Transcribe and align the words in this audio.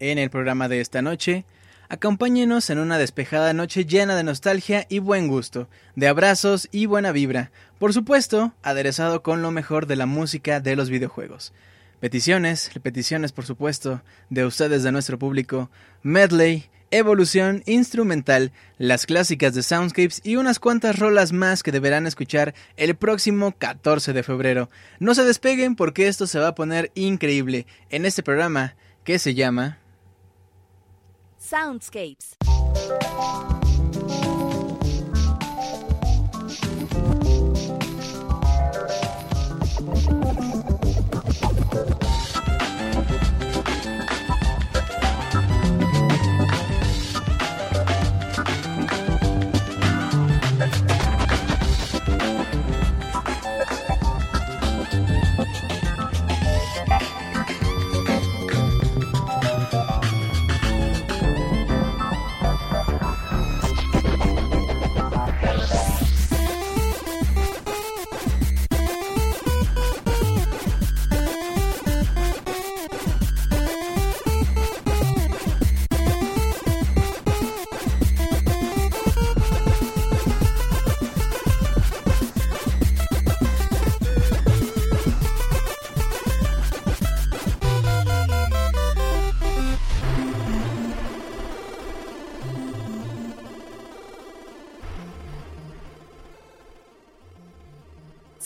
En 0.00 0.18
el 0.18 0.30
programa 0.30 0.68
de 0.68 0.80
esta 0.80 1.02
noche, 1.02 1.44
acompáñenos 1.88 2.68
en 2.70 2.78
una 2.78 2.98
despejada 2.98 3.52
noche 3.52 3.84
llena 3.84 4.16
de 4.16 4.24
nostalgia 4.24 4.86
y 4.88 4.98
buen 4.98 5.28
gusto, 5.28 5.68
de 5.94 6.08
abrazos 6.08 6.68
y 6.72 6.86
buena 6.86 7.12
vibra, 7.12 7.52
por 7.78 7.92
supuesto, 7.92 8.52
aderezado 8.62 9.22
con 9.22 9.42
lo 9.42 9.50
mejor 9.50 9.86
de 9.86 9.96
la 9.96 10.06
música 10.06 10.60
de 10.60 10.76
los 10.76 10.90
videojuegos. 10.90 11.52
Peticiones, 12.00 12.70
peticiones 12.82 13.32
por 13.32 13.46
supuesto, 13.46 14.02
de 14.30 14.44
ustedes 14.44 14.82
de 14.82 14.92
nuestro 14.92 15.18
público, 15.18 15.70
medley, 16.02 16.68
evolución 16.90 17.62
instrumental, 17.66 18.52
las 18.78 19.06
clásicas 19.06 19.54
de 19.54 19.62
Soundscapes 19.62 20.20
y 20.22 20.36
unas 20.36 20.58
cuantas 20.58 20.98
rolas 20.98 21.32
más 21.32 21.62
que 21.62 21.72
deberán 21.72 22.06
escuchar 22.06 22.54
el 22.76 22.94
próximo 22.94 23.52
14 23.56 24.12
de 24.12 24.22
febrero. 24.22 24.70
No 24.98 25.14
se 25.14 25.24
despeguen 25.24 25.76
porque 25.76 26.08
esto 26.08 26.26
se 26.26 26.38
va 26.38 26.48
a 26.48 26.54
poner 26.54 26.92
increíble 26.94 27.66
en 27.90 28.06
este 28.06 28.22
programa 28.22 28.76
que 29.02 29.18
se 29.18 29.34
llama 29.34 29.78
Soundscapes. 31.44 32.36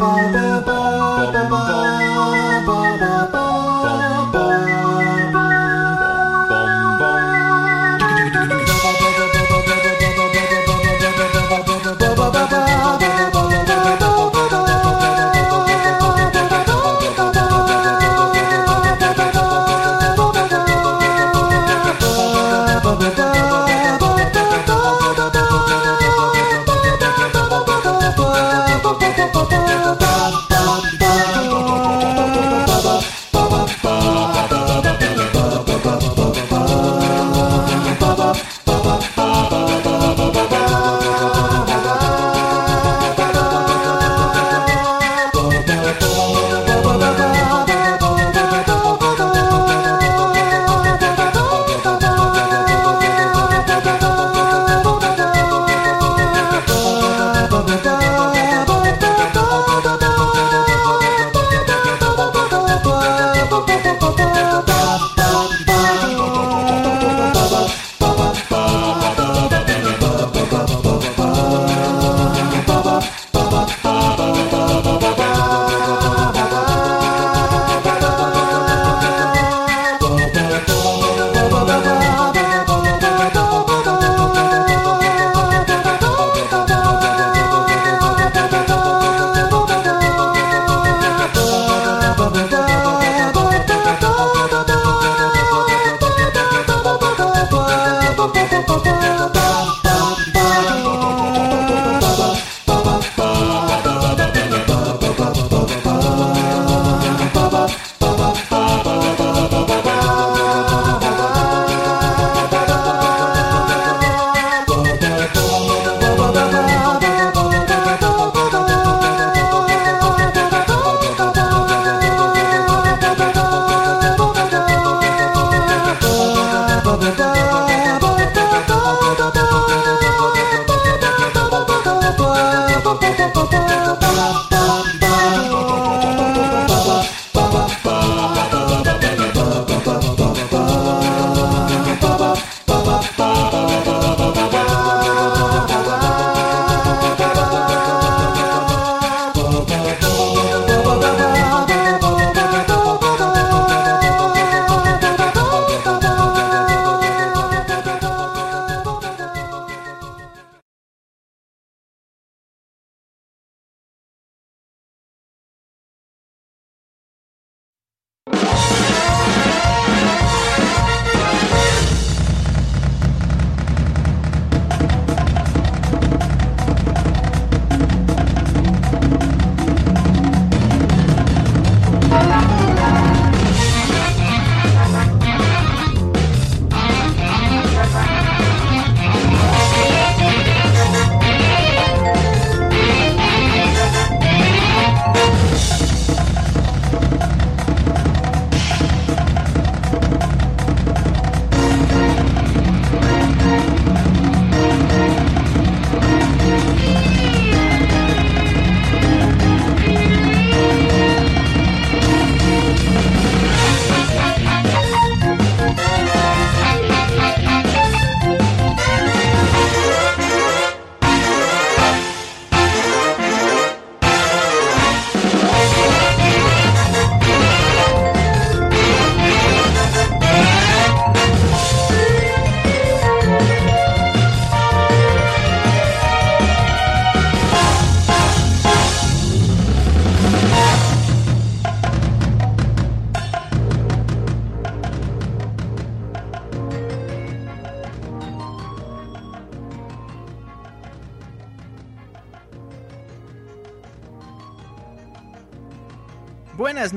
Bye. 0.00 0.39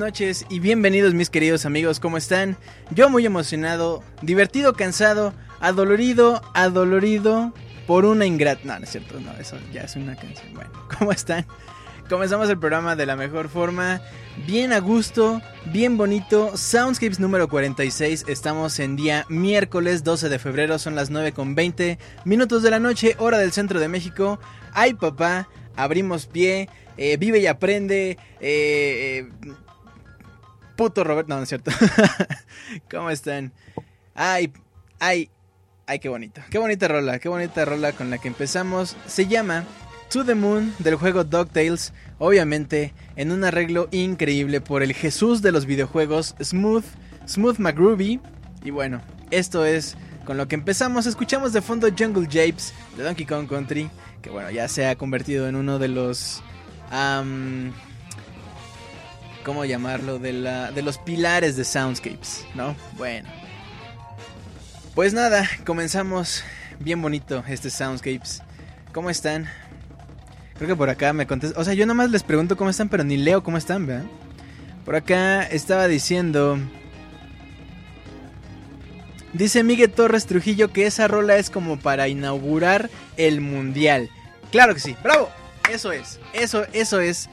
Noches 0.04 0.46
y 0.50 0.60
bienvenidos 0.60 1.14
mis 1.14 1.30
queridos 1.30 1.66
amigos, 1.66 2.02
¿cómo 2.02 2.18
están? 2.18 2.58
Yo 2.92 3.10
muy 3.10 3.26
emocionado, 3.26 4.04
divertido, 4.22 4.74
cansado, 4.74 5.34
adolorido, 5.62 6.42
adolorido 6.54 7.54
por 7.88 8.04
una 8.04 8.26
ingrata... 8.26 8.60
No, 8.66 8.78
no 8.78 8.84
es 8.84 8.90
cierto, 8.90 9.18
no, 9.22 9.32
eso 9.40 9.58
ya 9.72 9.84
es 9.84 9.96
una 9.96 10.18
canción. 10.18 10.54
Bueno, 10.56 10.72
¿cómo 11.00 11.14
están? 11.14 11.46
Comenzamos 12.10 12.50
el 12.50 12.60
programa 12.60 12.98
de 12.98 13.06
la 13.06 13.16
mejor 13.16 13.48
forma, 13.48 14.02
bien 14.46 14.74
a 14.74 14.80
gusto, 14.80 15.42
bien 15.72 15.96
bonito. 15.96 16.58
Soundscapes 16.58 17.22
número 17.22 17.48
46. 17.48 18.26
Estamos 18.28 18.80
en 18.80 18.98
día 18.98 19.26
miércoles 19.30 20.04
12 20.04 20.28
de 20.28 20.38
febrero, 20.38 20.80
son 20.80 20.96
las 20.96 21.12
9 21.12 21.32
con 21.32 21.56
20 21.56 21.98
minutos 22.26 22.62
de 22.62 22.72
la 22.72 22.80
noche, 22.80 23.16
hora 23.20 23.38
del 23.38 23.54
centro 23.54 23.80
de 23.80 23.88
México. 23.88 24.38
Ay, 24.74 24.96
papá, 24.96 25.48
abrimos 25.78 26.26
pie, 26.26 26.68
eh, 26.98 27.16
vive 27.16 27.40
y 27.40 27.48
aprende. 27.48 28.18
Eh, 28.42 29.30
eh, 29.32 29.54
puto 30.75 31.04
Robert, 31.04 31.28
no, 31.28 31.38
no 31.38 31.44
es 31.44 31.50
cierto. 31.50 31.72
¿Cómo 32.92 33.10
están? 33.10 33.54
Ay, 34.16 34.52
ay, 35.00 35.30
ay, 35.88 36.00
qué 36.00 36.10
bonito. 36.10 36.42
Qué 36.50 36.58
bonita 36.58 36.88
rola, 36.88 37.20
qué 37.20 37.30
bonita 37.30 37.66
rola 37.66 37.92
con 37.94 38.10
la 38.10 38.18
que 38.18 38.28
empezamos. 38.28 38.96
Se 39.08 39.28
llama 39.28 39.66
To 40.10 40.24
the 40.24 40.36
Moon 40.36 40.74
del 40.80 40.96
juego 40.96 41.24
DuckTales, 41.24 41.94
obviamente 42.20 42.94
en 43.16 43.31
un 43.31 43.44
arreglo 43.44 43.88
increíble 43.92 44.62
por 44.62 44.84
el 44.84 44.94
Jesús 44.94 45.42
de 45.42 45.52
los 45.52 45.66
videojuegos, 45.66 46.36
Smooth, 46.42 46.86
Smooth 47.28 47.58
McGroovy. 47.58 48.19
Y 48.64 48.69
bueno, 48.69 49.02
esto 49.31 49.66
es 49.66 49.98
con 50.26 50.38
lo 50.38 50.48
que 50.48 50.56
empezamos. 50.56 51.06
Escuchamos 51.06 51.54
de 51.54 51.62
fondo 51.62 51.88
Jungle 51.98 52.26
Japes 52.28 52.74
de 52.96 53.04
Donkey 53.04 53.26
Kong 53.26 53.48
Country, 53.48 53.90
que 54.22 54.30
bueno, 54.30 54.52
ya 54.52 54.68
se 54.68 54.88
ha 54.88 54.96
convertido 54.96 55.48
en 55.48 55.56
uno 55.56 55.80
de 55.80 55.88
los... 55.88 56.44
¿Cómo 59.44 59.66
llamarlo? 59.66 60.19
De, 60.19 60.34
la, 60.34 60.72
de 60.72 60.81
los 60.81 60.98
pilares 60.98 61.56
de 61.56 61.66
Soundscapes, 61.66 62.45
¿no? 62.56 62.75
Bueno. 62.98 63.30
Pues 64.95 65.13
nada, 65.13 65.50
comenzamos 65.66 66.44
bien 66.80 67.01
bonito 67.01 67.44
este 67.48 67.69
Soundscapes. 67.69 68.42
¿Cómo 68.94 69.10
están? 69.10 69.50
Creo 70.56 70.69
que 70.69 70.75
por 70.75 70.90
acá 70.90 71.13
me 71.13 71.28
contestan. 71.28 71.60
O 71.62 71.66
sea, 71.66 71.74
yo 71.74 71.86
nomás 71.86 72.10
les 72.12 72.24
pregunto 72.24 72.56
cómo 72.56 72.69
están, 72.69 72.90
pero 72.90 73.04
ni 73.04 73.18
leo 73.18 73.44
cómo 73.44 73.57
están, 73.57 73.86
¿verdad? 73.86 74.06
Por 74.86 74.95
acá 74.95 75.44
estaba 75.44 75.88
diciendo. 75.88 76.57
Dice 79.34 79.63
Miguel 79.63 79.92
Torres 79.92 80.28
Trujillo 80.28 80.72
que 80.72 80.86
esa 80.86 81.07
rola 81.07 81.38
es 81.38 81.50
como 81.50 81.80
para 81.80 82.07
inaugurar 82.07 82.90
el 83.18 83.42
mundial. 83.42 84.10
Claro 84.51 84.75
que 84.75 84.80
sí, 84.80 84.95
bravo. 85.01 85.30
Eso 85.72 85.92
es, 85.92 86.19
eso, 86.34 86.66
eso 86.74 87.00
es 87.00 87.30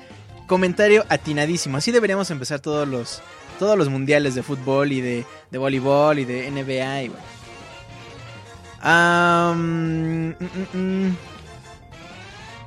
comentario 0.50 1.06
atinadísimo. 1.08 1.76
Así 1.76 1.92
deberíamos 1.92 2.28
empezar 2.32 2.58
todos 2.58 2.88
los, 2.88 3.22
todos 3.60 3.78
los 3.78 3.88
mundiales 3.88 4.34
de 4.34 4.42
fútbol 4.42 4.90
y 4.90 5.00
de, 5.00 5.24
de 5.48 5.58
voleibol 5.58 6.18
y 6.18 6.24
de 6.24 6.50
NBA. 6.50 7.12
Mm, 9.54 10.30
mm, 10.30 10.76
mm. 10.76 11.16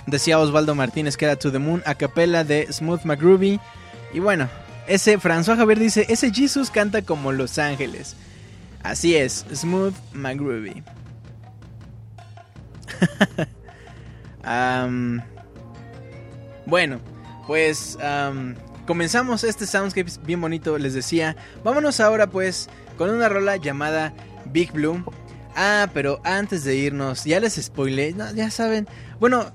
Decía 0.08 0.40
Osvaldo 0.40 0.76
Martínez 0.76 1.18
que 1.18 1.26
era 1.26 1.36
To 1.36 1.52
the 1.52 1.60
Moon 1.60 1.84
a 1.86 1.96
capela 1.96 2.46
de 2.46 2.72
Smooth 2.72 3.04
McGroovy. 3.04 3.60
Y 4.14 4.20
bueno, 4.20 4.48
ese 4.88 5.20
François 5.20 5.58
Javier 5.58 5.78
dice, 5.78 6.06
ese 6.08 6.34
Jesus 6.34 6.70
canta 6.70 7.02
como 7.02 7.34
Los 7.34 7.58
Ángeles. 7.58 8.16
Así 8.82 9.18
es, 9.18 9.46
Smooth 9.54 9.96
McGroovy. 10.14 10.82
bueno, 16.66 17.02
pues 17.48 17.98
comenzamos 18.86 19.44
este 19.44 19.66
soundscape 19.66 20.12
bien 20.26 20.42
bonito, 20.42 20.78
les 20.78 20.94
decía. 20.94 21.36
Vámonos 21.64 22.00
ahora 22.00 22.28
pues 22.28 22.70
con 22.98 23.10
una 23.10 23.30
rola 23.30 23.58
llamada 23.58 24.14
Big 24.46 24.72
Blue. 24.72 25.04
Ah, 25.56 25.88
pero 25.94 26.20
antes 26.24 26.64
de 26.64 26.76
irnos, 26.76 27.26
ya 27.26 27.40
les 27.40 27.54
spoilé, 27.56 28.16
ya 28.34 28.50
saben. 28.50 28.88
Bueno, 29.20 29.52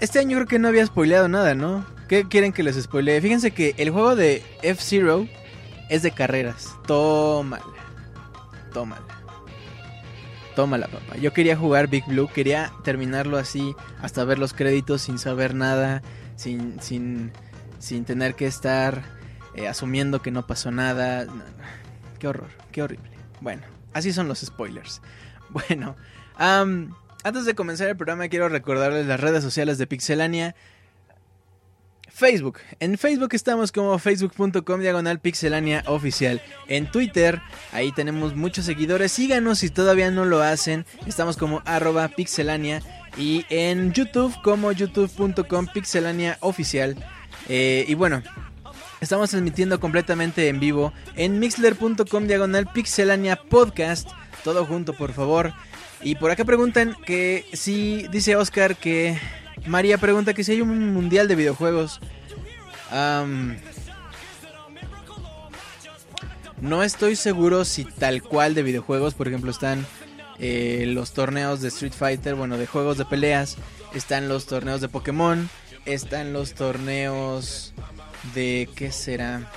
este 0.00 0.18
año 0.18 0.36
creo 0.38 0.46
que 0.46 0.58
no 0.58 0.68
había 0.68 0.86
spoileado 0.86 1.28
nada, 1.28 1.54
¿no? 1.54 1.84
¿Qué 2.08 2.26
quieren 2.28 2.52
que 2.52 2.62
les 2.62 2.82
spoilee? 2.82 3.20
Fíjense 3.20 3.50
que 3.50 3.74
el 3.76 3.90
juego 3.90 4.16
de 4.16 4.42
F-Zero 4.62 5.26
es 5.90 6.02
de 6.02 6.10
carreras. 6.12 6.74
Tómala. 6.86 7.64
Tómala. 8.72 9.04
Tómala, 10.56 10.86
papá. 10.86 11.16
Yo 11.16 11.32
quería 11.32 11.56
jugar 11.56 11.88
Big 11.88 12.06
Blue, 12.06 12.28
quería 12.32 12.72
terminarlo 12.84 13.38
así, 13.38 13.74
hasta 14.00 14.24
ver 14.24 14.38
los 14.38 14.52
créditos 14.52 15.02
sin 15.02 15.18
saber 15.18 15.54
nada, 15.54 16.02
sin, 16.36 16.80
sin, 16.80 17.32
sin 17.78 18.04
tener 18.04 18.34
que 18.34 18.46
estar 18.46 19.02
eh, 19.54 19.68
asumiendo 19.68 20.22
que 20.22 20.30
no 20.30 20.46
pasó 20.46 20.70
nada. 20.70 21.26
Qué 22.18 22.28
horror, 22.28 22.50
qué 22.72 22.82
horrible. 22.82 23.10
Bueno, 23.40 23.62
así 23.92 24.12
son 24.12 24.28
los 24.28 24.40
spoilers. 24.40 25.00
Bueno, 25.50 25.94
antes 26.36 27.44
de 27.44 27.54
comenzar 27.54 27.86
el 27.86 27.96
programa 27.96 28.26
quiero 28.26 28.48
recordarles 28.48 29.06
las 29.06 29.20
redes 29.20 29.44
sociales 29.44 29.78
de 29.78 29.86
Pixelania. 29.86 30.56
Facebook. 32.14 32.60
En 32.78 32.96
Facebook 32.96 33.30
estamos 33.32 33.72
como 33.72 33.98
facebook.com 33.98 34.80
diagonal 34.80 35.18
pixelania 35.18 35.82
oficial. 35.86 36.40
En 36.68 36.88
Twitter, 36.88 37.42
ahí 37.72 37.90
tenemos 37.90 38.36
muchos 38.36 38.66
seguidores. 38.66 39.10
Síganos 39.10 39.58
si 39.58 39.68
todavía 39.68 40.12
no 40.12 40.24
lo 40.24 40.40
hacen. 40.40 40.86
Estamos 41.06 41.36
como 41.36 41.60
arroba 41.64 42.06
pixelania. 42.06 42.82
Y 43.16 43.46
en 43.48 43.92
YouTube 43.92 44.34
como 44.42 44.72
youtube.com 44.72 45.66
pixelania 45.72 46.36
oficial. 46.40 46.96
Eh, 47.48 47.84
y 47.86 47.94
bueno, 47.94 48.22
estamos 49.00 49.30
transmitiendo 49.30 49.78
completamente 49.80 50.48
en 50.48 50.58
vivo 50.60 50.92
en 51.14 51.38
mixler.com 51.38 52.26
diagonal 52.26 52.66
pixelania 52.72 53.36
podcast. 53.36 54.08
Todo 54.42 54.66
junto, 54.66 54.94
por 54.94 55.12
favor. 55.12 55.52
Y 56.02 56.16
por 56.16 56.30
acá 56.30 56.44
preguntan 56.44 56.96
que 57.06 57.46
si, 57.52 58.06
dice 58.08 58.36
Oscar 58.36 58.76
que 58.76 59.18
María 59.66 59.96
pregunta 59.96 60.34
que 60.34 60.44
si 60.44 60.52
hay 60.52 60.60
un 60.60 60.92
mundial 60.92 61.28
de 61.28 61.36
videojuegos. 61.36 62.00
no 66.60 66.82
estoy 66.82 67.16
seguro 67.16 67.64
si 67.64 67.84
tal 67.84 68.22
cual 68.22 68.54
de 68.54 68.62
videojuegos, 68.62 69.14
por 69.14 69.28
ejemplo, 69.28 69.50
están 69.50 69.86
eh, 70.38 70.84
los 70.88 71.12
torneos 71.12 71.60
de 71.60 71.68
Street 71.68 71.92
Fighter, 71.92 72.34
bueno, 72.34 72.56
de 72.58 72.66
juegos 72.66 72.98
de 72.98 73.04
peleas, 73.04 73.56
están 73.94 74.28
los 74.28 74.46
torneos 74.46 74.80
de 74.80 74.88
Pokémon, 74.88 75.48
están 75.84 76.32
los 76.32 76.54
torneos 76.54 77.72
de... 78.34 78.68
¿qué 78.74 78.90
será? 78.90 79.50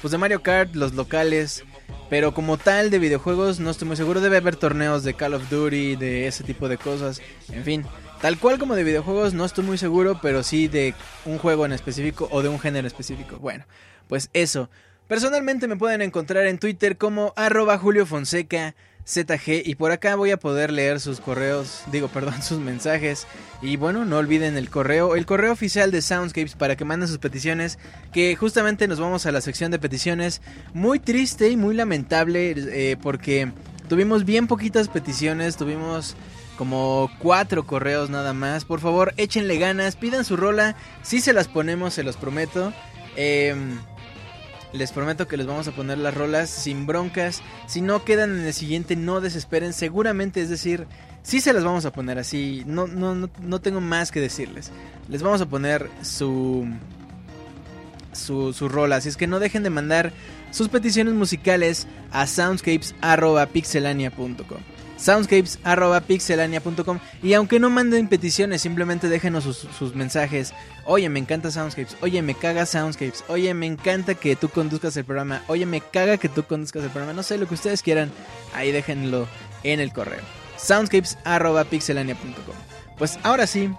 Pues 0.00 0.12
de 0.12 0.18
Mario 0.18 0.42
Kart, 0.42 0.74
los 0.74 0.94
locales, 0.94 1.64
pero 2.08 2.32
como 2.32 2.56
tal 2.56 2.90
de 2.90 2.98
videojuegos 2.98 3.60
no 3.60 3.70
estoy 3.70 3.86
muy 3.86 3.96
seguro. 3.96 4.20
Debe 4.20 4.38
haber 4.38 4.56
torneos 4.56 5.04
de 5.04 5.14
Call 5.14 5.34
of 5.34 5.48
Duty, 5.50 5.96
de 5.96 6.26
ese 6.26 6.42
tipo 6.42 6.68
de 6.68 6.78
cosas. 6.78 7.20
En 7.52 7.64
fin, 7.64 7.84
tal 8.20 8.38
cual 8.38 8.58
como 8.58 8.74
de 8.74 8.84
videojuegos 8.84 9.34
no 9.34 9.44
estoy 9.44 9.64
muy 9.64 9.78
seguro, 9.78 10.18
pero 10.22 10.42
sí 10.42 10.68
de 10.68 10.94
un 11.24 11.38
juego 11.38 11.66
en 11.66 11.72
específico 11.72 12.28
o 12.30 12.42
de 12.42 12.48
un 12.48 12.58
género 12.58 12.86
específico. 12.86 13.38
Bueno, 13.38 13.64
pues 14.08 14.30
eso. 14.32 14.70
Personalmente 15.06 15.68
me 15.68 15.76
pueden 15.76 16.02
encontrar 16.02 16.46
en 16.46 16.58
Twitter 16.58 16.96
como 16.96 17.32
arroba 17.36 17.78
Julio 17.78 18.06
Fonseca. 18.06 18.74
ZG 19.06 19.62
y 19.64 19.74
por 19.74 19.92
acá 19.92 20.14
voy 20.14 20.30
a 20.30 20.38
poder 20.38 20.70
leer 20.72 21.00
sus 21.00 21.20
correos, 21.20 21.82
digo, 21.90 22.08
perdón, 22.08 22.42
sus 22.42 22.58
mensajes. 22.58 23.26
Y 23.62 23.76
bueno, 23.76 24.04
no 24.04 24.18
olviden 24.18 24.56
el 24.56 24.70
correo, 24.70 25.16
el 25.16 25.26
correo 25.26 25.52
oficial 25.52 25.90
de 25.90 26.02
Soundscapes 26.02 26.54
para 26.54 26.76
que 26.76 26.84
manden 26.84 27.08
sus 27.08 27.18
peticiones, 27.18 27.78
que 28.12 28.34
justamente 28.36 28.88
nos 28.88 29.00
vamos 29.00 29.26
a 29.26 29.32
la 29.32 29.40
sección 29.40 29.70
de 29.70 29.78
peticiones. 29.78 30.40
Muy 30.72 30.98
triste 30.98 31.50
y 31.50 31.56
muy 31.56 31.74
lamentable 31.74 32.54
eh, 32.56 32.96
porque 33.02 33.52
tuvimos 33.88 34.24
bien 34.24 34.46
poquitas 34.46 34.88
peticiones, 34.88 35.56
tuvimos 35.56 36.16
como 36.56 37.10
cuatro 37.18 37.66
correos 37.66 38.10
nada 38.10 38.32
más. 38.32 38.64
Por 38.64 38.80
favor, 38.80 39.14
échenle 39.16 39.58
ganas, 39.58 39.96
pidan 39.96 40.24
su 40.24 40.36
rola, 40.36 40.76
si 41.02 41.20
se 41.20 41.32
las 41.32 41.48
ponemos, 41.48 41.94
se 41.94 42.02
los 42.02 42.16
prometo. 42.16 42.72
Eh, 43.16 43.54
les 44.72 44.92
prometo 44.92 45.26
que 45.26 45.36
les 45.36 45.46
vamos 45.46 45.66
a 45.68 45.72
poner 45.72 45.98
las 45.98 46.14
rolas 46.14 46.50
sin 46.50 46.86
broncas. 46.86 47.42
Si 47.66 47.80
no 47.80 48.04
quedan 48.04 48.38
en 48.38 48.46
el 48.46 48.54
siguiente, 48.54 48.96
no 48.96 49.20
desesperen. 49.20 49.72
Seguramente, 49.72 50.40
es 50.40 50.48
decir, 50.48 50.86
sí 51.22 51.40
se 51.40 51.52
las 51.52 51.64
vamos 51.64 51.84
a 51.84 51.92
poner 51.92 52.18
así. 52.18 52.62
No, 52.66 52.86
no, 52.86 53.14
no, 53.14 53.30
no 53.40 53.60
tengo 53.60 53.80
más 53.80 54.10
que 54.10 54.20
decirles. 54.20 54.70
Les 55.08 55.22
vamos 55.22 55.40
a 55.40 55.46
poner 55.46 55.88
su, 56.02 56.68
su, 58.12 58.52
su 58.52 58.68
rola. 58.68 58.96
Así 58.96 59.08
es 59.08 59.16
que 59.16 59.26
no 59.26 59.40
dejen 59.40 59.62
de 59.62 59.70
mandar 59.70 60.12
sus 60.50 60.68
peticiones 60.68 61.14
musicales 61.14 61.86
a 62.10 62.26
soundscapes.pixelania.com 62.26 64.79
soundscapes.pixelania.com 65.00 66.98
y 67.22 67.32
aunque 67.34 67.58
no 67.58 67.70
manden 67.70 68.08
peticiones, 68.08 68.62
simplemente 68.62 69.08
déjenos 69.08 69.44
sus, 69.44 69.94
mensajes. 69.94 70.52
Oye, 70.84 71.08
me 71.08 71.18
encanta 71.18 71.50
Soundscapes. 71.50 71.96
Oye, 72.00 72.20
me 72.22 72.34
caga 72.34 72.66
Soundscapes. 72.66 73.24
Oye, 73.28 73.54
me 73.54 73.66
encanta 73.66 74.14
que 74.14 74.36
tú 74.36 74.48
conduzcas 74.48 74.96
el 74.96 75.04
programa. 75.04 75.42
Oye, 75.48 75.66
me 75.66 75.80
caga 75.80 76.16
que 76.16 76.28
tú 76.28 76.44
conduzcas 76.44 76.84
el 76.84 76.90
programa. 76.90 77.12
No 77.14 77.22
sé, 77.22 77.38
lo 77.38 77.48
que 77.48 77.54
ustedes 77.54 77.82
quieran, 77.82 78.10
ahí 78.54 78.72
déjenlo 78.72 79.26
en 79.62 79.80
el 79.80 79.92
correo. 79.92 80.20
soundscapes.pixelania.com 80.56 82.54
Pues 82.98 83.18
ahora 83.22 83.46
sí, 83.46 83.70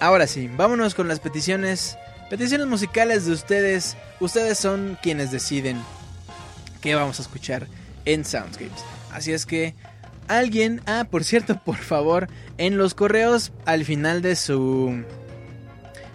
ahora 0.00 0.26
sí, 0.26 0.50
vámonos 0.54 0.94
con 0.94 1.08
las 1.08 1.20
peticiones 1.20 1.96
peticiones 2.28 2.66
musicales 2.66 3.26
de 3.26 3.32
ustedes. 3.32 3.96
Ustedes 4.20 4.58
son 4.58 4.98
quienes 5.02 5.30
deciden 5.30 5.80
qué 6.80 6.94
vamos 6.94 7.18
a 7.18 7.22
escuchar 7.22 7.66
en 8.04 8.24
Soundscapes. 8.24 8.84
Así 9.12 9.32
es 9.32 9.46
que 9.46 9.74
alguien, 10.28 10.80
ah, 10.86 11.06
por 11.10 11.24
cierto, 11.24 11.60
por 11.64 11.76
favor, 11.76 12.28
en 12.58 12.76
los 12.76 12.94
correos 12.94 13.52
al 13.64 13.84
final 13.84 14.22
de 14.22 14.36
su 14.36 15.04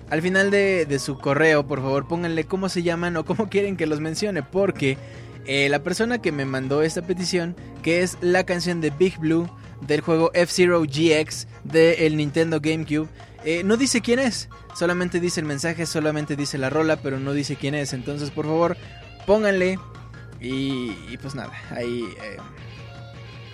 al 0.09 0.23
final 0.23 0.49
de, 0.49 0.87
de, 0.87 0.97
su 0.97 1.19
correo, 1.19 1.67
por 1.67 1.81
favor, 1.81 2.07
pónganle 2.07 2.45
cómo 2.45 2.67
se 2.67 2.81
llaman 2.81 3.15
o 3.17 3.25
cómo 3.25 3.47
quieren 3.49 3.77
que 3.77 3.85
los 3.85 3.99
mencione, 3.99 4.41
porque 4.41 4.97
eh, 5.45 5.67
la 5.69 5.79
persona 5.83 6.19
que 6.19 6.31
me 6.31 6.45
mandó 6.45 6.83
esta 6.83 7.01
petición, 7.01 7.55
que 7.81 8.03
es 8.03 8.17
la 8.21 8.43
canción 8.43 8.81
de 8.81 8.91
Big 8.91 9.17
Blue 9.17 9.49
del 9.81 10.01
juego 10.01 10.31
F-Zero 10.33 10.81
GX 10.81 11.47
del 11.63 12.17
Nintendo 12.17 12.59
GameCube, 12.61 13.07
eh, 13.45 13.63
no 13.63 13.77
dice 13.77 14.01
quién 14.01 14.19
es, 14.19 14.49
solamente 14.75 15.19
dice 15.19 15.39
el 15.39 15.45
mensaje, 15.45 15.85
solamente 15.85 16.35
dice 16.35 16.57
la 16.57 16.69
rola, 16.69 16.97
pero 16.97 17.19
no 17.19 17.33
dice 17.33 17.55
quién 17.55 17.73
es. 17.73 17.93
Entonces, 17.93 18.31
por 18.31 18.45
favor, 18.45 18.77
pónganle 19.25 19.79
y, 20.39 21.17
pues 21.21 21.35
nada, 21.35 21.53
ahí... 21.71 22.03
Eh, 22.23 22.37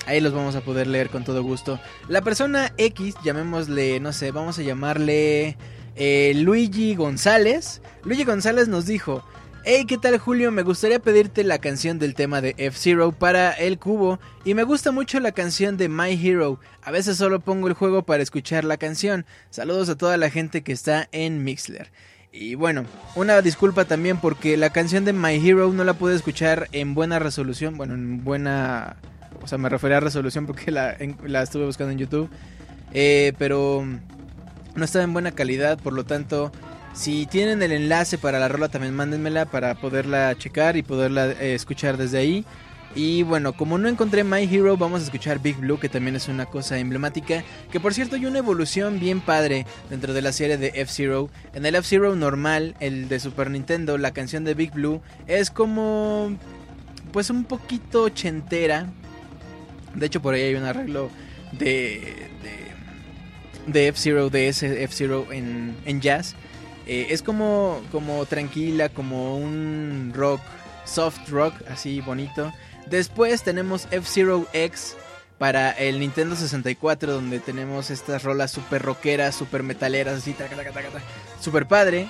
ahí 0.06 0.22
los 0.22 0.34
vamos 0.34 0.56
a 0.56 0.62
poder 0.62 0.88
leer 0.88 1.10
con 1.10 1.24
todo 1.24 1.44
gusto. 1.44 1.80
La 2.08 2.22
persona 2.22 2.74
X, 2.78 3.16
llamémosle, 3.24 4.00
no 4.00 4.14
sé, 4.14 4.32
vamos 4.32 4.60
a 4.60 4.64
llamarle 4.64 5.58
eh, 5.96 6.34
Luigi 6.36 6.96
González. 6.96 7.82
Luigi 8.04 8.24
González 8.24 8.68
nos 8.68 8.86
dijo, 8.86 9.24
Hey, 9.68 9.86
¿qué 9.88 9.98
tal 9.98 10.20
Julio? 10.20 10.52
Me 10.52 10.62
gustaría 10.62 11.00
pedirte 11.00 11.44
la 11.44 11.58
canción 11.58 11.98
del 11.98 12.14
tema 12.14 12.40
de 12.40 12.54
F-Zero 12.56 13.12
para 13.12 13.52
el 13.52 13.80
cubo 13.80 14.20
y 14.44 14.54
me 14.54 14.62
gusta 14.62 14.92
mucho 14.92 15.20
la 15.20 15.32
canción 15.32 15.76
de 15.76 15.90
My 15.90 16.14
Hero. 16.14 16.60
A 16.84 16.92
veces 16.92 17.18
solo 17.18 17.40
pongo 17.40 17.68
el 17.68 17.74
juego 17.74 18.04
para 18.04 18.22
escuchar 18.22 18.64
la 18.64 18.78
canción. 18.78 19.26
Saludos 19.50 19.90
a 19.90 19.98
toda 19.98 20.18
la 20.18 20.30
gente 20.30 20.62
que 20.62 20.72
está 20.72 21.10
en 21.12 21.44
Mixler. 21.44 21.92
Y 22.32 22.54
bueno, 22.54 22.86
una 23.16 23.42
disculpa 23.42 23.86
también 23.86 24.18
porque 24.18 24.56
la 24.56 24.70
canción 24.70 25.04
de 25.04 25.14
My 25.14 25.36
Hero 25.36 25.74
no 25.74 25.84
la 25.84 25.94
pude 25.96 26.14
escuchar 26.14 26.68
en 26.72 26.94
buena 26.94 27.18
resolución. 27.18 27.76
Bueno, 27.76 27.96
en 27.96 28.24
buena... 28.24 28.98
O 29.46 29.48
sea, 29.48 29.60
me 29.60 29.70
refería 29.70 29.98
a 29.98 30.00
resolución 30.00 30.48
porque 30.48 30.72
la, 30.72 30.98
la 31.24 31.44
estuve 31.44 31.66
buscando 31.66 31.92
en 31.92 32.00
YouTube. 32.00 32.30
Eh, 32.94 33.34
pero 33.38 33.86
no 34.74 34.86
estaba 34.86 35.04
en 35.04 35.14
buena 35.14 35.32
calidad, 35.34 35.78
por 35.78 35.94
lo 35.94 36.04
tanto, 36.04 36.52
si 36.94 37.28
tienen 37.28 37.62
el 37.62 37.72
enlace 37.72 38.18
para 38.18 38.40
la 38.40 38.48
rola 38.48 38.70
también 38.70 38.96
mándenmela 38.96 39.46
para 39.46 39.76
poderla 39.76 40.36
checar 40.36 40.78
y 40.78 40.82
poderla 40.82 41.28
eh, 41.28 41.54
escuchar 41.54 41.98
desde 41.98 42.18
ahí. 42.18 42.46
Y 42.96 43.24
bueno, 43.24 43.54
como 43.54 43.78
no 43.78 43.88
encontré 43.88 44.24
My 44.24 44.44
Hero, 44.44 44.78
vamos 44.78 45.02
a 45.02 45.04
escuchar 45.04 45.40
Big 45.40 45.58
Blue, 45.58 45.78
que 45.78 45.90
también 45.90 46.16
es 46.16 46.28
una 46.28 46.48
cosa 46.48 46.80
emblemática. 46.80 47.44
Que 47.70 47.80
por 47.80 47.94
cierto, 47.94 48.16
hay 48.16 48.26
una 48.26 48.40
evolución 48.40 49.00
bien 49.00 49.22
padre 49.22 49.68
dentro 49.92 50.14
de 50.14 50.22
la 50.24 50.32
serie 50.32 50.58
de 50.58 50.72
F-Zero. 50.74 51.30
En 51.54 51.66
el 51.68 51.76
F-Zero 51.76 52.16
normal, 52.16 52.76
el 52.80 53.10
de 53.10 53.20
Super 53.20 53.52
Nintendo, 53.52 54.00
la 54.00 54.12
canción 54.12 54.44
de 54.44 54.56
Big 54.56 54.72
Blue 54.72 55.02
es 55.28 55.52
como. 55.52 56.36
Pues 57.12 57.30
un 57.30 57.44
poquito 57.44 58.04
ochentera. 58.04 58.88
De 59.96 60.06
hecho, 60.06 60.22
por 60.22 60.34
ahí 60.34 60.44
hay 60.44 60.56
un 60.56 60.66
arreglo 60.66 61.10
de. 61.52 62.30
de, 63.68 63.88
F-Zero, 63.88 64.30
de 64.30 64.48
ese 64.48 64.84
F-Zero 64.84 65.28
en, 65.32 65.76
en 65.86 66.02
jazz. 66.02 66.36
Eh, 66.88 67.08
es 67.10 67.24
como, 67.24 67.82
como 67.92 68.26
tranquila, 68.26 68.90
como 68.90 69.38
un 69.38 70.12
rock, 70.14 70.42
soft 70.86 71.30
rock, 71.30 71.54
así 71.70 72.02
bonito. 72.02 72.54
Después 72.88 73.44
tenemos 73.44 73.88
F-Zero 73.90 74.46
X 74.54 74.96
para 75.38 75.72
el 75.72 76.00
Nintendo 76.00 76.36
64, 76.36 77.14
donde 77.14 77.40
tenemos 77.40 77.90
estas 77.90 78.24
rolas 78.24 78.52
super 78.52 78.82
rockeras, 78.82 79.36
super 79.36 79.64
metaleras, 79.64 80.20
así, 80.20 80.36
super 81.42 81.68
padre. 81.68 82.08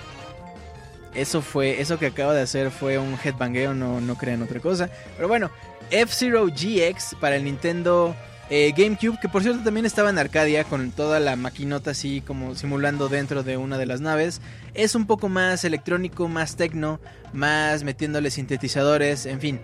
Eso 1.14 1.42
fue, 1.42 1.80
eso 1.80 1.98
que 1.98 2.08
acabo 2.08 2.34
de 2.34 2.42
hacer 2.42 2.72
fue 2.72 2.98
un 2.98 3.18
headbangeo, 3.24 3.74
no, 3.74 4.02
no 4.02 4.16
crean 4.16 4.42
otra 4.42 4.60
cosa. 4.60 4.90
Pero 5.16 5.30
bueno, 5.30 5.50
F-Zero 5.92 6.48
GX 6.48 7.16
para 7.20 7.36
el 7.36 7.44
Nintendo 7.44 8.16
eh, 8.50 8.74
GameCube, 8.78 9.20
que 9.20 9.28
por 9.28 9.42
cierto 9.42 9.64
también 9.64 9.86
estaba 9.86 10.10
en 10.10 10.20
Arcadia 10.20 10.64
con 10.66 10.92
toda 10.92 11.20
la 11.20 11.36
maquinota 11.36 11.92
así 11.92 12.22
como 12.22 12.54
simulando 12.54 13.10
dentro 13.10 13.42
de 13.42 13.58
una 13.58 13.78
de 13.78 13.86
las 13.88 14.02
naves. 14.02 14.42
Es 14.74 14.94
un 14.94 15.08
poco 15.08 15.30
más 15.30 15.64
electrónico, 15.66 16.28
más 16.28 16.56
tecno, 16.56 17.00
más 17.34 17.84
metiéndole 17.84 18.30
sintetizadores, 18.30 19.26
en 19.26 19.40
fin. 19.40 19.60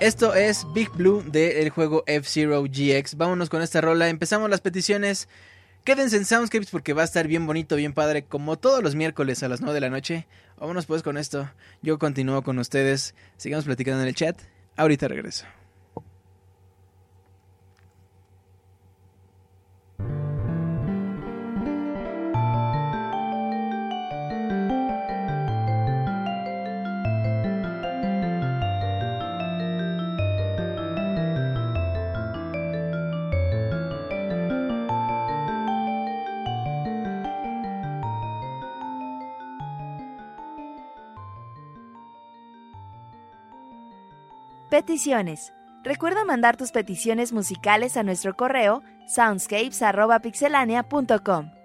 Esto 0.00 0.34
es 0.34 0.66
Big 0.72 0.90
Blue 0.92 1.22
del 1.26 1.68
juego 1.70 2.04
F-Zero 2.06 2.62
GX. 2.62 3.16
Vámonos 3.16 3.50
con 3.50 3.60
esta 3.60 3.80
rola. 3.80 4.08
Empezamos 4.08 4.48
las 4.48 4.60
peticiones. 4.60 5.28
Quédense 5.84 6.16
en 6.16 6.24
Soundscapes 6.24 6.70
porque 6.70 6.92
va 6.92 7.02
a 7.02 7.04
estar 7.04 7.26
bien 7.26 7.46
bonito, 7.46 7.76
bien 7.76 7.92
padre, 7.92 8.24
como 8.24 8.58
todos 8.58 8.82
los 8.82 8.94
miércoles 8.94 9.42
a 9.42 9.48
las 9.48 9.60
9 9.60 9.74
de 9.74 9.80
la 9.80 9.90
noche. 9.90 10.26
Vámonos 10.58 10.86
pues 10.86 11.02
con 11.02 11.18
esto. 11.18 11.50
Yo 11.82 11.98
continúo 11.98 12.42
con 12.42 12.58
ustedes. 12.58 13.14
Sigamos 13.36 13.64
platicando 13.64 14.02
en 14.02 14.08
el 14.08 14.14
chat. 14.14 14.38
Ahorita 14.76 15.08
regreso. 15.08 15.46
Peticiones. 44.70 45.52
Recuerda 45.82 46.24
mandar 46.24 46.56
tus 46.56 46.70
peticiones 46.70 47.32
musicales 47.32 47.96
a 47.96 48.04
nuestro 48.04 48.36
correo 48.36 48.84
soundscapes.pixelania.com. 49.08 51.59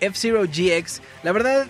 F-Zero 0.00 0.44
GX. 0.44 1.00
La 1.22 1.32
verdad, 1.32 1.66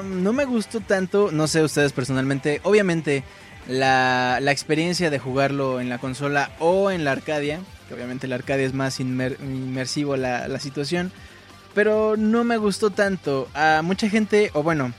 um, 0.00 0.22
no 0.22 0.32
me 0.32 0.44
gustó 0.44 0.80
tanto, 0.80 1.30
no 1.32 1.46
sé 1.46 1.62
ustedes 1.62 1.92
personalmente. 1.92 2.60
Obviamente, 2.64 3.24
la, 3.68 4.38
experiencia 4.50 5.10
de 5.10 5.18
jugarlo 5.18 5.80
en 5.80 5.88
la 5.88 5.98
consola 5.98 6.50
o 6.58 6.90
en 6.90 7.04
la 7.04 7.12
Arcadia, 7.12 7.60
que 7.88 7.94
obviamente 7.94 8.28
la 8.28 8.36
Arcadia 8.36 8.66
es 8.66 8.74
más 8.74 9.00
inmersivo 9.00 10.16
la, 10.16 10.48
la 10.48 10.60
situación, 10.60 11.12
pero 11.74 12.16
no 12.16 12.44
me 12.44 12.56
gustó 12.56 12.90
tanto. 12.90 13.48
A 13.54 13.82
mucha 13.82 14.08
gente, 14.08 14.50
o 14.54 14.62
bueno, 14.62 14.92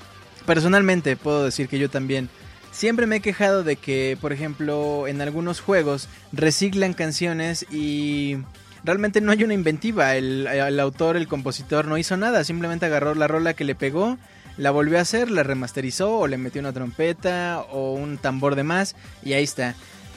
personalmente 0.46 1.16
puedo 1.16 1.46
decir 1.46 1.68
que 1.68 1.80
yo 1.80 1.90
también 1.90 2.30
siempre 2.72 3.08
me 3.08 3.18
he 3.18 3.22
quejado 3.22 3.64
de 3.64 3.76
que, 3.76 4.18
por 4.22 4.34
ejemplo, 4.34 5.08
en 5.08 5.22
algunos 5.22 5.60
juegos 5.60 6.08
reciclan 6.32 6.94
canciones 6.94 7.66
y 7.72 8.38
realmente 8.84 9.22
no 9.22 9.32
hay 9.32 9.44
una 9.44 9.54
inventiva. 9.54 10.16
El, 10.16 10.80
autor, 10.80 11.18
el 11.18 11.28
compositor 11.28 11.88
no 11.88 11.98
hizo 11.98 12.18
nada, 12.18 12.44
simplemente 12.44 12.86
agarró 12.86 13.16
la 13.16 13.28
rola 13.28 13.54
que 13.54 13.64
le 13.64 13.76
pegó, 13.76 14.18
la 14.58 14.72
volvió 14.72 14.98
a 14.98 15.02
hacer, 15.02 15.32
la 15.32 15.44
remasterizó 15.44 16.18
o 16.18 16.28
le 16.28 16.38
metió 16.38 16.62
una 16.62 16.74
trompeta 16.74 17.62
o 17.72 17.94
un 17.94 18.18
tambor 18.18 18.56
de 18.56 18.64
más 18.64 18.96
y 19.24 19.34
ahí 19.34 19.44
está. 19.44 19.76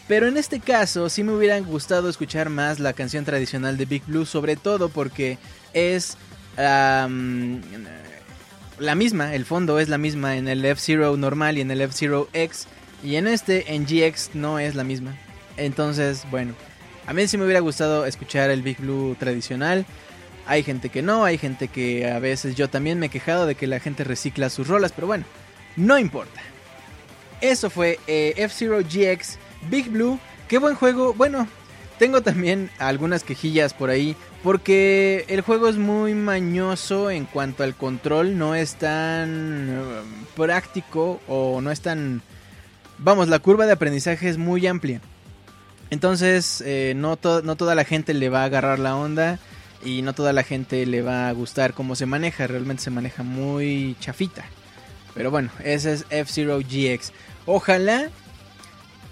Pero 0.09 0.27
en 0.27 0.37
este 0.37 0.61
caso 0.61 1.09
sí 1.09 1.23
me 1.23 1.33
hubiera 1.33 1.59
gustado 1.61 2.09
escuchar 2.09 2.51
más 2.51 2.81
la 2.81 2.93
canción 2.93 3.25
tradicional 3.25 3.77
de 3.79 3.87
Big 3.87 4.05
Blue, 4.07 4.27
sobre 4.27 4.57
todo 4.57 4.89
porque 4.89 5.39
es 5.73 6.17
la 6.57 7.09
misma, 8.97 9.35
el 9.35 9.45
fondo 9.45 9.79
es 9.79 9.89
la 9.89 9.99
misma 9.99 10.37
en 10.37 10.49
el 10.49 10.65
F-Zero 10.65 11.17
normal 11.17 11.57
y 11.57 11.61
en 11.61 11.71
el 11.71 11.81
F-Zero 11.81 12.29
X, 12.33 12.67
y 13.05 13.17
en 13.17 13.27
este, 13.27 13.75
en 13.75 13.85
GX, 13.85 14.35
no 14.35 14.59
es 14.59 14.75
la 14.75 14.85
misma. 14.85 15.17
Entonces, 15.57 16.25
bueno, 16.31 16.55
a 17.07 17.13
mí 17.13 17.27
sí 17.27 17.37
me 17.37 17.45
hubiera 17.45 17.61
gustado 17.61 18.07
escuchar 18.07 18.51
el 18.51 18.63
Big 18.63 18.79
Blue 18.79 19.17
tradicional. 19.19 19.85
Hay 20.47 20.63
gente 20.63 20.89
que 20.89 21.03
no, 21.03 21.25
hay 21.25 21.39
gente 21.39 21.69
que 21.69 22.11
a 22.11 22.19
veces 22.19 22.55
yo 22.55 22.69
también 22.69 22.99
me 22.99 23.07
he 23.07 23.11
quejado 23.11 23.47
de 23.47 23.55
que 23.55 23.67
la 23.67 23.81
gente 23.81 24.05
recicla 24.05 24.51
sus 24.51 24.69
rolas, 24.69 24.93
pero 24.93 25.07
bueno, 25.07 25.25
no 25.77 25.99
importa. 25.99 26.41
Eso 27.41 27.71
fue 27.71 27.99
eh, 28.07 28.35
F-Zero 28.37 28.79
GX 28.81 29.39
Big 29.69 29.89
Blue. 29.91 30.19
Qué 30.49 30.59
buen 30.59 30.75
juego. 30.75 31.15
Bueno, 31.15 31.49
tengo 31.99 32.23
también 32.23 32.71
algunas 32.79 33.25
quejillas 33.25 33.75
por 33.75 33.91
ahí 33.91 34.17
porque 34.43 35.25
el 35.29 35.41
juego 35.41 35.69
es 35.69 35.77
muy 35.77 36.15
mañoso 36.15 37.11
en 37.11 37.27
cuanto 37.27 37.63
al 37.63 37.77
control, 37.77 38.39
no 38.39 38.55
es 38.55 38.75
tan 38.75 39.69
eh, 39.71 39.83
práctico 40.37 41.21
o 41.29 41.61
no 41.61 41.71
es 41.71 41.81
tan... 41.81 42.23
Vamos, 42.99 43.29
la 43.29 43.39
curva 43.39 43.67
de 43.67 43.73
aprendizaje 43.73 44.29
es 44.29 44.39
muy 44.39 44.67
amplia. 44.67 45.01
Entonces, 45.93 46.63
eh, 46.65 46.95
no, 46.97 47.19
no 47.45 47.57
toda 47.57 47.75
la 47.75 47.85
gente 47.85 48.15
le 48.15 48.31
va 48.31 48.41
a 48.41 48.45
agarrar 48.47 48.79
la 48.79 48.97
onda 48.97 49.39
y 49.85 50.01
no 50.01 50.15
toda 50.15 50.33
la 50.33 50.43
gente 50.43 50.87
le 50.87 51.03
va 51.03 51.29
a 51.29 51.33
gustar 51.33 51.75
cómo 51.75 51.97
se 51.97 52.07
maneja. 52.07 52.47
Realmente 52.47 52.83
se 52.83 52.89
maneja 52.89 53.23
muy 53.23 53.95
chafita. 54.01 54.43
Pero 55.13 55.31
bueno, 55.31 55.51
ese 55.63 55.93
es 55.93 56.07
F-Zero 56.09 56.61
GX. 56.61 57.13
Ojalá, 57.45 58.09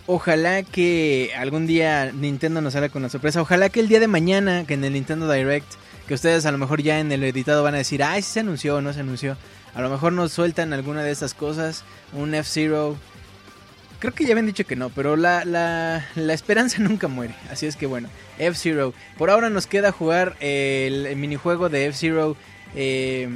ojalá 0.07 0.63
que 0.63 1.33
algún 1.37 1.67
día 1.67 2.13
Nintendo 2.13 2.63
nos 2.63 2.75
haga 2.77 2.89
con 2.89 3.03
la 3.03 3.11
sorpresa. 3.11 3.43
Ojalá 3.43 3.69
que 3.69 3.81
el 3.81 3.89
día 3.89 4.01
de 4.01 4.09
mañana, 4.09 4.65
que 4.67 4.73
en 4.73 4.83
el 4.83 4.95
Nintendo 4.95 5.31
Direct, 5.31 5.71
que 6.09 6.15
ustedes 6.15 6.47
a 6.47 6.51
lo 6.51 6.57
mejor 6.57 6.81
ya 6.81 6.99
en 6.99 7.13
el 7.13 7.23
editado 7.25 7.63
van 7.63 7.75
a 7.75 7.77
decir, 7.77 8.03
ay, 8.03 8.23
si 8.23 8.33
se 8.33 8.41
anunció 8.41 8.77
o 8.77 8.81
no 8.81 8.95
se 8.95 9.01
anunció. 9.01 9.37
A 9.75 9.83
lo 9.83 9.91
mejor 9.91 10.15
nos 10.15 10.33
sueltan 10.33 10.73
alguna 10.73 11.03
de 11.03 11.11
estas 11.11 11.35
cosas. 11.35 11.85
Un 12.15 12.35
F-Zero 12.35 12.97
Creo 14.01 14.15
que 14.15 14.25
ya 14.25 14.33
habían 14.33 14.47
dicho 14.47 14.65
que 14.67 14.77
no, 14.77 14.89
pero 14.89 15.15
la, 15.15 15.45
la, 15.45 16.07
la 16.15 16.33
esperanza 16.33 16.79
nunca 16.83 17.07
muere. 17.07 17.35
Así 17.51 17.67
es 17.67 17.77
que 17.77 17.87
bueno, 17.87 18.09
F-Zero. 18.39 18.95
Por 19.19 19.31
ahora 19.31 19.51
nos 19.51 19.67
queda 19.67 19.93
jugar 19.93 20.37
el, 20.41 21.15
minijuego 21.17 21.69
de 21.69 21.87
F-Zero 21.87 22.35
eh, 22.75 23.29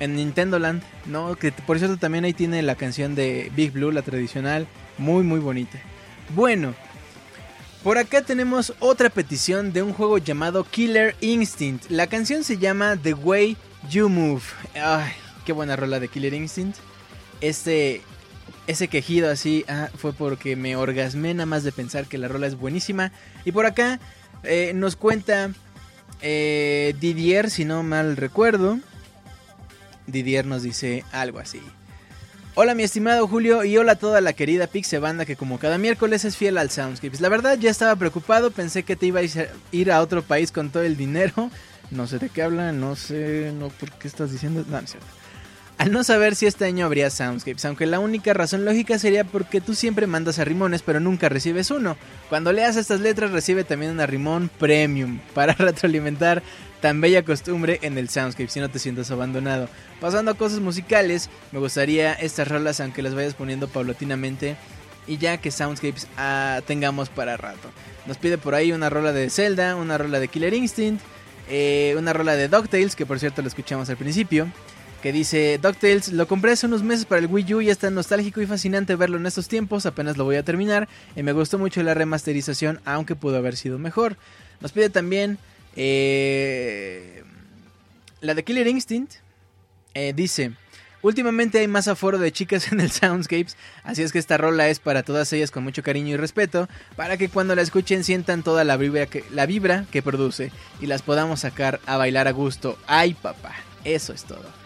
en 0.00 0.16
Nintendo 0.16 0.58
Land, 0.58 0.82
¿no? 1.06 1.36
Que 1.36 1.52
por 1.52 1.78
cierto 1.78 1.96
también 1.98 2.24
ahí 2.24 2.34
tiene 2.34 2.62
la 2.62 2.74
canción 2.74 3.14
de 3.14 3.52
Big 3.54 3.70
Blue, 3.70 3.92
la 3.92 4.02
tradicional. 4.02 4.66
Muy, 4.98 5.22
muy 5.22 5.38
bonita. 5.38 5.78
Bueno, 6.34 6.74
por 7.84 7.96
acá 7.96 8.22
tenemos 8.22 8.74
otra 8.80 9.10
petición 9.10 9.72
de 9.72 9.84
un 9.84 9.92
juego 9.92 10.18
llamado 10.18 10.64
Killer 10.64 11.14
Instinct. 11.20 11.88
La 11.90 12.08
canción 12.08 12.42
se 12.42 12.58
llama 12.58 12.96
The 13.00 13.14
Way 13.14 13.56
You 13.88 14.08
Move. 14.08 14.42
Ay, 14.74 15.12
qué 15.46 15.52
buena 15.52 15.76
rola 15.76 16.00
de 16.00 16.08
Killer 16.08 16.34
Instinct. 16.34 16.76
Este 17.40 18.02
ese 18.68 18.88
quejido 18.88 19.30
así 19.30 19.64
ah, 19.66 19.88
fue 19.96 20.12
porque 20.12 20.54
me 20.54 20.76
orgasmé 20.76 21.32
nada 21.32 21.46
más 21.46 21.64
de 21.64 21.72
pensar 21.72 22.06
que 22.06 22.18
la 22.18 22.28
rola 22.28 22.46
es 22.46 22.54
buenísima. 22.54 23.10
Y 23.44 23.52
por 23.52 23.64
acá 23.66 23.98
eh, 24.44 24.72
nos 24.74 24.94
cuenta 24.94 25.50
eh, 26.20 26.94
Didier, 27.00 27.50
si 27.50 27.64
no 27.64 27.82
mal 27.82 28.16
recuerdo. 28.16 28.78
Didier 30.06 30.44
nos 30.46 30.62
dice 30.62 31.02
algo 31.12 31.38
así. 31.38 31.60
Hola 32.54 32.74
mi 32.74 32.82
estimado 32.82 33.26
Julio 33.26 33.64
y 33.64 33.76
hola 33.78 33.92
a 33.92 33.96
toda 33.96 34.20
la 34.20 34.32
querida 34.34 34.66
Pixe 34.66 34.98
Banda 34.98 35.24
que 35.24 35.36
como 35.36 35.58
cada 35.58 35.78
miércoles 35.78 36.24
es 36.26 36.36
fiel 36.36 36.58
al 36.58 36.70
Soundscapes. 36.70 37.22
La 37.22 37.30
verdad 37.30 37.56
ya 37.58 37.70
estaba 37.70 37.96
preocupado, 37.96 38.50
pensé 38.50 38.82
que 38.82 38.96
te 38.96 39.06
iba 39.06 39.20
a 39.20 39.24
ir 39.72 39.92
a 39.92 40.02
otro 40.02 40.22
país 40.22 40.52
con 40.52 40.70
todo 40.70 40.82
el 40.82 40.96
dinero. 40.96 41.50
No 41.90 42.06
sé 42.06 42.18
de 42.18 42.28
qué 42.28 42.42
habla, 42.42 42.72
no 42.72 42.96
sé, 42.96 43.50
no 43.58 43.68
por 43.68 43.90
qué 43.92 44.08
estás 44.08 44.30
diciendo, 44.30 44.62
no, 44.66 44.72
no 44.72 44.84
es 44.84 44.90
cierto 44.90 45.17
al 45.78 45.92
no 45.92 46.02
saber 46.02 46.34
si 46.34 46.46
este 46.46 46.64
año 46.64 46.84
habría 46.84 47.08
Soundscapes, 47.08 47.64
aunque 47.64 47.86
la 47.86 48.00
única 48.00 48.34
razón 48.34 48.64
lógica 48.64 48.98
sería 48.98 49.22
porque 49.22 49.60
tú 49.60 49.74
siempre 49.74 50.08
mandas 50.08 50.40
a 50.40 50.44
rimones 50.44 50.82
pero 50.82 50.98
nunca 50.98 51.28
recibes 51.28 51.70
uno. 51.70 51.96
Cuando 52.28 52.52
leas 52.52 52.76
estas 52.76 53.00
letras 53.00 53.30
recibe 53.30 53.62
también 53.62 53.92
una 53.92 54.04
rimón 54.04 54.50
premium 54.58 55.20
para 55.34 55.52
retroalimentar 55.58 56.42
tan 56.80 57.00
bella 57.00 57.24
costumbre 57.24 57.78
en 57.82 57.96
el 57.96 58.08
Soundscape 58.08 58.50
si 58.50 58.58
no 58.58 58.68
te 58.68 58.80
sientas 58.80 59.12
abandonado. 59.12 59.68
Pasando 60.00 60.32
a 60.32 60.34
cosas 60.34 60.58
musicales, 60.58 61.30
me 61.52 61.60
gustaría 61.60 62.12
estas 62.12 62.48
rolas 62.48 62.80
aunque 62.80 63.02
las 63.02 63.14
vayas 63.14 63.34
poniendo 63.34 63.68
paulatinamente 63.68 64.56
y 65.06 65.18
ya 65.18 65.36
que 65.36 65.52
Soundscapes 65.52 66.08
ah, 66.16 66.60
tengamos 66.66 67.08
para 67.08 67.36
rato. 67.36 67.70
Nos 68.04 68.18
pide 68.18 68.36
por 68.36 68.56
ahí 68.56 68.72
una 68.72 68.90
rola 68.90 69.12
de 69.12 69.30
Zelda, 69.30 69.76
una 69.76 69.96
rola 69.96 70.18
de 70.18 70.26
Killer 70.26 70.54
Instinct, 70.54 71.00
eh, 71.48 71.94
una 71.96 72.12
rola 72.12 72.34
de 72.34 72.48
DuckTales 72.48 72.96
que 72.96 73.06
por 73.06 73.20
cierto 73.20 73.42
lo 73.42 73.48
escuchamos 73.48 73.88
al 73.90 73.96
principio 73.96 74.48
que 75.02 75.12
dice 75.12 75.58
DuckTales, 75.62 76.12
lo 76.12 76.26
compré 76.26 76.52
hace 76.52 76.66
unos 76.66 76.82
meses 76.82 77.04
para 77.04 77.20
el 77.20 77.26
Wii 77.26 77.54
U 77.54 77.60
y 77.60 77.70
es 77.70 77.82
nostálgico 77.82 78.40
y 78.40 78.46
fascinante 78.46 78.96
verlo 78.96 79.16
en 79.16 79.26
estos 79.26 79.48
tiempos, 79.48 79.86
apenas 79.86 80.16
lo 80.16 80.24
voy 80.24 80.36
a 80.36 80.42
terminar 80.42 80.88
y 81.14 81.22
me 81.22 81.32
gustó 81.32 81.58
mucho 81.58 81.82
la 81.82 81.94
remasterización, 81.94 82.80
aunque 82.84 83.14
pudo 83.14 83.36
haber 83.36 83.56
sido 83.56 83.78
mejor. 83.78 84.16
Nos 84.60 84.72
pide 84.72 84.90
también 84.90 85.38
eh, 85.76 87.22
la 88.20 88.34
de 88.34 88.44
Killer 88.44 88.66
Instinct, 88.66 89.14
eh, 89.94 90.12
dice... 90.14 90.52
Últimamente 91.00 91.60
hay 91.60 91.68
más 91.68 91.86
aforo 91.86 92.18
de 92.18 92.32
chicas 92.32 92.72
en 92.72 92.80
el 92.80 92.90
Soundscapes, 92.90 93.56
así 93.84 94.02
es 94.02 94.10
que 94.10 94.18
esta 94.18 94.36
rola 94.36 94.68
es 94.68 94.80
para 94.80 95.04
todas 95.04 95.32
ellas 95.32 95.52
con 95.52 95.62
mucho 95.62 95.84
cariño 95.84 96.14
y 96.14 96.16
respeto, 96.16 96.68
para 96.96 97.16
que 97.16 97.28
cuando 97.28 97.54
la 97.54 97.62
escuchen 97.62 98.02
sientan 98.02 98.42
toda 98.42 98.64
la 98.64 98.76
vibra 98.76 99.06
que, 99.06 99.24
la 99.30 99.46
vibra 99.46 99.86
que 99.92 100.02
produce 100.02 100.50
y 100.80 100.86
las 100.86 101.02
podamos 101.02 101.38
sacar 101.38 101.78
a 101.86 101.98
bailar 101.98 102.26
a 102.26 102.32
gusto. 102.32 102.76
¡Ay, 102.88 103.14
papá! 103.14 103.54
Eso 103.84 104.12
es 104.12 104.24
todo. 104.24 104.57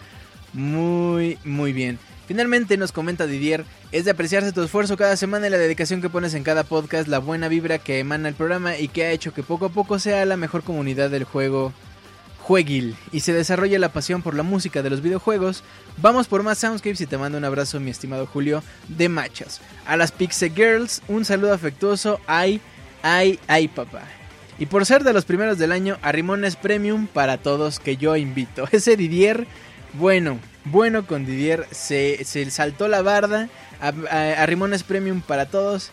Muy, 0.52 1.38
muy 1.44 1.72
bien. 1.72 1.98
Finalmente 2.26 2.76
nos 2.76 2.92
comenta 2.92 3.26
Didier, 3.26 3.64
es 3.90 4.04
de 4.04 4.12
apreciarse 4.12 4.52
tu 4.52 4.62
esfuerzo 4.62 4.96
cada 4.96 5.16
semana 5.16 5.48
y 5.48 5.50
la 5.50 5.58
dedicación 5.58 6.00
que 6.00 6.08
pones 6.08 6.34
en 6.34 6.44
cada 6.44 6.64
podcast, 6.64 7.08
la 7.08 7.18
buena 7.18 7.48
vibra 7.48 7.78
que 7.78 7.98
emana 7.98 8.28
el 8.28 8.34
programa 8.34 8.78
y 8.78 8.88
que 8.88 9.04
ha 9.04 9.10
hecho 9.10 9.34
que 9.34 9.42
poco 9.42 9.66
a 9.66 9.68
poco 9.70 9.98
sea 9.98 10.24
la 10.24 10.36
mejor 10.36 10.62
comunidad 10.62 11.10
del 11.10 11.24
juego 11.24 11.72
Jueguil 12.42 12.96
y 13.12 13.20
se 13.20 13.32
desarrolla 13.32 13.78
la 13.78 13.92
pasión 13.92 14.22
por 14.22 14.34
la 14.34 14.42
música 14.42 14.82
de 14.82 14.90
los 14.90 15.00
videojuegos. 15.00 15.62
Vamos 15.98 16.26
por 16.26 16.42
más 16.42 16.58
Soundscapes 16.58 17.00
y 17.00 17.06
te 17.06 17.18
mando 17.18 17.38
un 17.38 17.44
abrazo, 17.44 17.80
mi 17.80 17.90
estimado 17.90 18.26
Julio, 18.26 18.62
de 18.88 19.08
Machas. 19.08 19.60
A 19.86 19.96
las 19.96 20.10
Pixie 20.10 20.50
Girls, 20.50 21.02
un 21.08 21.24
saludo 21.24 21.52
afectuoso. 21.52 22.20
Ay, 22.26 22.60
ay, 23.02 23.38
ay, 23.46 23.68
papá. 23.68 24.02
Y 24.58 24.66
por 24.66 24.86
ser 24.86 25.04
de 25.04 25.12
los 25.12 25.24
primeros 25.24 25.58
del 25.58 25.72
año, 25.72 25.98
a 26.02 26.12
Rimones 26.12 26.56
Premium 26.56 27.06
para 27.06 27.38
todos 27.38 27.78
que 27.78 27.96
yo 27.96 28.16
invito. 28.16 28.66
Ese 28.72 28.96
Didier 28.96 29.46
bueno, 29.94 30.38
bueno 30.64 31.06
con 31.06 31.26
Didier. 31.26 31.66
Se, 31.70 32.24
saltó 32.50 32.88
la 32.88 33.02
barda. 33.02 33.48
A, 33.80 34.46
Rimones 34.46 34.82
Premium 34.82 35.20
para 35.20 35.46
todos. 35.46 35.90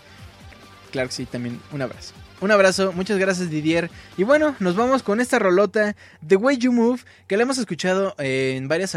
Claro 0.91 1.09
que 1.09 1.15
sí, 1.15 1.25
también 1.25 1.59
un 1.71 1.81
abrazo. 1.81 2.13
Un 2.41 2.51
abrazo, 2.51 2.93
muchas 2.93 3.17
gracias 3.17 3.49
Didier. 3.49 3.89
Y 4.17 4.23
bueno, 4.23 4.55
nos 4.59 4.75
vamos 4.75 5.03
con 5.03 5.19
esta 5.19 5.39
rolota, 5.39 5.95
The 6.25 6.37
Way 6.37 6.57
You 6.57 6.71
Move, 6.71 7.01
que 7.27 7.35
la 7.35 7.43
hemos 7.43 7.57
escuchado 7.57 8.15
en 8.17 8.67
varias 8.67 8.95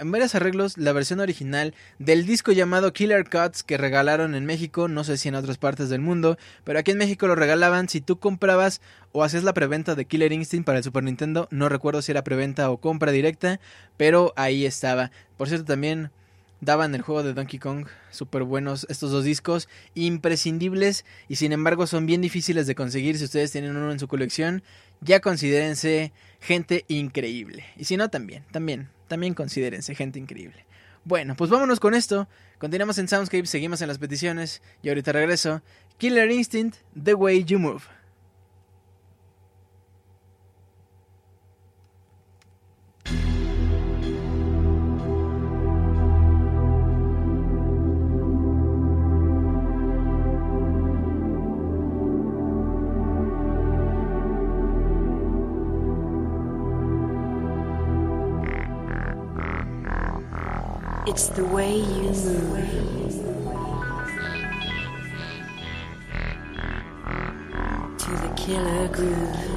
en 0.00 0.10
varios 0.10 0.34
arreglos 0.34 0.78
la 0.78 0.92
versión 0.92 1.20
original 1.20 1.74
del 1.98 2.24
disco 2.24 2.52
llamado 2.52 2.92
Killer 2.92 3.28
Cuts 3.28 3.62
que 3.62 3.76
regalaron 3.76 4.34
en 4.34 4.46
México, 4.46 4.88
no 4.88 5.04
sé 5.04 5.18
si 5.18 5.28
en 5.28 5.34
otras 5.34 5.58
partes 5.58 5.90
del 5.90 6.00
mundo, 6.00 6.38
pero 6.64 6.78
aquí 6.78 6.90
en 6.90 6.98
México 6.98 7.26
lo 7.26 7.34
regalaban 7.34 7.88
si 7.88 8.00
tú 8.00 8.18
comprabas 8.18 8.80
o 9.12 9.22
hacías 9.22 9.44
la 9.44 9.52
preventa 9.52 9.94
de 9.94 10.06
Killer 10.06 10.32
Instinct 10.32 10.66
para 10.66 10.78
el 10.78 10.84
Super 10.84 11.04
Nintendo, 11.04 11.48
no 11.50 11.68
recuerdo 11.68 12.00
si 12.00 12.12
era 12.12 12.24
preventa 12.24 12.70
o 12.70 12.78
compra 12.78 13.12
directa, 13.12 13.60
pero 13.98 14.32
ahí 14.36 14.64
estaba. 14.64 15.10
Por 15.36 15.48
cierto, 15.48 15.66
también 15.66 16.10
daban 16.60 16.94
el 16.94 17.02
juego 17.02 17.22
de 17.22 17.34
Donkey 17.34 17.58
Kong, 17.58 17.86
súper 18.10 18.42
buenos 18.44 18.86
estos 18.88 19.10
dos 19.10 19.24
discos, 19.24 19.68
imprescindibles 19.94 21.04
y 21.28 21.36
sin 21.36 21.52
embargo 21.52 21.86
son 21.86 22.06
bien 22.06 22.20
difíciles 22.20 22.66
de 22.66 22.74
conseguir 22.74 23.18
si 23.18 23.24
ustedes 23.24 23.52
tienen 23.52 23.76
uno 23.76 23.90
en 23.92 23.98
su 23.98 24.08
colección, 24.08 24.62
ya 25.00 25.20
considérense 25.20 26.12
gente 26.40 26.84
increíble. 26.88 27.64
Y 27.76 27.84
si 27.84 27.96
no, 27.96 28.08
también, 28.10 28.44
también, 28.50 28.88
también 29.08 29.34
considérense 29.34 29.94
gente 29.94 30.18
increíble. 30.18 30.66
Bueno, 31.04 31.34
pues 31.34 31.50
vámonos 31.50 31.80
con 31.80 31.94
esto, 31.94 32.28
continuamos 32.58 32.98
en 32.98 33.08
Soundscape, 33.08 33.46
seguimos 33.46 33.80
en 33.80 33.88
las 33.88 33.98
peticiones 33.98 34.62
y 34.82 34.90
ahorita 34.90 35.12
regreso. 35.12 35.62
Killer 35.96 36.30
Instinct, 36.30 36.76
The 37.02 37.14
Way 37.14 37.44
You 37.44 37.58
Move. 37.58 37.82
It's 61.10 61.26
the 61.26 61.44
way 61.44 61.74
you 61.76 62.12
move. 62.12 63.18
To 67.98 68.10
the 68.12 68.32
killer 68.36 68.86
groove. 68.86 69.49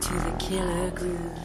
To 0.00 0.12
the 0.22 0.36
killer 0.38 0.90
groove. 0.92 1.38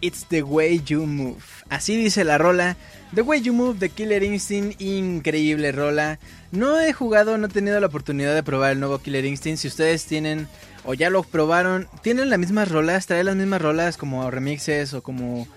It's 0.00 0.24
the 0.30 0.40
Way 0.44 0.80
You 0.86 1.04
Move. 1.04 1.44
Así 1.68 1.94
dice 1.94 2.24
la 2.24 2.38
rola. 2.38 2.78
The 3.14 3.22
Way 3.22 3.40
You 3.40 3.54
Move 3.54 3.78
de 3.78 3.88
Killer 3.88 4.22
Instinct, 4.22 4.80
increíble 4.82 5.72
rola. 5.72 6.18
No 6.52 6.78
he 6.78 6.92
jugado, 6.92 7.38
no 7.38 7.46
he 7.46 7.50
tenido 7.50 7.80
la 7.80 7.86
oportunidad 7.86 8.34
de 8.34 8.42
probar 8.42 8.72
el 8.72 8.80
nuevo 8.80 8.98
Killer 8.98 9.24
Instinct. 9.24 9.60
Si 9.60 9.68
ustedes 9.68 10.04
tienen 10.04 10.46
o 10.84 10.92
ya 10.92 11.08
lo 11.08 11.22
probaron, 11.22 11.88
tienen 12.02 12.28
las 12.28 12.38
mismas 12.38 12.70
rolas, 12.70 13.06
trae 13.06 13.24
las 13.24 13.34
mismas 13.34 13.62
rolas 13.62 13.96
como 13.96 14.30
remixes 14.30 14.92
o 14.92 15.02
como... 15.02 15.48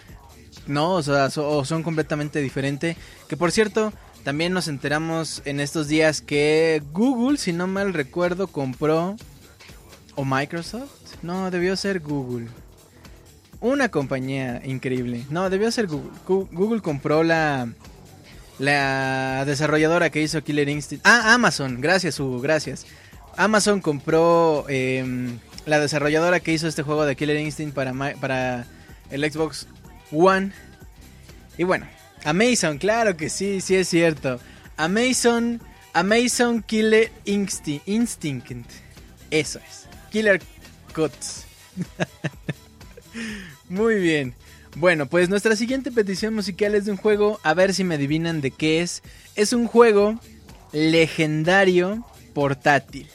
No, 0.66 0.94
o, 0.94 1.04
sea, 1.04 1.28
o 1.36 1.66
son 1.66 1.84
completamente 1.84 2.40
diferentes. 2.40 2.96
Que 3.28 3.36
por 3.36 3.52
cierto, 3.52 3.92
también 4.24 4.54
nos 4.54 4.70
enteramos 4.70 5.42
en 5.44 5.60
estos 5.60 5.90
días 5.90 6.22
que 6.22 6.82
Google, 6.94 7.38
si 7.38 7.52
no 7.52 7.68
mal 7.68 7.94
recuerdo, 7.94 8.48
compró... 8.48 9.18
¿O 10.16 10.26
Microsoft? 10.26 10.92
No, 11.22 11.52
debió 11.52 11.76
ser 11.76 12.00
Google 12.00 12.48
una 13.62 13.90
compañía 13.90 14.62
increíble. 14.66 15.26
No, 15.30 15.50
debió 15.50 15.72
ser 15.72 15.88
Google. 15.88 16.12
Google 16.52 16.82
compró 16.82 17.24
la 17.24 17.70
la 18.62 19.44
desarrolladora 19.46 20.12
que 20.12 20.22
hizo 20.22 20.44
Killer 20.44 20.70
Instinct. 20.70 21.06
Ah, 21.06 21.34
Amazon. 21.34 21.82
Gracias, 21.82 22.20
Hugo. 22.20 22.40
Gracias. 22.42 22.86
Amazon 23.36 23.82
compró 23.82 24.66
em, 24.70 25.40
la 25.66 25.80
desarrolladora 25.80 26.40
que 26.40 26.54
hizo 26.54 26.68
este 26.68 26.84
juego 26.84 27.06
de 27.06 27.16
Killer 27.16 27.38
Instinct 27.38 27.74
para, 27.74 27.94
para 28.20 28.68
el 29.10 29.32
Xbox 29.32 29.68
One. 30.12 30.52
Y 31.58 31.64
bueno, 31.64 31.88
Amazon, 32.24 32.78
claro 32.78 33.18
que 33.18 33.30
sí, 33.30 33.62
sí 33.62 33.76
es 33.76 33.88
cierto. 33.88 34.40
Amazon, 34.78 35.60
Amazon 35.94 36.62
Killer 36.62 37.12
Instinct. 37.26 37.88
Instinct. 37.88 38.70
Eso 39.32 39.60
es. 39.60 39.88
Killer 40.12 40.40
Cuts. 40.94 41.46
Muy 43.72 43.96
bien. 43.96 44.36
Bueno, 44.76 45.06
pues 45.06 45.30
nuestra 45.30 45.56
siguiente 45.56 45.94
petición 45.94 46.34
musical 46.34 46.76
es 46.76 46.84
de 46.84 46.92
un 46.92 46.98
juego, 46.98 47.40
a 47.42 47.54
ver 47.54 47.74
si 47.74 47.86
me 47.86 47.96
adivinan 47.96 48.42
de 48.42 48.52
qué 48.52 48.82
es. 48.82 49.02
Es 49.38 49.54
un 49.54 49.66
juego 49.66 50.20
legendario 50.74 52.06
portátil. 52.34 53.08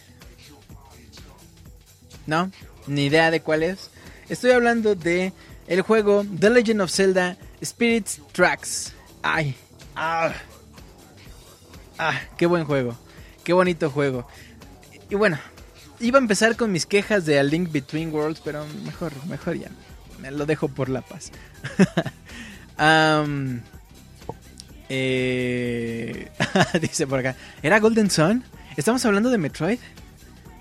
¿No? 2.27 2.51
Ni 2.87 3.05
idea 3.05 3.31
de 3.31 3.43
cuál 3.43 3.65
es. 3.65 3.91
Estoy 4.31 4.53
hablando 4.53 4.95
de 4.95 5.35
el 5.67 5.83
juego 5.83 6.25
The 6.41 6.49
Legend 6.49 6.81
of 6.81 6.91
Zelda 6.91 7.37
Spirits 7.63 8.23
Tracks. 8.33 8.95
Ay, 9.23 9.55
ah, 9.95 10.33
ah, 11.99 12.19
qué 12.39 12.47
buen 12.47 12.65
juego. 12.65 12.97
Qué 13.45 13.53
bonito 13.53 13.91
juego. 13.91 14.27
Y 15.11 15.17
bueno, 15.17 15.39
iba 16.01 16.19
a 16.19 16.23
empezar 16.23 16.57
con 16.57 16.73
mis 16.73 16.87
quejas 16.87 17.27
de 17.27 17.39
A 17.39 17.43
Link 17.43 17.71
Between 17.71 18.11
Worlds, 18.11 18.41
pero 18.43 18.65
mejor, 18.87 19.13
mejor 19.27 19.59
ya. 19.59 19.69
Lo 20.31 20.47
dejo 20.47 20.69
por 20.69 20.89
la 20.89 21.03
paz. 21.03 21.33
Eh, 24.89 26.31
dice 26.81 27.07
por 27.07 27.19
acá. 27.19 27.35
¿Era 27.63 27.81
Golden 27.81 28.09
Sun? 28.09 28.45
¿Estamos 28.77 29.05
hablando 29.05 29.31
de 29.31 29.39
Metroid? 29.39 29.79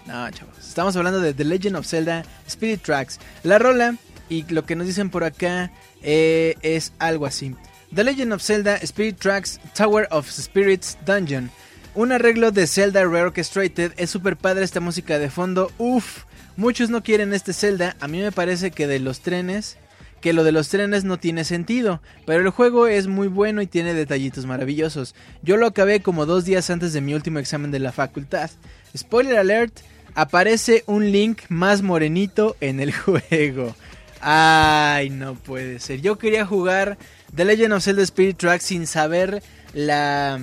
No, 0.06 0.30
chavos. 0.32 0.58
Estamos 0.60 0.96
hablando 0.96 1.20
de 1.20 1.34
The 1.34 1.44
Legend 1.44 1.76
of 1.76 1.86
Zelda 1.86 2.24
Spirit 2.48 2.82
Tracks. 2.82 3.20
La 3.44 3.60
rola 3.60 3.96
y 4.30 4.44
lo 4.52 4.66
que 4.66 4.76
nos 4.76 4.88
dicen 4.88 5.10
por 5.10 5.24
acá 5.24 5.72
eh, 6.02 6.56
es 6.62 6.94
algo 7.00 7.26
así. 7.26 7.56
The 7.94 8.04
Legend 8.04 8.34
of 8.34 8.42
Zelda 8.42 8.78
Spirit 8.78 9.20
Tracks 9.20 9.60
Tower 9.76 10.08
of 10.12 10.30
Spirits 10.30 10.98
Dungeon. 11.06 11.52
Un 11.96 12.12
arreglo 12.12 12.52
de 12.52 12.68
Zelda 12.68 13.06
Reorchestrated. 13.06 13.94
Es 13.98 14.10
super 14.10 14.36
padre 14.36 14.66
esta 14.66 14.82
música 14.82 15.18
de 15.18 15.30
fondo. 15.30 15.72
Uf. 15.78 16.26
Muchos 16.58 16.90
no 16.90 17.04
quieren 17.04 17.34
este 17.34 17.52
Zelda, 17.52 17.98
a 18.00 18.08
mí 18.08 18.22
me 18.22 18.32
parece 18.32 18.72
que 18.72 18.88
de 18.88 19.00
los 19.00 19.20
trenes, 19.20 19.76
que 20.22 20.32
lo 20.32 20.46
de 20.46 20.54
los 20.54 20.70
trenes 20.70 21.04
no 21.04 21.18
tiene 21.18 21.44
sentido, 21.44 22.02
pero 22.26 22.40
el 22.40 22.50
juego 22.50 22.88
es 22.88 23.08
muy 23.08 23.28
bueno 23.28 23.62
y 23.62 23.68
tiene 23.68 23.94
detallitos 23.94 24.46
maravillosos. 24.46 25.16
Yo 25.42 25.58
lo 25.58 25.68
acabé 25.68 26.02
como 26.02 26.26
dos 26.26 26.46
días 26.46 26.70
antes 26.70 26.94
de 26.94 27.02
mi 27.02 27.14
último 27.14 27.40
examen 27.40 27.72
de 27.72 27.80
la 27.80 27.92
facultad. 27.92 28.50
Spoiler 28.96 29.38
alert, 29.38 29.80
aparece 30.14 30.86
un 30.88 31.12
Link 31.12 31.42
más 31.50 31.82
morenito 31.82 32.56
en 32.62 32.80
el 32.80 32.94
juego. 32.96 33.76
Ay, 34.22 35.10
no 35.10 35.36
puede 35.36 35.80
ser. 35.80 36.00
Yo 36.00 36.18
quería 36.18 36.46
jugar 36.46 36.98
The 37.36 37.44
Legend 37.44 37.74
of 37.74 37.84
Zelda 37.84 38.04
Spirit 38.04 38.38
Track 38.38 38.62
sin 38.62 38.88
saber 38.88 39.44
la 39.74 40.40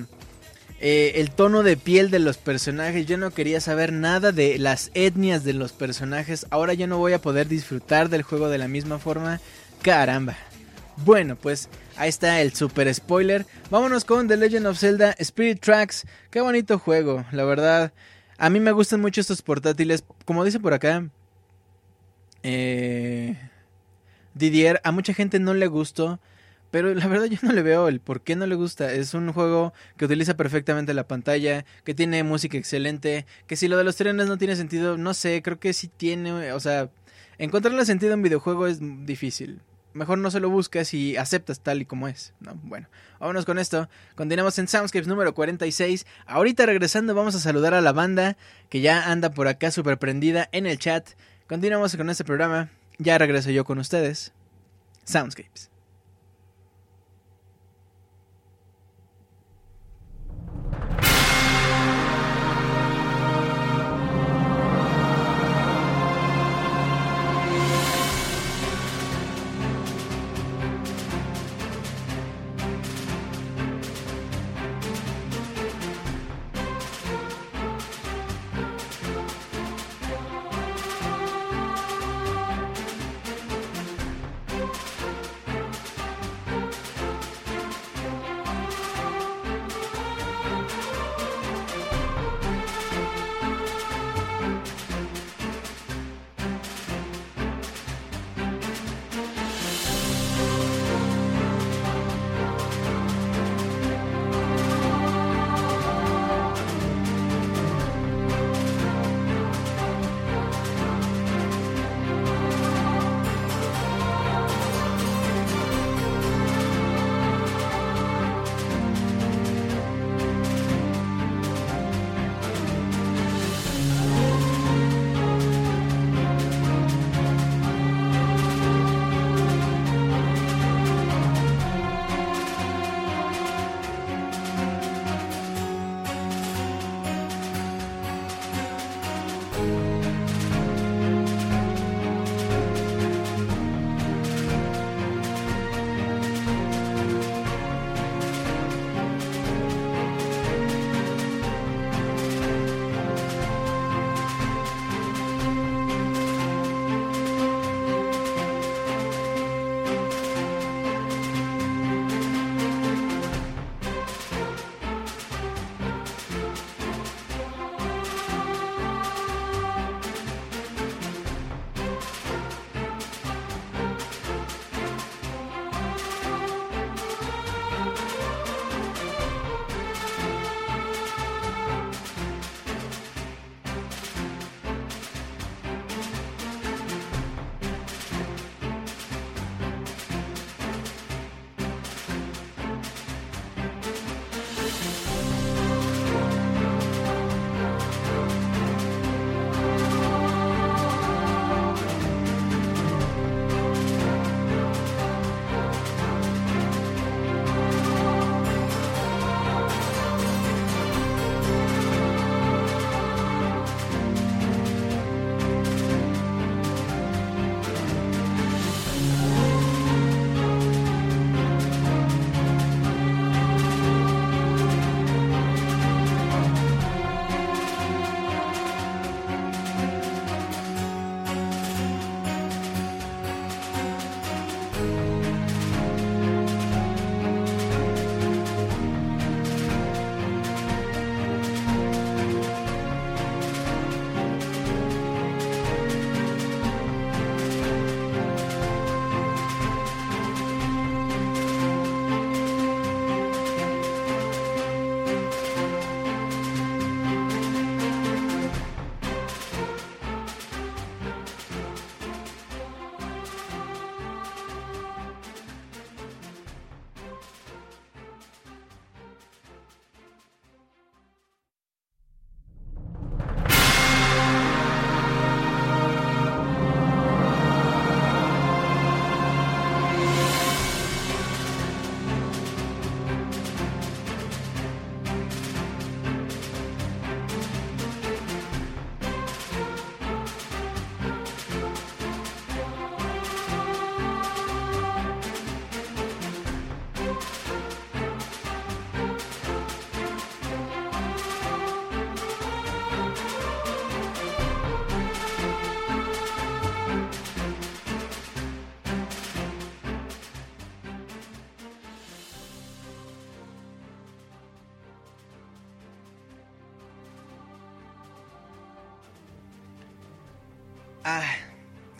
eh, 0.84 1.20
el 1.20 1.30
tono 1.30 1.62
de 1.62 1.76
piel 1.76 2.10
de 2.10 2.18
los 2.18 2.38
personajes. 2.38 3.06
Yo 3.06 3.16
no 3.16 3.30
quería 3.30 3.60
saber 3.60 3.92
nada 3.92 4.32
de 4.32 4.58
las 4.58 4.90
etnias 4.94 5.44
de 5.44 5.52
los 5.52 5.70
personajes. 5.70 6.44
Ahora 6.50 6.74
ya 6.74 6.88
no 6.88 6.98
voy 6.98 7.12
a 7.12 7.22
poder 7.22 7.46
disfrutar 7.46 8.08
del 8.08 8.22
juego 8.22 8.48
de 8.48 8.58
la 8.58 8.66
misma 8.66 8.98
forma. 8.98 9.40
Caramba. 9.80 10.36
Bueno, 10.96 11.36
pues 11.36 11.68
ahí 11.96 12.08
está 12.08 12.40
el 12.40 12.52
super 12.52 12.92
spoiler. 12.92 13.46
Vámonos 13.70 14.04
con 14.04 14.26
The 14.26 14.36
Legend 14.36 14.66
of 14.66 14.76
Zelda 14.76 15.14
Spirit 15.20 15.60
Tracks. 15.60 16.04
Qué 16.32 16.40
bonito 16.40 16.80
juego, 16.80 17.24
la 17.30 17.44
verdad. 17.44 17.92
A 18.36 18.50
mí 18.50 18.58
me 18.58 18.72
gustan 18.72 19.00
mucho 19.00 19.20
estos 19.20 19.40
portátiles. 19.40 20.02
Como 20.24 20.44
dice 20.44 20.58
por 20.58 20.74
acá, 20.74 21.08
eh, 22.42 23.38
Didier, 24.34 24.80
a 24.82 24.90
mucha 24.90 25.14
gente 25.14 25.38
no 25.38 25.54
le 25.54 25.68
gustó. 25.68 26.18
Pero 26.72 26.92
la 26.94 27.06
verdad 27.06 27.26
yo 27.26 27.36
no 27.42 27.52
le 27.52 27.62
veo 27.62 27.86
el 27.86 28.00
por 28.00 28.22
qué 28.22 28.34
no 28.34 28.46
le 28.46 28.54
gusta. 28.54 28.92
Es 28.92 29.12
un 29.12 29.30
juego 29.32 29.74
que 29.98 30.06
utiliza 30.06 30.38
perfectamente 30.38 30.94
la 30.94 31.06
pantalla, 31.06 31.66
que 31.84 31.94
tiene 31.94 32.24
música 32.24 32.56
excelente, 32.56 33.26
que 33.46 33.56
si 33.56 33.68
lo 33.68 33.76
de 33.76 33.84
los 33.84 33.94
trenes 33.94 34.26
no 34.26 34.38
tiene 34.38 34.56
sentido, 34.56 34.96
no 34.96 35.12
sé, 35.12 35.42
creo 35.42 35.60
que 35.60 35.74
sí 35.74 35.88
tiene, 35.88 36.50
o 36.52 36.60
sea, 36.60 36.88
encontrarle 37.36 37.84
sentido 37.84 38.14
en 38.14 38.22
videojuego 38.22 38.66
es 38.66 38.78
difícil. 38.80 39.60
Mejor 39.92 40.16
no 40.16 40.30
se 40.30 40.40
lo 40.40 40.48
buscas 40.48 40.94
y 40.94 41.18
aceptas 41.18 41.60
tal 41.60 41.82
y 41.82 41.84
como 41.84 42.08
es, 42.08 42.32
¿no? 42.40 42.58
Bueno, 42.62 42.88
vámonos 43.20 43.44
con 43.44 43.58
esto. 43.58 43.90
Continuamos 44.14 44.58
en 44.58 44.66
Soundscapes 44.66 45.06
número 45.06 45.34
46. 45.34 46.06
Ahorita 46.24 46.64
regresando 46.64 47.14
vamos 47.14 47.34
a 47.34 47.40
saludar 47.40 47.74
a 47.74 47.82
la 47.82 47.92
banda 47.92 48.38
que 48.70 48.80
ya 48.80 49.10
anda 49.10 49.32
por 49.32 49.46
acá 49.46 49.70
súper 49.70 49.98
prendida 49.98 50.48
en 50.52 50.66
el 50.66 50.78
chat. 50.78 51.10
Continuamos 51.46 51.94
con 51.94 52.08
este 52.08 52.24
programa. 52.24 52.70
Ya 52.96 53.18
regreso 53.18 53.50
yo 53.50 53.66
con 53.66 53.78
ustedes. 53.78 54.32
Soundscapes. 55.04 55.71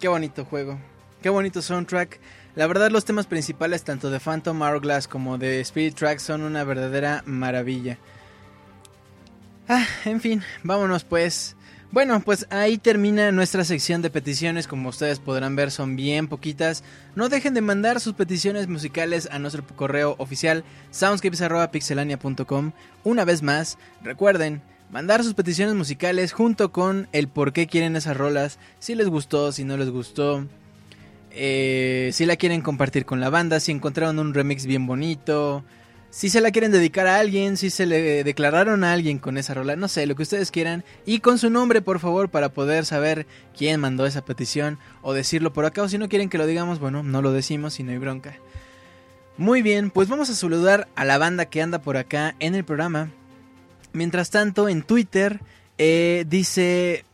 Qué 0.01 0.09
bonito 0.09 0.45
juego. 0.45 0.79
Qué 1.23 1.29
bonito 1.29 1.63
soundtrack. 1.63 2.19
La 2.55 2.67
verdad 2.67 2.91
los 2.91 3.05
temas 3.05 3.27
principales 3.27 3.85
tanto 3.85 4.11
de 4.11 4.21
Phantom 4.21 4.61
Hourglass 4.61 5.09
como 5.09 5.39
de 5.39 5.61
Spirit 5.61 5.95
Track 5.95 6.19
son 6.19 6.43
una 6.43 6.65
verdadera 6.65 7.23
maravilla. 7.27 7.99
Ah, 9.69 9.87
en 10.05 10.21
fin, 10.21 10.43
vámonos 10.63 11.05
pues. 11.05 11.57
Bueno, 11.93 12.21
pues 12.21 12.47
ahí 12.51 12.79
termina 12.79 13.31
nuestra 13.33 13.65
sección 13.65 14.01
de 14.01 14.09
peticiones, 14.09 14.67
como 14.67 14.89
ustedes 14.89 15.19
podrán 15.19 15.57
ver 15.57 15.71
son 15.71 15.95
bien 15.95 16.27
poquitas. 16.27 16.83
No 17.15 17.29
dejen 17.29 17.53
de 17.53 17.61
mandar 17.61 18.01
sus 18.01 18.15
peticiones 18.15 18.67
musicales 18.67 19.29
a 19.31 19.39
nuestro 19.39 19.63
correo 19.67 20.15
oficial 20.19 20.65
soundscapes.pixelania.com. 20.91 22.73
Una 23.05 23.25
vez 23.27 23.43
más, 23.43 23.77
recuerden, 24.03 24.63
mandar 24.93 25.25
sus 25.25 25.35
peticiones 25.35 25.75
musicales 25.75 26.33
junto 26.33 26.71
con 26.71 27.09
el 27.13 27.27
por 27.27 27.53
qué 27.53 27.67
quieren 27.67 27.97
esas 27.97 28.17
rolas, 28.17 28.59
si 28.79 28.95
les 28.95 29.09
gustó, 29.09 29.51
si 29.51 29.65
no 29.65 29.77
les 29.79 29.91
gustó, 29.91 30.47
eh, 31.33 32.11
si 32.13 32.27
la 32.27 32.37
quieren 32.37 32.61
compartir 32.61 33.07
con 33.07 33.19
la 33.19 33.31
banda, 33.31 33.59
si 33.59 33.73
encontraron 33.73 34.19
un 34.19 34.35
remix 34.35 34.67
bien 34.67 34.87
bonito, 34.87 35.65
si 36.11 36.29
se 36.29 36.43
la 36.43 36.51
quieren 36.51 36.73
dedicar 36.73 37.07
a 37.07 37.19
alguien, 37.19 37.57
si 37.57 37.71
se 37.71 37.87
le 37.87 38.23
declararon 38.23 38.85
a 38.85 38.93
alguien 38.93 39.19
con 39.19 39.39
esa 39.39 39.55
rola, 39.55 39.77
no 39.77 39.89
sé, 39.89 40.07
lo 40.07 40.15
que 40.15 40.25
ustedes 40.25 40.51
quieran. 40.51 40.85
Y 41.07 41.21
con 41.21 41.39
su 41.39 41.49
nombre, 41.49 41.81
por 41.81 41.99
favor, 41.99 42.29
para 42.29 42.51
poder 42.51 42.85
saber 42.85 43.27
quién 43.57 43.81
mandó 43.81 44.05
esa 44.05 44.23
petición 44.23 44.79
o 45.01 45.15
decirlo 45.15 45.55
por 45.55 45.65
acá. 45.65 45.83
O 45.83 45.89
si 45.89 45.97
no 45.97 46.11
quieren 46.11 46.29
que 46.29 46.37
lo 46.37 46.47
digamos, 46.47 46.81
bueno, 46.81 47.03
no 47.03 47.23
lo 47.23 47.33
decimos 47.33 47.81
y 47.81 47.83
no 47.83 47.93
hay 47.93 47.99
bronca. 47.99 48.35
Muy 49.39 49.63
bien, 49.63 49.91
pues 49.91 50.09
vamos 50.09 50.29
a 50.29 50.35
saludar 50.35 50.87
a 50.97 51.07
la 51.07 51.17
banda 51.17 51.47
que 51.47 51.63
anda 51.63 51.81
por 51.81 51.97
acá 51.97 52.37
en 52.41 52.55
el 52.55 52.65
programa. 52.65 53.09
Mientras 53.93 54.31
tanto, 54.31 54.69
en 54.69 54.83
Twitter 54.83 55.41
eh, 55.79 56.25
dice... 56.29 57.05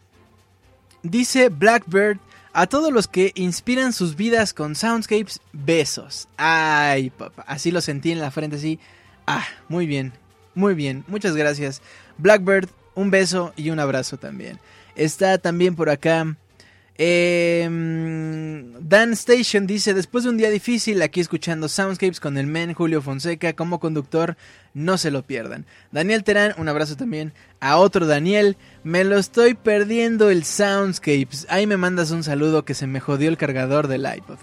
Dice 1.03 1.49
Blackbird 1.49 2.18
a 2.53 2.66
todos 2.66 2.93
los 2.93 3.07
que 3.07 3.31
inspiran 3.37 3.93
sus 3.93 4.16
vidas 4.16 4.53
con 4.53 4.74
soundscapes, 4.74 5.41
besos. 5.53 6.29
Ay, 6.37 7.11
papá, 7.11 7.45
así 7.47 7.70
lo 7.70 7.81
sentí 7.81 8.11
en 8.11 8.18
la 8.18 8.33
frente, 8.33 8.57
así. 8.57 8.81
Ah, 9.26 9.47
muy 9.68 9.87
bien, 9.87 10.12
muy 10.57 10.74
bien, 10.74 11.05
muchas 11.07 11.37
gracias. 11.37 11.83
Blackbird, 12.16 12.68
un 12.97 13.12
beso 13.12 13.53
y 13.55 13.70
un 13.70 13.79
abrazo 13.79 14.16
también. 14.16 14.59
Está 14.97 15.39
también 15.39 15.76
por 15.76 15.89
acá 15.89 16.37
Em, 17.01 18.72
Dan 18.80 19.12
Station 19.12 19.68
dice, 19.68 19.94
después 19.94 20.24
de 20.24 20.30
un 20.30 20.36
día 20.36 20.51
difícil 20.51 21.01
aquí 21.01 21.20
escuchando 21.20 21.68
Soundscapes 21.68 22.18
con 22.18 22.36
el 22.36 22.49
men 22.49 22.74
Julio 22.74 23.01
Fonseca 23.01 23.53
como 23.53 23.78
conductor, 23.78 24.36
no 24.74 24.99
se 24.99 25.12
lo 25.12 25.22
pierdan. 25.22 25.64
Daniel 25.92 26.24
Terán, 26.24 26.55
un 26.59 26.68
abrazo 26.68 26.96
también. 26.96 27.32
A 27.61 27.76
otro 27.76 28.07
Daniel, 28.07 28.57
me 28.82 29.05
lo 29.05 29.16
estoy 29.16 29.55
perdiendo 29.55 30.28
el 30.28 30.42
Soundscapes. 30.44 31.46
Ahí 31.49 31.68
me 31.68 31.76
mandas 31.76 32.11
un 32.11 32.24
saludo 32.24 32.64
que 32.64 32.74
se 32.74 32.88
me 32.88 32.99
jodió 32.99 33.28
el 33.28 33.36
cargador 33.36 33.86
del 33.86 34.05
iPod. 34.05 34.38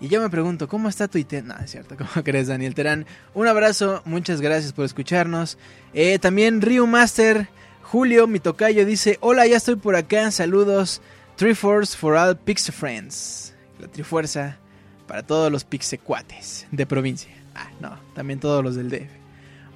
Y 0.00 0.08
yo 0.08 0.22
me 0.22 0.30
pregunto, 0.30 0.68
¿cómo 0.68 0.88
está 0.88 1.06
tu 1.06 1.18
IT? 1.18 1.34
No, 1.44 1.54
es 1.62 1.70
cierto, 1.70 1.96
¿cómo 1.98 2.24
crees 2.24 2.48
Daniel 2.48 2.74
Terán? 2.74 3.04
Un 3.34 3.46
abrazo, 3.46 4.00
muchas 4.06 4.40
gracias 4.40 4.72
por 4.72 4.86
escucharnos. 4.86 5.58
Eh, 5.92 6.18
también 6.18 6.62
Ryu 6.62 6.86
Master, 6.86 7.48
Julio, 7.82 8.26
mi 8.26 8.40
tocayo, 8.40 8.86
dice, 8.86 9.18
hola, 9.20 9.46
ya 9.46 9.58
estoy 9.58 9.76
por 9.76 9.96
acá, 9.96 10.30
saludos. 10.30 11.02
Triforce 11.40 11.96
for 11.96 12.16
all 12.16 12.36
Pixie 12.36 12.70
Friends. 12.70 13.54
La 13.78 13.88
Trifuerza 13.88 14.58
para 15.06 15.22
todos 15.22 15.50
los 15.50 15.64
Pixecuates 15.64 16.66
de 16.70 16.84
provincia. 16.84 17.30
Ah, 17.54 17.70
no, 17.80 17.98
también 18.14 18.38
todos 18.38 18.62
los 18.62 18.76
del 18.76 18.90
DF. 18.90 19.08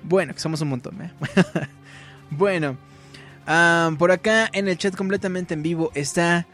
Bueno, 0.03 0.35
que 0.35 0.41
somos 0.41 0.61
un 0.61 0.69
montón, 0.69 1.01
¿eh? 1.01 1.11
bueno, 2.31 2.77
por 3.99 4.12
acá 4.12 4.51
en 4.53 4.69
el 4.69 4.77
chat 4.77 4.95
completamente 4.95 5.55
en 5.55 5.62
vivo 5.62 5.91
está 5.95 6.47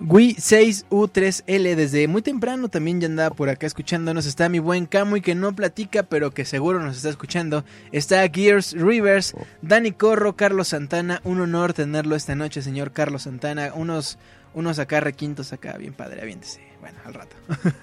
Wii6U3L. 0.00 1.76
Desde 1.76 2.08
muy 2.08 2.22
temprano 2.22 2.68
también 2.68 3.00
ya 3.00 3.06
andaba 3.06 3.36
por 3.36 3.50
acá 3.50 3.64
escuchándonos. 3.64 4.26
Está 4.26 4.48
mi 4.48 4.58
buen 4.58 4.88
y 5.16 5.20
que 5.20 5.36
no 5.36 5.54
platica, 5.54 6.02
pero 6.02 6.32
que 6.32 6.44
seguro 6.44 6.82
nos 6.82 6.96
está 6.96 7.10
escuchando. 7.10 7.64
Está 7.92 8.28
Gears 8.28 8.72
Rivers, 8.72 9.34
Dani 9.62 9.92
Corro, 9.92 10.34
Carlos 10.34 10.66
Santana. 10.66 11.20
Un 11.22 11.40
honor 11.40 11.74
tenerlo 11.74 12.16
esta 12.16 12.34
noche, 12.34 12.60
señor 12.60 12.90
Carlos 12.90 13.22
Santana. 13.22 13.72
Unos 13.72 14.18
unos 14.54 14.78
acá 14.78 15.00
requintos 15.00 15.52
acá, 15.52 15.76
bien 15.76 15.92
padre, 15.92 16.22
aviéntese. 16.22 16.60
Bueno, 16.80 16.98
al 17.04 17.14
rato. 17.14 17.36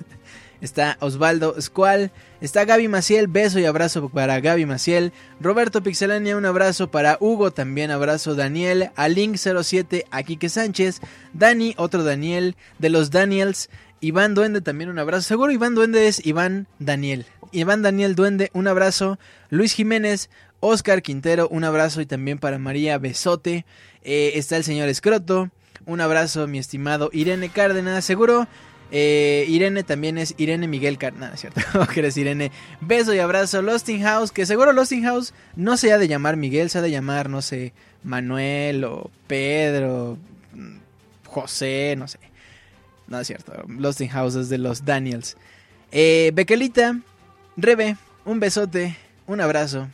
está 0.61 0.97
Osvaldo 0.99 1.59
Squall, 1.61 2.11
está 2.41 2.66
Gaby 2.66 2.88
Maciel, 2.88 3.28
beso 3.28 3.59
y 3.59 3.66
abrazo 3.66 4.09
para 4.09 4.39
Gaby 4.39 4.66
Maciel, 4.66 5.13
Roberto 5.39 5.84
Pixelania, 5.84 6.38
un 6.38 6.45
abrazo 6.45 6.89
para 6.91 7.18
Hugo, 7.20 7.51
también 7.51 7.91
abrazo. 7.91 8.36
Daniel, 8.36 8.91
a 8.95 9.07
Link07, 9.07 10.05
a 10.11 10.24
Quique 10.24 10.49
Sánchez, 10.49 11.01
Dani, 11.34 11.74
otro 11.78 12.03
Daniel, 12.03 12.55
de 12.80 12.89
los 12.89 13.11
Daniels, 13.11 13.70
Iván 14.01 14.34
Duende, 14.34 14.61
también 14.61 14.89
un 14.89 14.99
abrazo, 14.99 15.28
seguro 15.28 15.51
Iván 15.51 15.76
Duende 15.76 16.07
es 16.07 16.26
Iván 16.26 16.68
Daniel, 16.80 17.26
Iván 17.51 17.82
Daniel 17.82 18.16
Duende, 18.16 18.49
un 18.53 18.68
abrazo, 18.68 19.18
Luis 19.49 19.74
Jiménez, 19.74 20.30
Oscar 20.59 21.01
Quintero, 21.01 21.47
un 21.49 21.63
abrazo 21.63 22.01
y 22.01 22.05
también 22.05 22.38
para 22.38 22.59
María 22.59 22.97
Besote, 22.97 23.66
eh, 24.03 24.34
está 24.36 24.57
el 24.57 24.63
señor 24.63 24.89
Escroto, 24.89 25.49
un 25.86 26.01
abrazo, 26.01 26.47
mi 26.47 26.57
estimado 26.57 27.09
Irene 27.13 27.49
Cárdenas. 27.49 28.03
Seguro 28.05 28.47
eh, 28.91 29.45
Irene 29.47 29.83
también 29.83 30.17
es 30.17 30.36
Irene 30.38 30.67
Miguel 30.67 30.97
Cárdenas, 30.97 31.39
¿cierto? 31.39 31.61
eres 31.95 32.17
Irene. 32.17 32.51
Beso 32.81 33.13
y 33.13 33.19
abrazo. 33.19 33.61
Losting 33.61 34.01
House, 34.03 34.31
que 34.31 34.45
seguro 34.45 34.73
Losting 34.73 35.03
House 35.03 35.33
no 35.55 35.77
se 35.77 35.91
ha 35.91 35.97
de 35.97 36.07
llamar 36.07 36.38
Miguel, 36.38 36.69
se 36.69 36.77
ha 36.77 36.81
de 36.81 36.91
llamar, 36.91 37.29
no 37.29 37.41
sé, 37.41 37.73
Manuel 38.03 38.83
o 38.83 39.09
Pedro, 39.27 40.17
José, 41.25 41.95
no 41.97 42.07
sé. 42.07 42.19
No 43.07 43.19
es 43.19 43.27
cierto. 43.27 43.53
Losting 43.67 44.09
House 44.09 44.36
es 44.36 44.49
de 44.49 44.57
los 44.57 44.86
Daniels. 44.86 45.38
Eh, 45.91 46.31
Bequelita, 46.33 46.99
Rebe, 47.57 47.97
un 48.23 48.39
besote, 48.39 48.95
un 49.27 49.41
abrazo. 49.41 49.88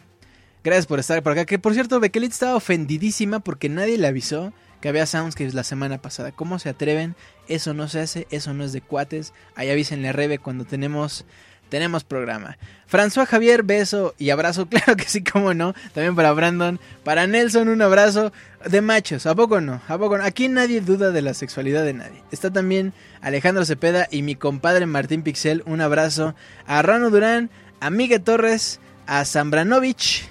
Gracias 0.64 0.86
por 0.86 1.00
estar 1.00 1.22
por 1.24 1.32
acá. 1.32 1.46
Que 1.46 1.60
por 1.60 1.74
cierto, 1.74 2.00
Bequelita 2.00 2.34
estaba 2.34 2.56
ofendidísima 2.56 3.40
porque 3.40 3.70
nadie 3.70 3.98
le 3.98 4.08
avisó 4.08 4.54
que 4.82 4.90
había 4.90 5.06
Soundscapes 5.06 5.54
la 5.54 5.64
semana 5.64 6.02
pasada. 6.02 6.32
¿Cómo 6.32 6.60
se 6.60 6.70
atreven? 6.70 7.16
Eso 7.48 7.74
no 7.74 7.88
se 7.88 8.02
hace, 8.02 8.28
eso 8.32 8.54
no 8.54 8.64
es 8.64 8.74
de 8.74 8.82
cuates. 8.82 9.34
Ahí 9.56 9.70
avísenle 9.70 10.10
a 10.10 10.12
Rebe 10.12 10.40
cuando 10.40 10.66
tenemos, 10.66 11.24
tenemos 11.70 12.04
programa. 12.04 12.58
François 12.92 13.28
Javier, 13.28 13.64
beso 13.64 14.16
y 14.18 14.32
abrazo, 14.32 14.66
claro 14.70 14.98
que 14.98 15.06
sí, 15.06 15.24
cómo 15.24 15.54
no. 15.54 15.74
También 15.94 16.16
para 16.16 16.34
Brandon. 16.34 16.80
Para 17.04 17.28
Nelson, 17.28 17.70
un 17.70 17.82
abrazo 17.82 18.34
de 18.66 18.82
machos. 18.82 19.28
¿A 19.28 19.36
poco 19.36 19.62
no? 19.62 19.82
¿A 19.88 19.98
poco? 19.98 20.16
Aquí 20.16 20.50
nadie 20.50 20.82
duda 20.82 21.12
de 21.12 21.22
la 21.22 21.36
sexualidad 21.36 21.86
de 21.86 21.94
nadie. 21.94 22.24
Está 22.32 22.52
también 22.52 22.94
Alejandro 23.22 23.64
Cepeda 23.66 24.08
y 24.10 24.24
mi 24.24 24.36
compadre 24.36 24.88
Martín 24.88 25.22
Pixel. 25.22 25.64
Un 25.68 25.82
abrazo 25.82 26.36
a 26.66 26.82
Rano 26.82 27.12
Durán, 27.12 27.52
a 27.80 27.92
Miguel 27.92 28.22
Torres, 28.22 28.80
a 29.06 29.24
Zambranovich, 29.26 30.28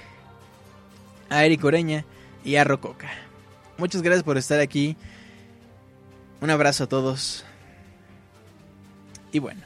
a 1.28 1.44
Eric 1.44 1.64
Oreña 1.64 2.04
y 2.44 2.56
a 2.56 2.64
Rococa. 2.64 3.29
Muchas 3.80 4.02
gracias 4.02 4.24
por 4.24 4.36
estar 4.36 4.60
aquí. 4.60 4.94
Un 6.42 6.50
abrazo 6.50 6.84
a 6.84 6.86
todos. 6.86 7.46
Y 9.32 9.38
bueno. 9.38 9.62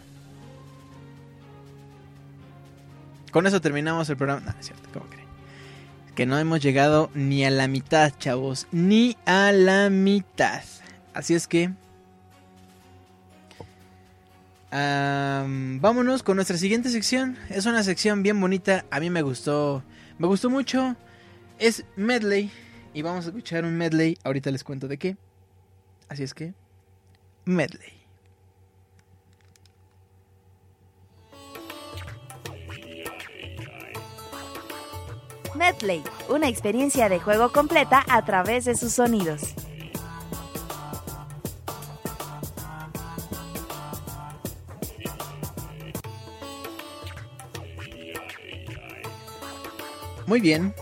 Con 3.32 3.44
eso 3.48 3.60
terminamos 3.60 4.08
el 4.10 4.16
programa. 4.16 4.42
No, 4.42 4.50
es 4.60 4.66
cierto, 4.66 4.88
¿cómo 4.92 5.06
creen? 5.06 5.26
Que 6.14 6.26
no 6.26 6.38
hemos 6.38 6.60
llegado 6.60 7.10
ni 7.12 7.44
a 7.44 7.50
la 7.50 7.66
mitad, 7.66 8.12
chavos. 8.16 8.68
Ni 8.70 9.16
a 9.26 9.50
la 9.50 9.90
mitad. 9.90 10.62
Así 11.12 11.34
es 11.34 11.48
que... 11.48 11.72
vámonos 14.70 16.22
con 16.22 16.36
nuestra 16.36 16.56
siguiente 16.56 16.88
sección. 16.90 17.36
Es 17.50 17.66
una 17.66 17.82
sección 17.82 18.22
bien 18.22 18.40
bonita. 18.40 18.84
A 18.92 19.00
mí 19.00 19.10
me 19.10 19.22
gustó. 19.22 19.82
Me 20.18 20.28
gustó 20.28 20.50
mucho. 20.50 20.94
Es 21.58 21.84
medley 21.96 22.52
y 22.94 23.02
vamos 23.02 23.26
a 23.26 23.28
escuchar 23.28 23.64
un 23.64 23.76
medley. 23.76 24.16
Ahorita 24.24 24.50
les 24.50 24.64
cuento 24.64 24.88
de 24.88 24.96
qué. 24.96 25.16
Así 26.08 26.22
es 26.22 26.32
que, 26.32 26.54
medley. 27.44 27.92
Medley, 35.56 36.02
una 36.28 36.48
experiencia 36.48 37.08
de 37.08 37.20
juego 37.20 37.52
completa 37.52 38.04
a 38.08 38.24
través 38.24 38.64
de 38.64 38.76
sus 38.76 38.92
sonidos. 38.92 39.54
Muy 50.26 50.40
bien, 50.40 50.74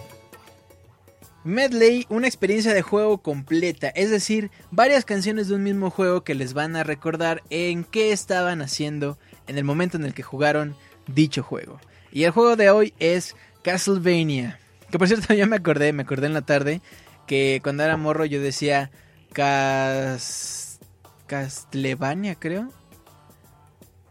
Medley, 1.44 2.06
una 2.08 2.26
experiencia 2.26 2.72
de 2.72 2.82
juego 2.82 3.18
completa, 3.18 3.88
es 3.88 4.10
decir, 4.10 4.50
varias 4.70 5.04
canciones 5.04 5.48
de 5.48 5.56
un 5.56 5.62
mismo 5.62 5.90
juego 5.90 6.22
que 6.22 6.34
les 6.34 6.54
van 6.54 6.76
a 6.76 6.84
recordar 6.84 7.42
en 7.50 7.84
qué 7.84 8.12
estaban 8.12 8.62
haciendo 8.62 9.18
en 9.46 9.58
el 9.58 9.64
momento 9.64 9.96
en 9.96 10.04
el 10.04 10.14
que 10.14 10.22
jugaron 10.22 10.76
dicho 11.06 11.42
juego. 11.42 11.80
Y 12.12 12.24
el 12.24 12.30
juego 12.30 12.56
de 12.56 12.70
hoy 12.70 12.94
es 12.98 13.34
Castlevania. 13.62 14.58
Que 14.90 14.98
por 14.98 15.08
cierto 15.08 15.34
ya 15.34 15.46
me 15.46 15.56
acordé, 15.56 15.92
me 15.92 16.02
acordé 16.02 16.26
en 16.26 16.34
la 16.34 16.42
tarde 16.42 16.80
que 17.26 17.60
cuando 17.62 17.82
era 17.82 17.96
morro 17.96 18.24
yo 18.24 18.40
decía 18.40 18.90
Cas... 19.32 20.78
Castlevania, 21.26 22.34
creo. 22.34 22.68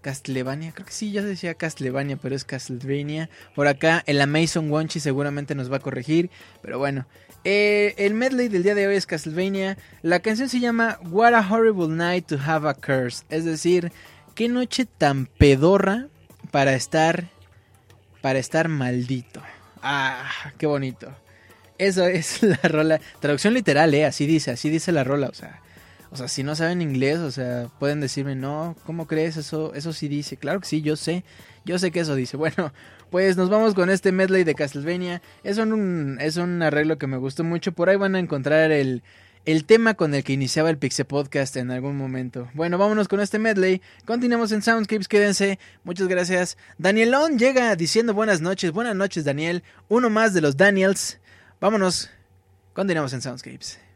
Castlevania, 0.02 0.72
creo 0.74 0.86
que 0.86 0.94
sí, 0.94 1.12
ya 1.12 1.22
decía 1.22 1.54
Castlevania, 1.54 2.18
pero 2.18 2.36
es 2.36 2.44
Castlevania. 2.44 3.30
Por 3.56 3.68
acá, 3.68 4.04
el 4.08 4.20
Amazon 4.20 4.72
Wonchi 4.72 5.00
seguramente 5.00 5.56
nos 5.56 5.72
va 5.72 5.78
a 5.78 5.82
corregir, 5.82 6.30
pero 6.62 6.80
bueno. 6.80 7.06
Eh, 7.44 7.96
el 7.98 8.14
medley 8.14 8.50
del 8.50 8.64
día 8.64 8.76
de 8.76 8.88
hoy 8.88 8.96
es 8.96 9.06
Castlevania. 9.06 9.78
La 10.02 10.20
canción 10.20 10.50
se 10.50 10.60
llama 10.60 11.00
What 11.10 11.34
a 11.34 11.48
Horrible 11.48 11.88
Night 11.88 12.28
to 12.28 12.38
Have 12.44 12.70
a 12.70 12.74
Curse. 12.74 13.24
Es 13.30 13.46
decir, 13.46 13.92
qué 14.36 14.48
noche 14.48 14.86
tan 14.86 15.26
pedorra 15.26 16.08
para 16.52 16.74
estar. 16.74 17.30
Para 18.22 18.38
estar 18.38 18.68
maldito. 18.68 19.42
Ah, 19.82 20.30
qué 20.60 20.68
bonito. 20.68 21.12
Eso 21.80 22.06
es 22.06 22.44
la 22.44 22.60
rola. 22.64 23.02
Traducción 23.20 23.56
literal, 23.56 23.94
eh. 23.96 24.06
Así 24.06 24.28
dice, 24.28 24.52
así 24.52 24.70
dice 24.70 24.92
la 24.92 25.04
rola. 25.04 25.28
O 25.30 25.34
sea, 25.34 25.62
o 26.12 26.18
sea, 26.18 26.28
si 26.28 26.44
no 26.44 26.56
saben 26.56 26.82
inglés, 26.82 27.20
o 27.20 27.32
sea, 27.32 27.70
pueden 27.80 28.02
decirme, 28.02 28.36
no, 28.36 28.76
¿cómo 28.86 29.08
crees? 29.08 29.38
Eso, 29.38 29.74
eso 29.74 29.94
sí 29.94 30.10
dice. 30.10 30.36
Claro 30.36 30.60
que 30.60 30.68
sí, 30.68 30.82
yo 30.82 30.98
sé. 30.98 31.24
Yo 31.64 31.80
sé 31.80 31.92
que 31.92 32.02
eso 32.02 32.16
dice. 32.16 32.38
Bueno, 32.42 32.74
pues 33.10 33.38
nos 33.38 33.50
vamos 33.50 33.74
con 33.74 33.90
este 33.90 34.12
medley 34.12 34.44
de 34.44 34.54
Castlevania. 34.54 35.22
Es 35.44 35.58
un, 35.58 36.18
es 36.20 36.36
un 36.38 36.62
arreglo 36.62 36.98
que 36.98 37.08
me 37.08 37.18
gustó 37.18 37.44
mucho. 37.46 37.72
Por 37.72 37.90
ahí 37.90 37.96
van 37.96 38.16
a 38.16 38.20
encontrar 38.20 38.72
el, 38.72 39.04
el 39.46 39.64
tema 39.66 39.94
con 39.94 40.14
el 40.14 40.24
que 40.24 40.34
iniciaba 40.34 40.70
el 40.70 40.78
Pixel 40.78 41.06
Podcast 41.06 41.56
en 41.56 41.72
algún 41.72 41.98
momento. 41.98 42.50
Bueno, 42.54 42.78
vámonos 42.78 43.08
con 43.08 43.22
este 43.22 43.40
medley. 43.40 43.82
Continuamos 44.06 44.52
en 44.52 44.62
Soundscapes, 44.62 45.08
quédense. 45.08 45.60
Muchas 45.86 46.10
gracias. 46.10 46.58
Danielón 46.78 47.40
llega 47.40 47.76
diciendo 47.78 48.14
buenas 48.14 48.42
noches. 48.42 48.72
Buenas 48.72 48.96
noches, 48.96 49.24
Daniel. 49.24 49.64
Uno 49.88 50.10
más 50.10 50.34
de 50.34 50.42
los 50.42 50.58
Daniels. 50.58 51.20
Vámonos. 51.62 52.10
Continuamos 52.74 53.14
en 53.14 53.22
Soundscapes. 53.22 53.91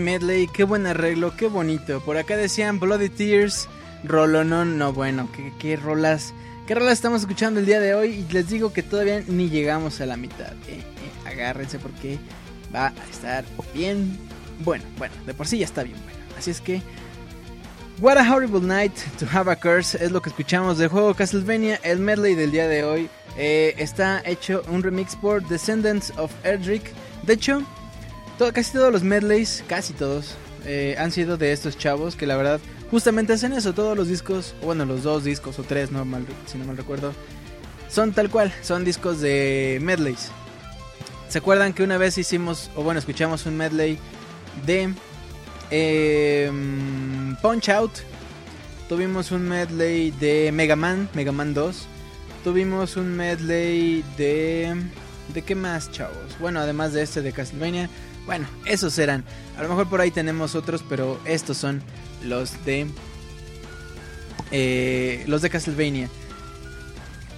Medley, 0.00 0.48
qué 0.48 0.64
buen 0.64 0.86
arreglo, 0.86 1.36
qué 1.36 1.48
bonito. 1.48 2.00
Por 2.00 2.16
acá 2.16 2.36
decían 2.36 2.80
Bloody 2.80 3.08
Tears, 3.08 3.68
Rolonón, 4.04 4.78
no 4.78 4.92
bueno, 4.92 5.28
qué, 5.34 5.52
qué 5.58 5.76
rolas, 5.76 6.34
qué 6.66 6.74
rolas 6.74 6.94
estamos 6.94 7.22
escuchando 7.22 7.60
el 7.60 7.66
día 7.66 7.80
de 7.80 7.94
hoy 7.94 8.26
y 8.28 8.32
les 8.32 8.48
digo 8.48 8.72
que 8.72 8.82
todavía 8.82 9.22
ni 9.26 9.48
llegamos 9.48 10.00
a 10.00 10.06
la 10.06 10.16
mitad. 10.16 10.52
Eh, 10.68 10.78
eh, 10.80 11.28
agárrense 11.28 11.78
porque 11.78 12.18
va 12.74 12.88
a 12.88 13.10
estar 13.10 13.44
bien 13.74 14.18
bueno, 14.64 14.84
bueno, 14.98 15.14
de 15.26 15.34
por 15.34 15.46
sí 15.46 15.58
ya 15.58 15.64
está 15.64 15.82
bien 15.82 15.96
bueno. 16.04 16.18
Así 16.38 16.50
es 16.50 16.60
que 16.60 16.82
What 18.00 18.18
a 18.18 18.34
Horrible 18.34 18.60
Night 18.60 18.94
to 19.18 19.26
Have 19.30 19.50
a 19.50 19.56
Curse 19.56 20.02
es 20.02 20.10
lo 20.10 20.20
que 20.20 20.30
escuchamos 20.30 20.78
del 20.78 20.88
juego 20.88 21.14
Castlevania, 21.14 21.78
el 21.84 22.00
medley 22.00 22.34
del 22.34 22.50
día 22.50 22.66
de 22.66 22.84
hoy. 22.84 23.08
Eh, 23.36 23.74
está 23.78 24.22
hecho 24.24 24.62
un 24.68 24.82
remix 24.82 25.14
por 25.14 25.46
Descendants 25.46 26.12
of 26.16 26.32
Erdrick. 26.44 26.92
De 27.22 27.34
hecho, 27.34 27.62
casi 28.50 28.72
todos 28.72 28.92
los 28.92 29.04
medleys, 29.04 29.62
casi 29.68 29.92
todos, 29.92 30.34
eh, 30.64 30.96
han 30.98 31.12
sido 31.12 31.36
de 31.36 31.52
estos 31.52 31.76
chavos 31.76 32.16
que 32.16 32.26
la 32.26 32.36
verdad 32.36 32.60
justamente 32.90 33.32
hacen 33.32 33.52
eso. 33.52 33.72
Todos 33.72 33.96
los 33.96 34.08
discos, 34.08 34.54
bueno, 34.62 34.84
los 34.84 35.02
dos 35.02 35.24
discos 35.24 35.58
o 35.58 35.62
tres, 35.62 35.90
no 35.90 36.04
mal, 36.04 36.26
si 36.46 36.58
no 36.58 36.64
mal 36.64 36.76
recuerdo, 36.76 37.12
son 37.88 38.12
tal 38.12 38.30
cual, 38.30 38.52
son 38.62 38.84
discos 38.84 39.20
de 39.20 39.78
medleys. 39.82 40.30
¿Se 41.28 41.38
acuerdan 41.38 41.72
que 41.72 41.82
una 41.82 41.96
vez 41.96 42.18
hicimos, 42.18 42.70
o 42.76 42.82
bueno, 42.82 42.98
escuchamos 42.98 43.46
un 43.46 43.56
medley 43.56 43.98
de 44.66 44.92
em, 45.70 47.36
Punch 47.36 47.68
Out? 47.70 47.92
Tuvimos 48.88 49.30
un 49.30 49.48
medley 49.48 50.10
de 50.10 50.52
Mega 50.52 50.76
Man, 50.76 51.08
Mega 51.14 51.32
Man 51.32 51.54
2. 51.54 51.86
Tuvimos 52.44 52.96
un 52.96 53.16
medley 53.16 54.04
de... 54.18 54.76
¿De 55.32 55.40
qué 55.40 55.54
más, 55.54 55.90
chavos? 55.90 56.38
Bueno, 56.38 56.60
además 56.60 56.92
de 56.92 57.02
este 57.02 57.22
de 57.22 57.32
Castlevania. 57.32 57.88
Bueno, 58.26 58.46
esos 58.64 58.92
serán. 58.92 59.24
A 59.56 59.62
lo 59.62 59.68
mejor 59.68 59.88
por 59.88 60.00
ahí 60.00 60.10
tenemos 60.10 60.54
otros, 60.54 60.84
pero 60.88 61.18
estos 61.24 61.56
son 61.56 61.82
los 62.24 62.64
de... 62.64 62.86
Eh, 64.50 65.24
los 65.26 65.42
de 65.42 65.50
Castlevania. 65.50 66.08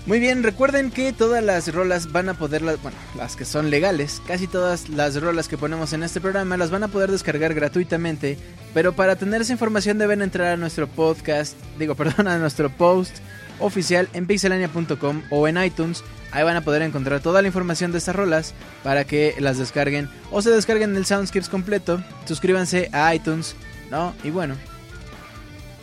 Muy 0.07 0.21
bien, 0.21 0.43
recuerden 0.43 0.91
que 0.91 1.15
todas 1.15 1.43
las 1.43 1.73
rolas 1.73 2.13
van 2.13 2.29
a 2.29 2.35
poder, 2.35 2.63
bueno, 2.63 2.99
las 3.17 3.37
que 3.37 3.47
son 3.47 3.71
legales, 3.71 4.21
casi 4.27 4.47
todas 4.47 4.91
las 4.91 5.19
rolas 5.19 5.49
que 5.49 5.57
ponemos 5.57 5.95
en 5.95 6.03
este 6.03 6.21
programa 6.21 6.59
las 6.59 6.71
van 6.71 6.83
a 6.83 6.89
poder 6.89 7.11
descargar 7.11 7.55
gratuitamente, 7.55 8.37
pero 8.75 8.93
para 8.95 9.17
tener 9.17 9.41
esa 9.41 9.53
información 9.53 9.97
deben 9.97 10.21
entrar 10.21 10.53
a 10.53 10.57
nuestro 10.59 10.89
podcast, 10.89 11.57
digo, 11.79 11.95
perdón, 11.97 12.29
a 12.29 12.37
nuestro 12.37 12.69
post 12.69 13.17
oficial 13.59 14.09
en 14.13 14.27
pixelania.com 14.27 15.23
o 15.31 15.49
en 15.49 15.63
iTunes. 15.63 16.03
Ahí 16.33 16.43
van 16.43 16.57
a 16.57 16.63
poder 16.63 16.83
encontrar 16.83 17.21
toda 17.21 17.43
la 17.43 17.49
información 17.49 17.93
de 17.93 17.99
estas 17.99 18.17
rolas 18.17 18.55
para 18.83 19.05
que 19.05 19.35
las 19.39 19.59
descarguen 19.59 20.09
o 20.31 20.43
se 20.43 20.51
descarguen 20.51 20.97
el 20.97 21.07
Soundscapes 21.07 21.49
completo. 21.49 22.03
Suscríbanse 22.25 22.91
a 22.93 23.15
iTunes, 23.15 23.55
¿no? 23.91 24.15
Y 24.25 24.31
bueno, 24.31 24.57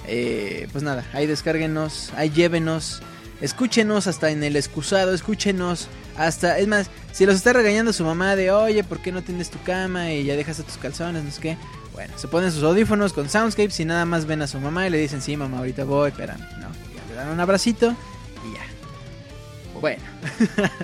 eh, 0.08 0.68
pues 0.72 0.84
nada, 0.84 1.06
ahí 1.14 1.26
descárguenos, 1.26 2.12
ahí 2.16 2.30
llévenos 2.30 3.02
Escúchenos 3.42 4.06
hasta 4.06 4.30
en 4.30 4.44
el 4.44 4.56
excusado, 4.56 5.14
escúchenos 5.14 5.88
hasta... 6.16 6.60
Es 6.60 6.68
más, 6.68 6.92
si 7.12 7.26
los 7.26 7.36
está 7.36 7.54
regañando 7.54 7.92
su 7.92 8.04
mamá 8.04 8.36
de, 8.36 8.52
oye, 8.52 8.84
¿por 8.84 9.00
qué 9.00 9.12
no 9.12 9.24
tienes 9.24 9.50
tu 9.50 9.60
cama 9.64 10.12
y 10.14 10.26
ya 10.26 10.36
dejas 10.36 10.60
a 10.60 10.64
tus 10.64 10.78
calzones? 10.78 11.24
No 11.24 11.32
sé 11.32 11.42
qué. 11.42 11.58
Bueno, 11.92 12.14
se 12.18 12.28
ponen 12.28 12.52
sus 12.52 12.64
audífonos 12.64 13.14
con 13.14 13.30
Soundscapes 13.30 13.80
y 13.80 13.86
nada 13.86 14.06
más 14.06 14.28
ven 14.28 14.44
a 14.44 14.48
su 14.48 14.60
mamá 14.60 14.86
y 14.86 14.92
le 14.92 15.00
dicen, 15.00 15.24
sí, 15.24 15.36
mamá, 15.36 15.58
ahorita 15.58 15.86
voy, 15.86 16.10
espérame. 16.12 16.40
No, 16.60 16.68
un 17.30 17.40
abracito 17.40 17.96
y 18.50 18.54
ya. 18.56 19.80
Bueno. 19.80 20.04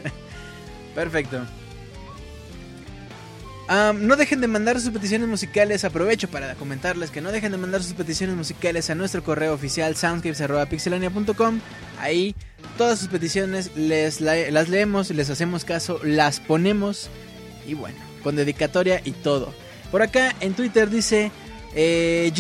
Perfecto 0.95 1.41
no 3.67 4.15
dejen 4.15 4.41
de 4.41 4.47
mandar 4.47 4.79
sus 4.79 4.91
peticiones 4.91 5.27
musicales. 5.27 5.83
Aprovecho 5.83 6.29
para 6.29 6.55
comentarles 6.55 7.11
que 7.11 7.21
no 7.21 7.31
dejen 7.31 7.51
de 7.51 7.57
mandar 7.57 7.83
sus 7.83 7.93
peticiones 7.93 8.35
musicales 8.35 8.89
a 8.89 8.95
nuestro 8.95 9.23
correo 9.23 9.53
oficial 9.53 9.95
soundscapes.pixelania.com. 9.95 11.59
Ahí 11.99 12.35
todas 12.77 12.99
sus 12.99 13.09
peticiones 13.09 13.71
les 13.75 14.21
las 14.21 14.69
leemos, 14.69 15.09
les 15.11 15.29
hacemos 15.29 15.65
caso, 15.65 15.99
las 16.03 16.39
ponemos 16.39 17.09
y 17.67 17.73
bueno, 17.73 17.97
con 18.23 18.35
dedicatoria 18.35 19.01
y 19.03 19.11
todo. 19.11 19.53
Por 19.91 20.01
acá 20.01 20.33
en 20.39 20.53
Twitter 20.53 20.89
dice 20.89 21.31
eh. 21.75 22.31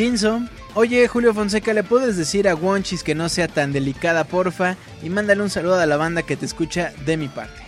Oye 0.79 1.07
Julio 1.07 1.33
Fonseca, 1.33 1.73
¿le 1.73 1.81
puedes 1.81 2.17
decir 2.17 2.47
a 2.47 2.53
Wonchis 2.53 3.01
que 3.01 3.15
no 3.15 3.29
sea 3.29 3.47
tan 3.47 3.73
delicada, 3.73 4.25
porfa? 4.25 4.75
Y 5.01 5.09
mándale 5.09 5.41
un 5.41 5.49
saludo 5.49 5.79
a 5.79 5.87
la 5.87 5.97
banda 5.97 6.21
que 6.21 6.37
te 6.37 6.45
escucha 6.45 6.93
de 7.03 7.17
mi 7.17 7.27
parte. 7.29 7.63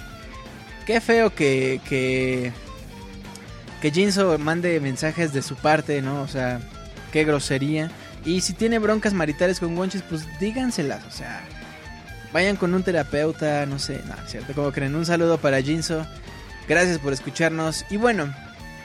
Qué 0.85 1.01
feo 1.01 1.33
que, 1.33 1.81
que 1.89 2.53
que 3.81 3.89
Jinzo 3.89 4.37
mande 4.37 4.79
mensajes 4.79 5.33
de 5.33 5.41
su 5.41 5.55
parte, 5.55 6.03
¿no? 6.03 6.21
O 6.21 6.27
sea, 6.27 6.61
qué 7.11 7.23
grosería. 7.23 7.89
Y 8.25 8.41
si 8.41 8.53
tiene 8.53 8.77
broncas 8.77 9.15
maritales 9.15 9.59
con 9.59 9.75
Wonchis, 9.75 10.03
pues 10.03 10.27
díganselas, 10.39 11.03
o 11.07 11.11
sea, 11.11 11.41
vayan 12.31 12.57
con 12.57 12.75
un 12.75 12.83
terapeuta, 12.83 13.65
no 13.65 13.79
sé, 13.79 14.03
no, 14.05 14.13
cierto, 14.27 14.53
como 14.53 14.71
creen. 14.71 14.93
Un 14.93 15.07
saludo 15.07 15.39
para 15.39 15.63
Jinzo. 15.63 16.05
Gracias 16.67 16.99
por 16.99 17.11
escucharnos. 17.11 17.87
Y 17.89 17.97
bueno, 17.97 18.31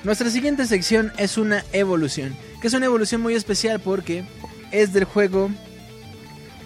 nuestra 0.04 0.30
siguiente 0.30 0.66
sección 0.66 1.12
es 1.18 1.38
una 1.38 1.64
evolución, 1.72 2.36
que 2.60 2.68
es 2.68 2.74
una 2.74 2.86
evolución 2.86 3.20
muy 3.20 3.34
especial 3.34 3.80
porque 3.80 4.24
es 4.70 4.92
del 4.92 5.04
juego 5.04 5.50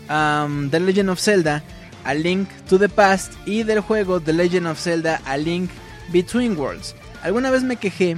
The 0.08 0.80
Legend 0.80 1.10
of 1.10 1.20
Zelda, 1.20 1.62
A 2.04 2.14
Link 2.14 2.48
to 2.68 2.78
the 2.78 2.88
Past, 2.88 3.32
y 3.46 3.62
del 3.62 3.80
juego 3.80 4.20
The 4.20 4.32
Legend 4.32 4.66
of 4.66 4.80
Zelda, 4.80 5.20
A 5.24 5.36
Link 5.36 5.70
Between 6.12 6.56
Worlds. 6.56 6.94
Alguna 7.22 7.50
vez 7.50 7.62
me 7.62 7.76
quejé 7.76 8.16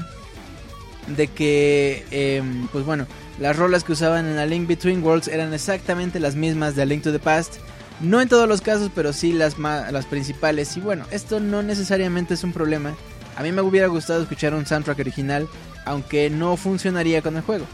de 1.08 1.26
que, 1.26 2.04
em, 2.10 2.68
pues 2.68 2.84
bueno, 2.84 3.06
las 3.38 3.56
rolas 3.56 3.84
que 3.84 3.92
usaban 3.92 4.26
en 4.26 4.38
A 4.38 4.46
Link 4.46 4.68
Between 4.68 5.02
Worlds 5.02 5.28
eran 5.28 5.52
exactamente 5.52 6.20
las 6.20 6.36
mismas 6.36 6.76
de 6.76 6.82
A 6.82 6.86
Link 6.86 7.02
to 7.02 7.12
the 7.12 7.18
Past. 7.18 7.56
No 8.00 8.20
en 8.20 8.28
todos 8.28 8.48
los 8.48 8.60
casos, 8.62 8.90
pero 8.94 9.12
sí 9.12 9.32
las, 9.32 9.58
las 9.58 10.06
principales. 10.06 10.76
Y 10.76 10.80
bueno, 10.80 11.04
esto 11.10 11.40
no 11.40 11.62
necesariamente 11.62 12.34
es 12.34 12.44
un 12.44 12.52
problema. 12.52 12.94
A 13.36 13.42
mí 13.42 13.52
me 13.52 13.62
hubiera 13.62 13.86
gustado 13.86 14.22
escuchar 14.22 14.54
un 14.54 14.66
soundtrack 14.66 14.98
original, 14.98 15.48
aunque 15.84 16.30
no 16.30 16.56
funcionaría 16.56 17.22
con 17.22 17.36
el 17.36 17.42
juego. 17.42 17.66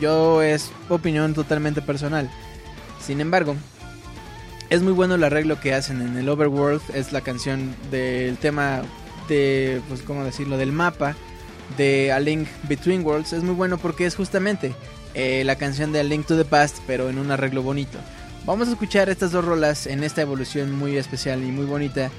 Yo 0.00 0.42
es 0.42 0.70
opinión 0.88 1.34
totalmente 1.34 1.82
personal. 1.82 2.30
Sin 3.00 3.20
embargo, 3.20 3.54
es 4.70 4.82
muy 4.82 4.92
bueno 4.92 5.14
el 5.14 5.24
arreglo 5.24 5.60
que 5.60 5.74
hacen 5.74 6.00
en 6.00 6.16
el 6.16 6.28
Overworld. 6.28 6.82
Es 6.94 7.12
la 7.12 7.20
canción 7.20 7.74
del 7.90 8.36
tema 8.38 8.82
de, 9.28 9.80
pues, 9.88 10.02
¿cómo 10.02 10.24
decirlo?, 10.24 10.56
del 10.56 10.72
mapa 10.72 11.14
de 11.76 12.12
A 12.12 12.20
Link 12.20 12.48
Between 12.68 13.04
Worlds 13.04 13.32
es 13.32 13.42
muy 13.42 13.54
bueno 13.54 13.78
porque 13.78 14.06
es 14.06 14.14
justamente 14.14 14.74
eh, 15.14 15.42
la 15.44 15.56
canción 15.56 15.92
de 15.92 16.00
A 16.00 16.02
Link 16.02 16.26
to 16.26 16.36
the 16.36 16.44
Past, 16.44 16.78
pero 16.86 17.08
en 17.08 17.18
un 17.18 17.30
arreglo 17.30 17.62
bonito. 17.62 17.98
Vamos 18.44 18.68
a 18.68 18.72
escuchar 18.72 19.08
estas 19.08 19.32
dos 19.32 19.44
rolas 19.44 19.86
en 19.86 20.04
esta 20.04 20.22
evolución 20.22 20.72
muy 20.72 20.96
especial 20.96 21.42
y 21.42 21.50
muy 21.50 21.64
bonita. 21.64 22.10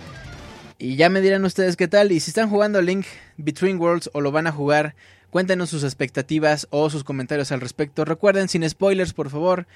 Y 0.78 0.96
ya 0.96 1.10
me 1.10 1.22
dirán 1.22 1.46
ustedes 1.46 1.76
qué 1.76 1.88
tal. 1.88 2.12
Y 2.12 2.20
si 2.20 2.32
están 2.32 2.50
jugando 2.50 2.82
Link 2.82 3.06
Between 3.38 3.80
Worlds 3.80 4.10
o 4.14 4.22
lo 4.22 4.32
van 4.32 4.48
a 4.48 4.52
jugar, 4.52 4.96
cuéntenos 5.30 5.70
sus 5.70 5.84
expectativas 5.84 6.68
o 6.70 6.90
sus 6.90 7.04
comentarios 7.04 7.52
al 7.52 7.62
respecto. 7.62 8.06
Recuerden, 8.06 8.50
sin 8.50 8.68
spoilers, 8.70 9.14
por 9.14 9.30
favor. 9.30 9.68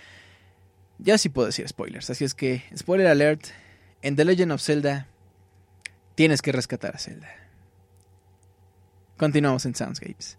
Ya 0.98 1.18
sí 1.18 1.30
puedo 1.30 1.48
decir 1.48 1.68
spoilers, 1.68 2.10
así 2.10 2.26
es 2.26 2.34
que, 2.34 2.64
spoiler 2.76 3.08
alert, 3.08 3.48
en 4.02 4.18
The 4.18 4.26
Legend 4.26 4.52
of 4.52 4.62
Zelda 4.62 5.08
Tienes 6.20 6.42
que 6.42 6.52
rescatar 6.52 6.98
a 6.98 7.00
Zelda. 7.00 7.30
Continuamos 9.16 9.66
en 9.66 9.74
Soundscapes. 9.74 10.39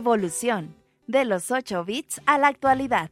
Evolución, 0.00 0.74
de 1.08 1.26
los 1.26 1.50
8 1.50 1.84
bits 1.84 2.22
a 2.24 2.38
la 2.38 2.48
actualidad. 2.48 3.10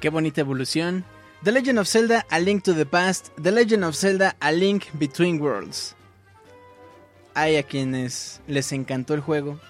Qué 0.00 0.08
bonita 0.08 0.40
evolución. 0.40 1.04
The 1.44 1.52
Legend 1.52 1.78
of 1.78 1.86
Zelda 1.86 2.24
A 2.30 2.38
Link 2.38 2.62
to 2.62 2.74
the 2.74 2.86
Past, 2.86 3.28
The 3.36 3.52
Legend 3.52 3.84
of 3.84 3.94
Zelda 3.94 4.34
A 4.40 4.50
Link 4.50 4.84
Between 4.94 5.38
Worlds. 5.38 5.94
Hay 7.34 7.56
a 7.56 7.62
quienes 7.62 8.40
les 8.46 8.72
encantó 8.72 9.12
el 9.12 9.20
juego. 9.20 9.60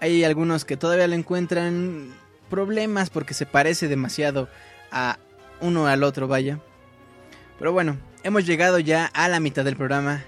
Hay 0.00 0.24
algunos 0.24 0.64
que 0.64 0.78
todavía 0.78 1.06
le 1.06 1.16
encuentran 1.16 2.14
problemas 2.48 3.10
porque 3.10 3.34
se 3.34 3.44
parece 3.44 3.86
demasiado 3.86 4.48
a 4.90 5.18
uno 5.60 5.86
al 5.86 6.02
otro, 6.02 6.28
vaya. 6.28 6.60
Pero 7.58 7.72
bueno, 7.72 7.98
hemos 8.22 8.46
llegado 8.46 8.78
ya 8.78 9.04
a 9.12 9.28
la 9.28 9.38
mitad 9.38 9.66
del 9.66 9.76
programa. 9.76 10.24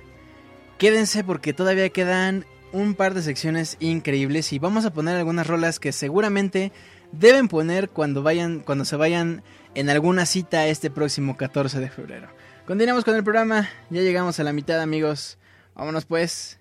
Quédense 0.77 1.25
porque 1.25 1.55
todavía 1.55 1.89
quedan 1.89 2.45
un 2.73 2.95
par 2.95 3.15
de 3.15 3.23
secciones 3.23 3.79
increíbles 3.81 4.53
y 4.53 4.59
vamos 4.59 4.85
a 4.85 4.93
poner 4.93 5.17
algunas 5.17 5.47
rolas 5.47 5.81
que 5.81 5.93
seguramente 5.93 6.73
deben 7.13 7.49
poner 7.49 7.89
cuando 7.89 8.23
vayan 8.23 8.61
cuando 8.61 8.85
se 8.85 8.97
vayan 8.97 9.43
en 9.75 9.91
alguna 9.91 10.27
cita 10.27 10.67
este 10.67 10.91
próximo 10.91 11.37
14 11.37 11.81
de 11.81 11.91
febrero. 11.91 12.29
Continuamos 12.67 13.05
con 13.05 13.15
el 13.15 13.23
programa, 13.23 13.69
ya 13.91 14.03
llegamos 14.03 14.41
a 14.41 14.45
la 14.45 14.53
mitad, 14.53 14.81
amigos. 14.81 15.39
Vámonos 15.75 16.05
pues. 16.05 16.59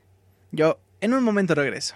Yo 0.52 0.80
en 1.02 1.14
un 1.14 1.24
momento 1.24 1.56
regreso. 1.56 1.96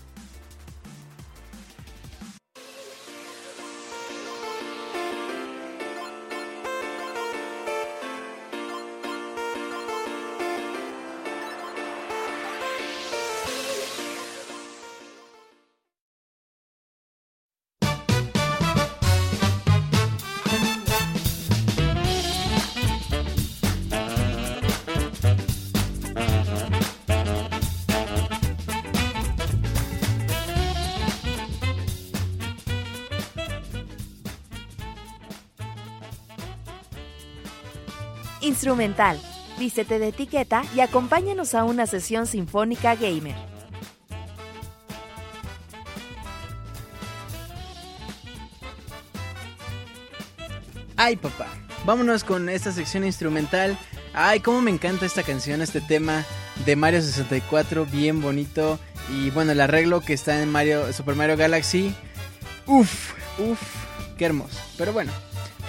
Instrumental. 38.61 39.19
Vístete 39.57 39.97
de 39.97 40.09
etiqueta 40.09 40.61
y 40.75 40.81
acompáñanos 40.81 41.55
a 41.55 41.63
una 41.63 41.87
sesión 41.87 42.27
sinfónica 42.27 42.93
gamer. 42.93 43.33
Ay, 50.95 51.15
papá. 51.15 51.47
Vámonos 51.87 52.23
con 52.23 52.49
esta 52.49 52.71
sección 52.71 53.03
instrumental. 53.03 53.79
Ay, 54.13 54.41
cómo 54.41 54.61
me 54.61 54.69
encanta 54.69 55.07
esta 55.07 55.23
canción, 55.23 55.63
este 55.63 55.81
tema 55.81 56.23
de 56.63 56.75
Mario 56.75 57.01
64, 57.01 57.87
bien 57.87 58.21
bonito. 58.21 58.77
Y 59.11 59.31
bueno, 59.31 59.53
el 59.53 59.61
arreglo 59.61 60.01
que 60.01 60.13
está 60.13 60.39
en 60.39 60.51
Mario 60.51 60.93
Super 60.93 61.15
Mario 61.15 61.35
Galaxy. 61.35 61.95
Uf, 62.67 63.13
uf, 63.39 63.59
qué 64.19 64.25
hermoso. 64.25 64.59
Pero 64.77 64.93
bueno, 64.93 65.11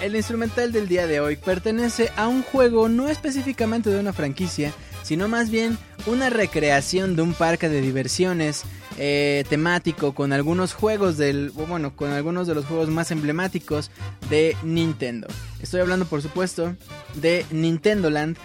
el 0.01 0.15
instrumental 0.15 0.71
del 0.71 0.87
día 0.87 1.07
de 1.07 1.19
hoy 1.19 1.35
pertenece 1.35 2.11
a 2.15 2.27
un 2.27 2.43
juego 2.43 2.89
no 2.89 3.09
específicamente 3.09 3.89
de 3.89 3.99
una 3.99 4.13
franquicia, 4.13 4.73
sino 5.03 5.27
más 5.27 5.49
bien 5.49 5.77
una 6.05 6.29
recreación 6.29 7.15
de 7.15 7.21
un 7.21 7.33
parque 7.33 7.69
de 7.69 7.81
diversiones 7.81 8.63
eh, 8.97 9.43
temático 9.49 10.13
con 10.13 10.33
algunos 10.33 10.73
juegos 10.73 11.17
del, 11.17 11.49
bueno, 11.51 11.95
con 11.95 12.11
algunos 12.11 12.47
de 12.47 12.55
los 12.55 12.65
juegos 12.65 12.89
más 12.89 13.11
emblemáticos 13.11 13.91
de 14.29 14.55
Nintendo. 14.63 15.27
Estoy 15.61 15.81
hablando, 15.81 16.05
por 16.05 16.21
supuesto, 16.21 16.75
de 17.15 17.45
Nintendo 17.51 18.09
Land. 18.09 18.37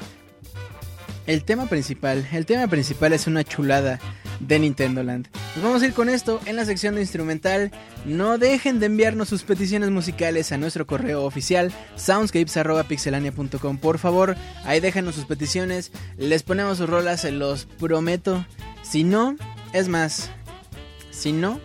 El 1.26 1.44
tema 1.44 1.66
principal, 1.66 2.26
el 2.32 2.46
tema 2.46 2.66
principal 2.68 3.12
es 3.12 3.26
una 3.26 3.44
chulada 3.44 3.98
de 4.40 4.58
Nintendo 4.58 5.02
Land. 5.02 5.28
Nos 5.56 5.64
vamos 5.64 5.82
a 5.82 5.86
ir 5.86 5.94
con 5.94 6.08
esto 6.08 6.40
en 6.46 6.56
la 6.56 6.64
sección 6.64 6.94
de 6.94 7.00
instrumental. 7.00 7.70
No 8.04 8.38
dejen 8.38 8.80
de 8.80 8.86
enviarnos 8.86 9.28
sus 9.28 9.42
peticiones 9.42 9.90
musicales 9.90 10.52
a 10.52 10.58
nuestro 10.58 10.86
correo 10.86 11.24
oficial 11.24 11.72
soundscapes.pixelania.com. 11.96 13.78
Por 13.78 13.98
favor, 13.98 14.36
ahí 14.64 14.80
déjenos 14.80 15.14
sus 15.14 15.26
peticiones. 15.26 15.92
Les 16.16 16.42
ponemos 16.42 16.78
sus 16.78 16.88
rolas, 16.88 17.22
se 17.22 17.32
los 17.32 17.66
prometo. 17.66 18.46
Si 18.82 19.04
no, 19.04 19.36
es 19.72 19.88
más, 19.88 20.30
si 21.10 21.32
no, 21.32 21.60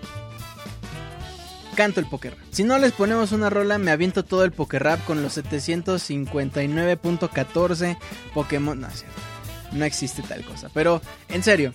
canto 1.74 2.00
el 2.00 2.06
poker 2.06 2.38
Si 2.52 2.64
no 2.64 2.78
les 2.78 2.92
ponemos 2.92 3.32
una 3.32 3.50
rola, 3.50 3.78
me 3.78 3.92
aviento 3.92 4.24
todo 4.24 4.44
el 4.44 4.52
poker 4.52 4.84
rap 4.84 5.04
con 5.06 5.24
los 5.24 5.38
759.14 5.38 7.98
Pokémon. 8.34 8.82
No, 8.82 8.88
no 9.72 9.86
existe 9.86 10.22
tal 10.22 10.44
cosa. 10.44 10.70
Pero, 10.74 11.02
en 11.30 11.44
serio, 11.44 11.72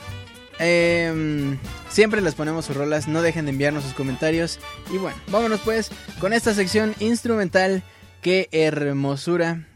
em, 0.58 1.58
siempre 1.88 2.20
les 2.20 2.34
ponemos 2.34 2.64
sus 2.64 2.76
rolas. 2.76 3.08
No 3.08 3.22
dejen 3.22 3.44
de 3.46 3.52
enviarnos 3.52 3.84
sus 3.84 3.94
comentarios. 3.94 4.58
Y 4.92 4.98
bueno, 4.98 5.16
vámonos 5.28 5.60
pues 5.60 5.90
con 6.20 6.32
esta 6.32 6.54
sección 6.54 6.94
instrumental. 7.00 7.82
Qué 8.22 8.48
hermosura. 8.52 9.66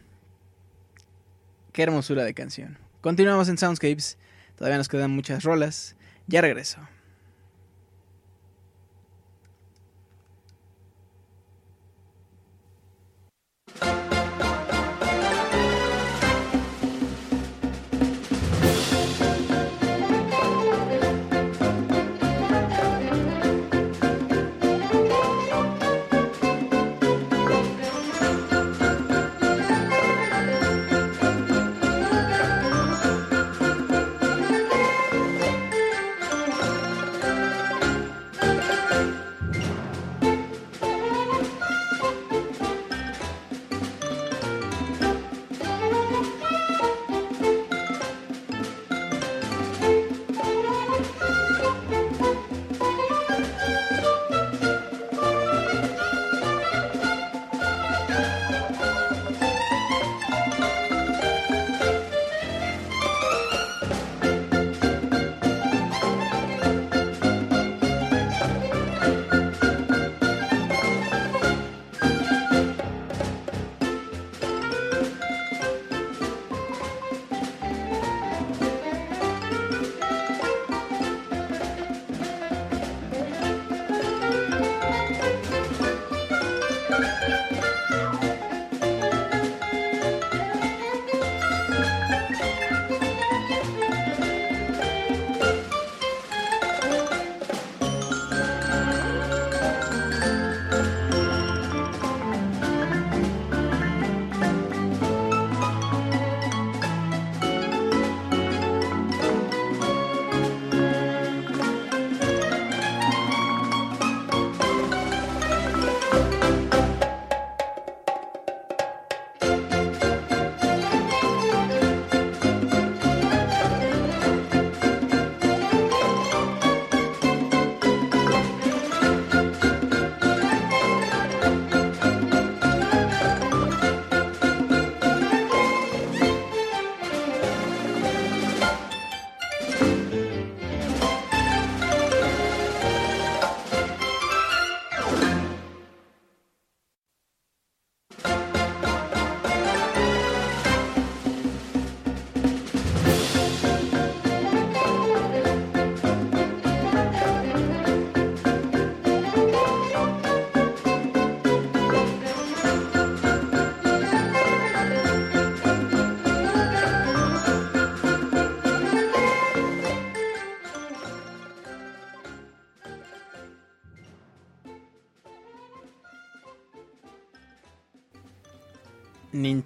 Qué 1.72 1.82
hermosura 1.82 2.24
de 2.24 2.34
canción. 2.34 2.78
Continuamos 3.00 3.48
en 3.48 3.58
Soundscapes. 3.58 4.18
Todavía 4.56 4.78
nos 4.78 4.88
quedan 4.88 5.10
muchas 5.10 5.44
rolas. 5.44 5.96
Ya 6.26 6.40
regreso. 6.40 6.78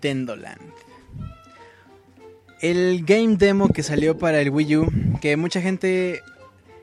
Nintendo 0.07 0.37
Land. 0.37 0.73
El 2.61 3.05
game 3.05 3.37
demo 3.37 3.69
que 3.69 3.83
salió 3.83 4.17
para 4.17 4.41
el 4.41 4.51
Wii 4.51 4.77
U, 4.77 4.87
que 5.21 5.37
mucha 5.37 5.61
gente 5.61 6.23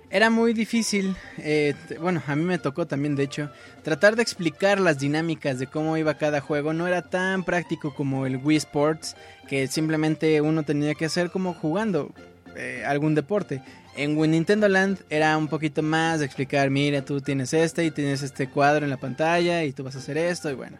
era 0.09 0.29
muy 0.29 0.53
difícil, 0.53 1.15
eh, 1.37 1.73
bueno, 1.99 2.21
a 2.27 2.35
mí 2.35 2.43
me 2.43 2.59
tocó 2.59 2.85
también 2.85 3.15
de 3.15 3.23
hecho, 3.23 3.49
tratar 3.81 4.15
de 4.15 4.21
explicar 4.21 4.79
las 4.79 4.99
dinámicas 4.99 5.57
de 5.57 5.67
cómo 5.67 5.97
iba 5.97 6.13
cada 6.15 6.41
juego, 6.41 6.73
no 6.73 6.85
era 6.85 7.09
tan 7.09 7.43
práctico 7.43 7.95
como 7.95 8.25
el 8.25 8.37
Wii 8.37 8.57
Sports, 8.57 9.15
que 9.47 9.67
simplemente 9.67 10.41
uno 10.41 10.63
tenía 10.63 10.93
que 10.93 11.05
hacer 11.05 11.31
como 11.31 11.53
jugando 11.53 12.11
eh, 12.55 12.83
algún 12.85 13.15
deporte. 13.15 13.61
En 13.95 14.19
Nintendo 14.19 14.67
Land 14.67 14.99
era 15.09 15.37
un 15.37 15.47
poquito 15.47 15.81
más 15.81 16.19
de 16.19 16.25
explicar, 16.25 16.69
mira, 16.69 17.05
tú 17.05 17.21
tienes 17.21 17.53
este 17.53 17.85
y 17.85 17.91
tienes 17.91 18.21
este 18.21 18.49
cuadro 18.49 18.85
en 18.85 18.91
la 18.91 18.97
pantalla 18.97 19.63
y 19.63 19.71
tú 19.71 19.83
vas 19.83 19.95
a 19.95 19.99
hacer 19.99 20.17
esto 20.17 20.51
y 20.51 20.55
bueno. 20.55 20.77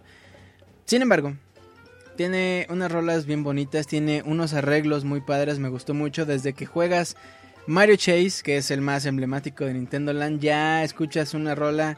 Sin 0.86 1.02
embargo, 1.02 1.34
tiene 2.16 2.68
unas 2.70 2.92
rolas 2.92 3.26
bien 3.26 3.44
bonitas, 3.44 3.88
tiene 3.88 4.24
unos 4.26 4.54
arreglos 4.54 5.04
muy 5.06 5.22
padres, 5.22 5.60
me 5.60 5.70
gustó 5.70 5.94
mucho 5.94 6.26
desde 6.26 6.54
que 6.54 6.66
juegas 6.66 7.16
Mario 7.68 7.96
Chase, 7.96 8.44
que 8.44 8.58
es 8.58 8.72
el 8.72 8.82
más 8.82 9.06
emblemático 9.06 9.66
de 9.66 9.74
Nintendo 9.74 10.14
Land, 10.14 10.42
ya 10.42 10.84
escuchas 10.84 11.34
una 11.34 11.56
rola, 11.56 11.98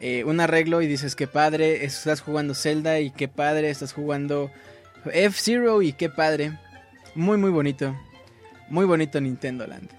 eh, 0.00 0.24
un 0.24 0.40
arreglo 0.40 0.82
y 0.82 0.86
dices 0.86 1.14
que 1.14 1.26
padre, 1.26 1.84
estás 1.84 2.20
jugando 2.20 2.54
Zelda 2.54 3.00
y 3.00 3.10
qué 3.10 3.28
padre, 3.28 3.70
estás 3.70 3.92
jugando 3.92 4.50
F-Zero 5.04 5.82
y 5.82 5.92
qué 5.92 6.08
padre. 6.08 6.58
Muy 7.14 7.36
muy 7.36 7.50
bonito, 7.50 7.94
muy 8.68 8.86
bonito 8.86 9.20
Nintendo 9.20 9.66
Land. 9.66 9.90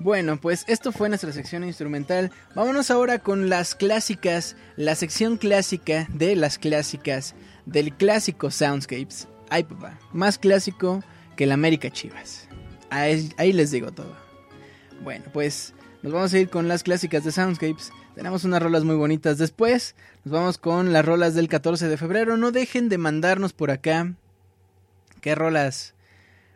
Bueno, 0.00 0.38
pues 0.40 0.64
esto 0.68 0.92
fue 0.92 1.08
nuestra 1.08 1.32
sección 1.32 1.64
instrumental. 1.64 2.30
Vámonos 2.54 2.90
ahora 2.90 3.18
con 3.18 3.48
las 3.48 3.74
clásicas, 3.74 4.54
la 4.76 4.94
sección 4.94 5.38
clásica 5.38 6.06
de 6.12 6.36
las 6.36 6.58
clásicas 6.58 7.34
del 7.68 7.94
clásico 7.94 8.50
Soundscapes. 8.50 9.28
Ay, 9.50 9.64
papá, 9.64 9.98
más 10.12 10.38
clásico 10.38 11.02
que 11.36 11.44
el 11.44 11.52
América 11.52 11.90
Chivas. 11.90 12.48
Ahí, 12.90 13.30
ahí, 13.36 13.52
les 13.52 13.70
digo 13.70 13.92
todo. 13.92 14.16
Bueno, 15.02 15.26
pues 15.32 15.74
nos 16.02 16.12
vamos 16.12 16.32
a 16.32 16.38
ir 16.38 16.48
con 16.48 16.66
las 16.66 16.82
clásicas 16.82 17.24
de 17.24 17.32
Soundscapes. 17.32 17.92
Tenemos 18.14 18.44
unas 18.44 18.62
rolas 18.62 18.84
muy 18.84 18.96
bonitas. 18.96 19.38
Después 19.38 19.94
nos 20.24 20.32
vamos 20.32 20.58
con 20.58 20.92
las 20.92 21.04
rolas 21.04 21.34
del 21.34 21.48
14 21.48 21.88
de 21.88 21.96
febrero. 21.96 22.36
No 22.36 22.50
dejen 22.50 22.88
de 22.88 22.98
mandarnos 22.98 23.52
por 23.52 23.70
acá. 23.70 24.14
¿Qué 25.20 25.34
rolas? 25.34 25.94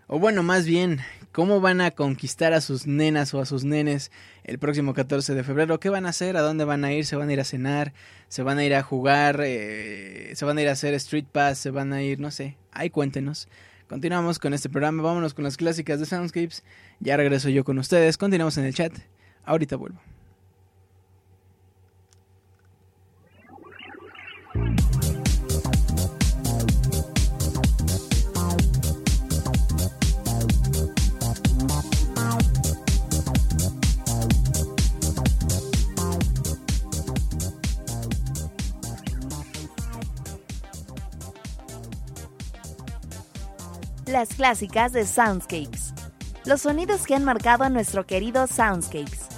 O 0.06 0.18
bueno, 0.18 0.42
más 0.42 0.64
bien, 0.64 1.00
cómo 1.32 1.60
van 1.60 1.80
a 1.80 1.90
conquistar 1.90 2.52
a 2.52 2.60
sus 2.60 2.86
nenas 2.86 3.34
o 3.34 3.40
a 3.40 3.46
sus 3.46 3.64
nenes 3.64 4.12
el 4.44 4.58
próximo 4.58 4.94
14 4.94 5.34
de 5.34 5.42
febrero, 5.42 5.80
qué 5.80 5.88
van 5.88 6.06
a 6.06 6.10
hacer, 6.10 6.36
a 6.36 6.42
dónde 6.42 6.64
van 6.64 6.84
a 6.84 6.92
ir, 6.92 7.06
se 7.06 7.16
van 7.16 7.28
a 7.28 7.32
ir 7.32 7.40
a 7.40 7.44
cenar, 7.44 7.92
se 8.28 8.42
van 8.42 8.58
a 8.58 8.64
ir 8.64 8.74
a 8.74 8.82
jugar, 8.82 9.40
eh, 9.42 10.32
se 10.34 10.44
van 10.44 10.58
a 10.58 10.62
ir 10.62 10.68
a 10.68 10.72
hacer 10.72 10.94
Street 10.94 11.26
Pass, 11.30 11.58
se 11.58 11.70
van 11.70 11.92
a 11.92 12.02
ir, 12.02 12.20
no 12.20 12.30
sé, 12.30 12.56
ahí 12.70 12.90
cuéntenos. 12.90 13.48
Continuamos 13.88 14.38
con 14.38 14.54
este 14.54 14.68
programa, 14.70 15.02
vámonos 15.02 15.34
con 15.34 15.44
las 15.44 15.56
clásicas 15.56 15.98
de 15.98 16.06
Soundscapes, 16.06 16.62
ya 17.00 17.16
regreso 17.16 17.48
yo 17.48 17.64
con 17.64 17.78
ustedes, 17.78 18.16
continuamos 18.16 18.56
en 18.58 18.64
el 18.64 18.74
chat, 18.74 18.92
ahorita 19.44 19.76
vuelvo. 19.76 20.11
Las 44.12 44.34
clásicas 44.34 44.92
de 44.92 45.06
Soundscapes. 45.06 45.94
Los 46.44 46.60
sonidos 46.60 47.06
que 47.06 47.14
han 47.14 47.24
marcado 47.24 47.64
a 47.64 47.70
nuestro 47.70 48.06
querido 48.06 48.46
Soundscapes. 48.46 49.31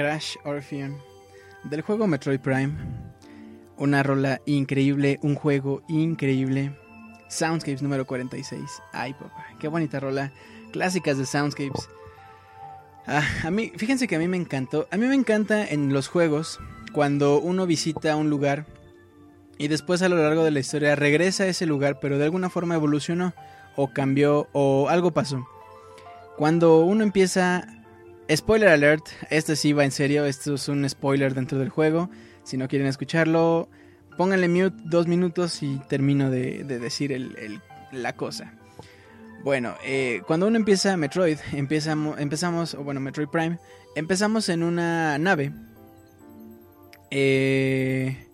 Crash 0.00 0.36
Orpheon 0.44 0.96
del 1.64 1.82
juego 1.82 2.06
Metroid 2.06 2.40
Prime. 2.40 2.72
Una 3.76 4.02
rola 4.02 4.40
increíble, 4.46 5.18
un 5.20 5.34
juego 5.34 5.82
increíble. 5.88 6.74
Soundscapes 7.28 7.82
número 7.82 8.06
46. 8.06 8.62
Ay, 8.92 9.12
papá, 9.12 9.44
qué 9.58 9.68
bonita 9.68 10.00
rola. 10.00 10.32
Clásicas 10.72 11.18
de 11.18 11.26
Soundscapes. 11.26 11.90
Ah, 13.06 13.22
a 13.44 13.50
mí, 13.50 13.72
fíjense 13.76 14.08
que 14.08 14.16
a 14.16 14.18
mí 14.18 14.26
me 14.26 14.38
encantó. 14.38 14.88
A 14.90 14.96
mí 14.96 15.04
me 15.04 15.14
encanta 15.14 15.68
en 15.68 15.92
los 15.92 16.08
juegos 16.08 16.58
cuando 16.94 17.38
uno 17.38 17.66
visita 17.66 18.16
un 18.16 18.30
lugar 18.30 18.64
y 19.58 19.68
después 19.68 20.00
a 20.00 20.08
lo 20.08 20.16
largo 20.16 20.44
de 20.44 20.50
la 20.50 20.60
historia 20.60 20.96
regresa 20.96 21.44
a 21.44 21.48
ese 21.48 21.66
lugar, 21.66 22.00
pero 22.00 22.16
de 22.16 22.24
alguna 22.24 22.48
forma 22.48 22.74
evolucionó 22.74 23.34
o 23.76 23.92
cambió 23.92 24.48
o 24.52 24.88
algo 24.88 25.10
pasó. 25.10 25.46
Cuando 26.38 26.80
uno 26.86 27.04
empieza... 27.04 27.66
Spoiler 28.36 28.68
alert, 28.68 29.08
este 29.28 29.56
sí 29.56 29.72
va 29.72 29.84
en 29.84 29.90
serio, 29.90 30.24
esto 30.24 30.54
es 30.54 30.68
un 30.68 30.88
spoiler 30.88 31.34
dentro 31.34 31.58
del 31.58 31.68
juego. 31.68 32.10
Si 32.44 32.56
no 32.56 32.68
quieren 32.68 32.86
escucharlo, 32.86 33.68
pónganle 34.16 34.48
mute 34.48 34.76
dos 34.84 35.08
minutos 35.08 35.62
y 35.64 35.80
termino 35.88 36.30
de, 36.30 36.62
decir 36.62 37.30
la 37.90 38.12
cosa. 38.14 38.54
Bueno, 39.42 39.74
eh, 39.84 40.22
cuando 40.28 40.46
uno 40.46 40.56
empieza 40.56 40.96
Metroid, 40.96 41.38
empezamos, 41.52 42.74
o 42.74 42.84
bueno, 42.84 43.00
Metroid 43.00 43.28
Prime, 43.28 43.58
empezamos 43.96 44.48
en 44.48 44.62
una 44.62 45.18
nave. 45.18 45.52
Eh, 47.10 48.28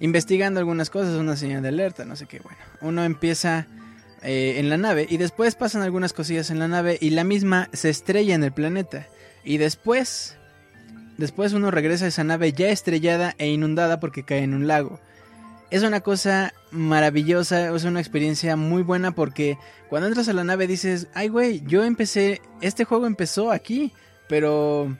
investigando 0.00 0.60
algunas 0.60 0.90
cosas, 0.90 1.14
una 1.14 1.36
señal 1.36 1.62
de 1.62 1.68
alerta, 1.68 2.04
no 2.04 2.14
sé 2.14 2.26
qué, 2.26 2.40
bueno. 2.40 2.58
Uno 2.82 3.04
empieza 3.04 3.66
eh, 4.22 4.56
en 4.58 4.68
la 4.68 4.76
nave 4.76 5.06
y 5.08 5.16
después 5.16 5.54
pasan 5.54 5.80
algunas 5.80 6.12
cosillas 6.12 6.50
en 6.50 6.58
la 6.58 6.68
nave 6.68 6.98
y 7.00 7.10
la 7.10 7.24
misma 7.24 7.70
se 7.72 7.88
estrella 7.88 8.34
en 8.34 8.44
el 8.44 8.52
planeta. 8.52 9.06
Y 9.44 9.58
después, 9.58 10.36
después 11.18 11.52
uno 11.52 11.70
regresa 11.70 12.04
a 12.04 12.08
esa 12.08 12.24
nave 12.24 12.52
ya 12.52 12.68
estrellada 12.68 13.34
e 13.38 13.48
inundada 13.48 14.00
porque 14.00 14.24
cae 14.24 14.42
en 14.42 14.54
un 14.54 14.66
lago. 14.66 15.00
Es 15.70 15.82
una 15.82 16.00
cosa 16.00 16.52
maravillosa, 16.72 17.74
es 17.74 17.84
una 17.84 18.00
experiencia 18.00 18.56
muy 18.56 18.82
buena 18.82 19.12
porque 19.12 19.56
cuando 19.88 20.08
entras 20.08 20.28
a 20.28 20.32
la 20.32 20.42
nave 20.42 20.66
dices, 20.66 21.06
ay 21.14 21.28
güey, 21.28 21.62
yo 21.66 21.84
empecé, 21.84 22.42
este 22.60 22.84
juego 22.84 23.06
empezó 23.06 23.52
aquí, 23.52 23.92
pero, 24.28 24.96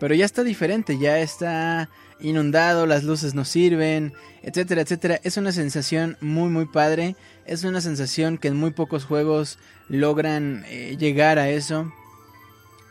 pero 0.00 0.14
ya 0.14 0.24
está 0.24 0.44
diferente, 0.44 0.98
ya 0.98 1.18
está 1.18 1.90
inundado, 2.20 2.86
las 2.86 3.04
luces 3.04 3.34
no 3.34 3.44
sirven, 3.44 4.12
etcétera, 4.42 4.82
etcétera. 4.82 5.20
Es 5.22 5.36
una 5.36 5.52
sensación 5.52 6.16
muy, 6.20 6.48
muy 6.48 6.66
padre. 6.66 7.16
Es 7.46 7.64
una 7.64 7.80
sensación 7.80 8.38
que 8.38 8.48
en 8.48 8.56
muy 8.56 8.70
pocos 8.70 9.04
juegos 9.04 9.58
logran 9.88 10.64
eh, 10.68 10.96
llegar 10.98 11.38
a 11.38 11.50
eso. 11.50 11.92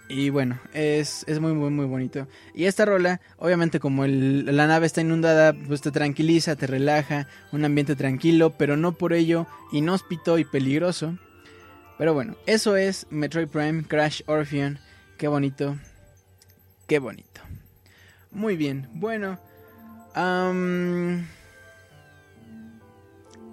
Y 0.09 0.29
bueno, 0.29 0.59
es, 0.73 1.25
muy, 1.39 1.53
muy, 1.53 1.69
muy 1.69 1.85
bonito. 1.85 2.27
Y 2.53 2.65
esta 2.65 2.85
rola, 2.85 3.19
obviamente 3.37 3.79
como 3.79 4.05
la 4.07 4.67
nave 4.67 4.85
está 4.85 5.01
inundada, 5.01 5.53
pues 5.53 5.81
te 5.81 5.91
tranquiliza, 5.91 6.55
te 6.55 6.65
relaja, 6.65 7.27
un 7.51 7.65
ambiente 7.65 7.95
tranquilo, 7.95 8.57
pero 8.57 8.77
no 8.77 8.93
por 8.93 9.13
ello 9.13 9.47
inhóspito 9.71 10.37
y 10.39 10.45
peligroso. 10.45 11.17
Pero 11.97 12.13
bueno, 12.13 12.35
eso 12.45 12.77
es 12.77 13.07
Metroid 13.09 13.47
Prime 13.47 13.83
Crash 13.83 14.21
Orpheon. 14.27 14.79
Qué 15.17 15.27
bonito, 15.27 15.77
qué 16.87 16.99
bonito. 16.99 17.41
Muy 18.31 18.55
bien, 18.55 18.87
bueno. 18.93 19.39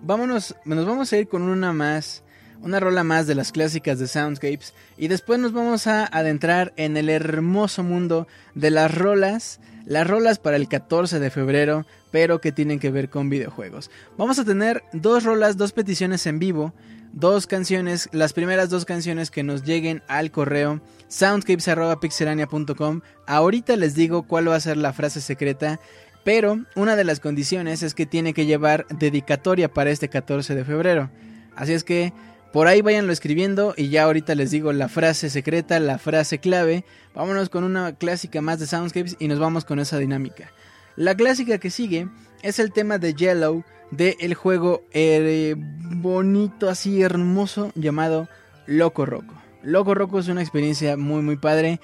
vámonos, 0.03 0.55
nos 0.65 0.87
vamos 0.87 1.13
a 1.13 1.17
ir 1.17 1.27
con 1.27 1.43
una 1.43 1.73
más, 1.73 2.24
una 2.65 2.81
rola 2.81 3.05
más 3.05 3.27
de 3.27 3.35
las 3.35 3.53
clásicas 3.53 3.99
de 3.99 4.09
Soundscapes 4.09 4.75
y 4.97 5.09
después 5.09 5.39
nos 5.39 5.53
vamos 5.53 5.87
a 5.87 6.07
adentrar 6.07 6.73
en 6.77 6.97
el 6.97 7.11
hermoso 7.11 7.83
mundo 7.83 8.27
de 8.55 8.71
las 8.71 8.93
rolas, 8.93 9.61
las 9.85 10.07
rolas 10.07 10.39
para 10.39 10.57
el 10.57 10.69
14 10.69 11.21
de 11.21 11.31
febrero, 11.31 11.87
pero 12.11 12.41
que 12.41 12.53
tienen 12.53 12.81
que 12.81 12.91
ver 12.91 13.11
con 13.11 13.31
videojuegos. 13.31 13.91
Vamos 14.17 14.39
a 14.39 14.45
tener 14.45 14.83
dos 14.93 15.25
rolas, 15.25 15.57
dos 15.57 15.73
peticiones 15.73 16.27
en 16.27 16.39
vivo 16.39 16.75
dos 17.15 17.47
canciones, 17.47 18.09
las 18.13 18.33
primeras 18.33 18.71
dos 18.71 18.85
canciones 18.85 19.31
que 19.31 19.45
nos 19.45 19.63
lleguen 19.63 20.03
al 20.09 20.33
correo 20.33 20.81
soundscapes.pixelania.com. 21.09 23.03
Ahorita 23.27 23.77
les 23.77 23.95
digo 23.95 24.25
cuál 24.25 24.49
va 24.51 24.57
a 24.57 24.61
ser 24.61 24.77
la 24.77 24.93
frase 24.93 25.21
secreta, 25.21 25.79
pero 26.25 26.65
una 26.75 26.97
de 26.97 27.05
las 27.05 27.21
condiciones 27.21 27.85
es 27.85 27.95
que 27.95 28.07
tiene 28.07 28.35
que 28.35 28.47
llevar 28.47 28.87
dedicatoria 28.89 29.73
para 29.73 29.91
este 29.91 30.09
14 30.09 30.57
de 30.57 30.65
febrero. 30.65 31.11
Así 31.55 31.73
es 31.73 31.85
que 31.85 32.13
por 32.55 32.69
ahí 32.69 32.83
váyanlo 32.83 33.13
escribiendo 33.13 33.75
y 33.77 33.89
ya 33.89 34.05
ahorita 34.05 34.37
les 34.37 34.53
digo 34.53 34.73
la 34.73 34.89
frase 34.89 35.29
secreta, 35.29 35.81
la 35.81 35.99
frase 35.99 36.39
clave. 36.39 36.85
Vámonos 37.13 37.49
con 37.49 37.65
una 37.65 37.97
clásica 37.97 38.41
más 38.43 38.61
de 38.61 38.69
Soundscapes 38.69 39.17
y 39.19 39.27
nos 39.27 39.41
vamos 39.41 39.65
con 39.65 39.81
esa 39.81 39.99
dinámica. 39.99 40.53
La 40.95 41.17
clásica 41.17 41.59
que 41.59 41.71
sigue 41.71 42.07
es 42.43 42.61
el 42.61 42.73
tema 42.73 42.99
de 42.99 43.13
Yellow 43.13 43.65
del 43.91 44.15
el 44.21 44.35
juego 44.35 44.85
eh, 44.93 45.57
bonito, 45.59 46.71
así 46.71 47.03
hermoso, 47.03 47.73
llamado 47.75 48.29
Loco 48.69 49.05
Roco. 49.05 49.35
Loco 49.65 49.97
Roco 49.97 50.21
es 50.21 50.29
una 50.29 50.41
experiencia 50.41 50.97
muy 50.97 51.23
muy 51.23 51.37
padre. 51.37 51.81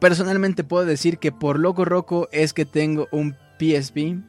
Personalmente 0.00 0.64
puedo 0.64 0.86
decir 0.86 1.18
que 1.18 1.32
por 1.32 1.58
Loco 1.58 1.84
Roco 1.84 2.30
es 2.32 2.54
que 2.54 2.64
tengo 2.64 3.08
un 3.12 3.36
PSP. 3.58 4.24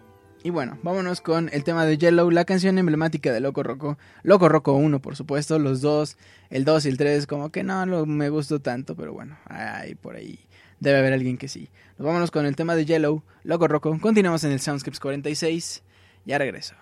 Y 0.46 0.52
bueno, 0.52 0.78
vámonos 0.84 1.22
con 1.22 1.50
el 1.54 1.64
tema 1.64 1.88
de 1.88 1.98
Yellow, 1.98 2.30
la 2.30 2.46
canción 2.46 2.78
emblemática 2.78 3.34
de 3.34 3.40
Loco 3.40 3.64
Roco. 3.64 3.98
Loco 4.22 4.48
Roco 4.48 4.74
1, 4.74 5.02
por 5.02 5.16
supuesto, 5.16 5.58
los 5.58 5.82
dos, 5.82 6.18
el 6.52 6.66
2 6.66 6.86
y 6.86 6.90
el 6.90 6.98
3, 6.98 7.26
como 7.26 7.50
que 7.50 7.64
no, 7.64 8.06
me 8.06 8.30
gustó 8.30 8.60
tanto, 8.60 8.96
pero 8.96 9.12
bueno, 9.12 9.40
hay 9.48 9.96
por 9.96 10.16
ahí 10.16 10.38
debe 10.80 11.00
haber 11.00 11.14
alguien 11.14 11.40
que 11.40 11.48
sí. 11.48 11.72
Nos 11.98 12.06
vámonos 12.06 12.30
con 12.30 12.46
el 12.46 12.56
tema 12.56 12.76
de 12.76 12.86
Yellow, 12.86 13.24
Loco 13.44 13.68
Roco. 13.68 14.00
Continuamos 14.00 14.44
en 14.44 14.52
el 14.52 14.60
Soundscapes 14.60 15.00
46. 15.00 15.82
Ya 16.26 16.38
regreso. 16.38 16.76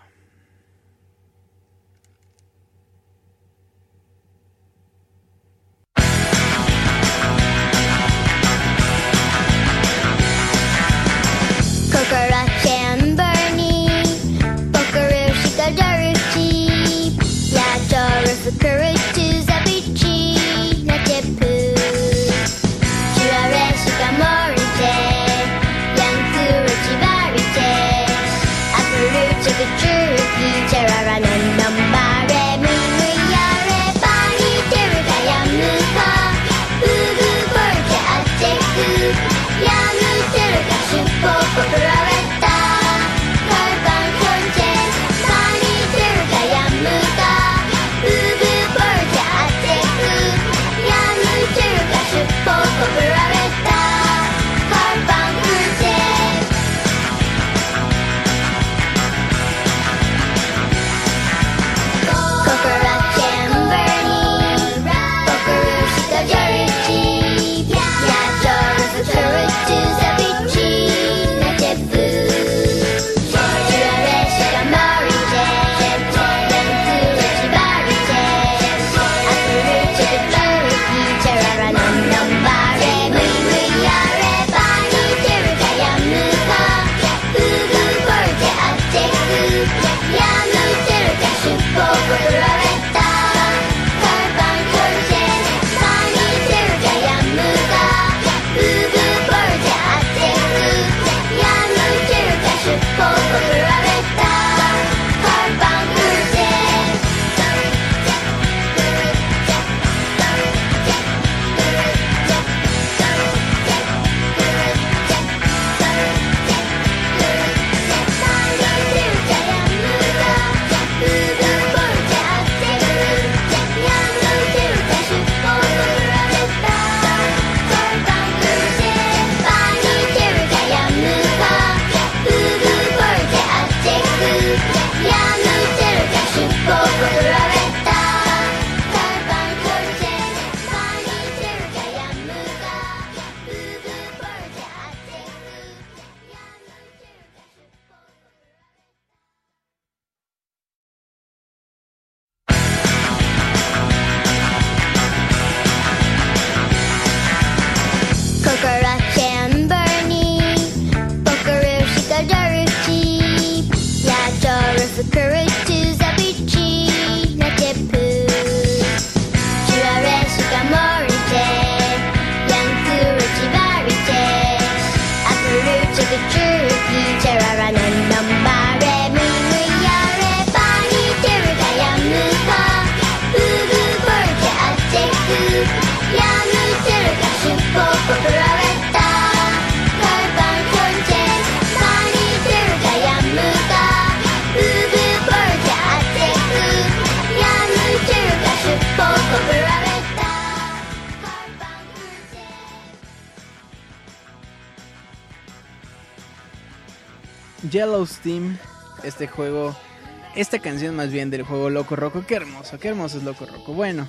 Del 211.33 211.43
juego 211.43 211.69
Loco 211.69 211.95
Roco, 211.95 212.25
qué 212.25 212.35
hermoso, 212.35 212.79
qué 212.79 212.87
hermoso 212.89 213.17
es 213.17 213.23
Loco 213.23 213.45
Roco. 213.45 213.73
Bueno, 213.73 214.07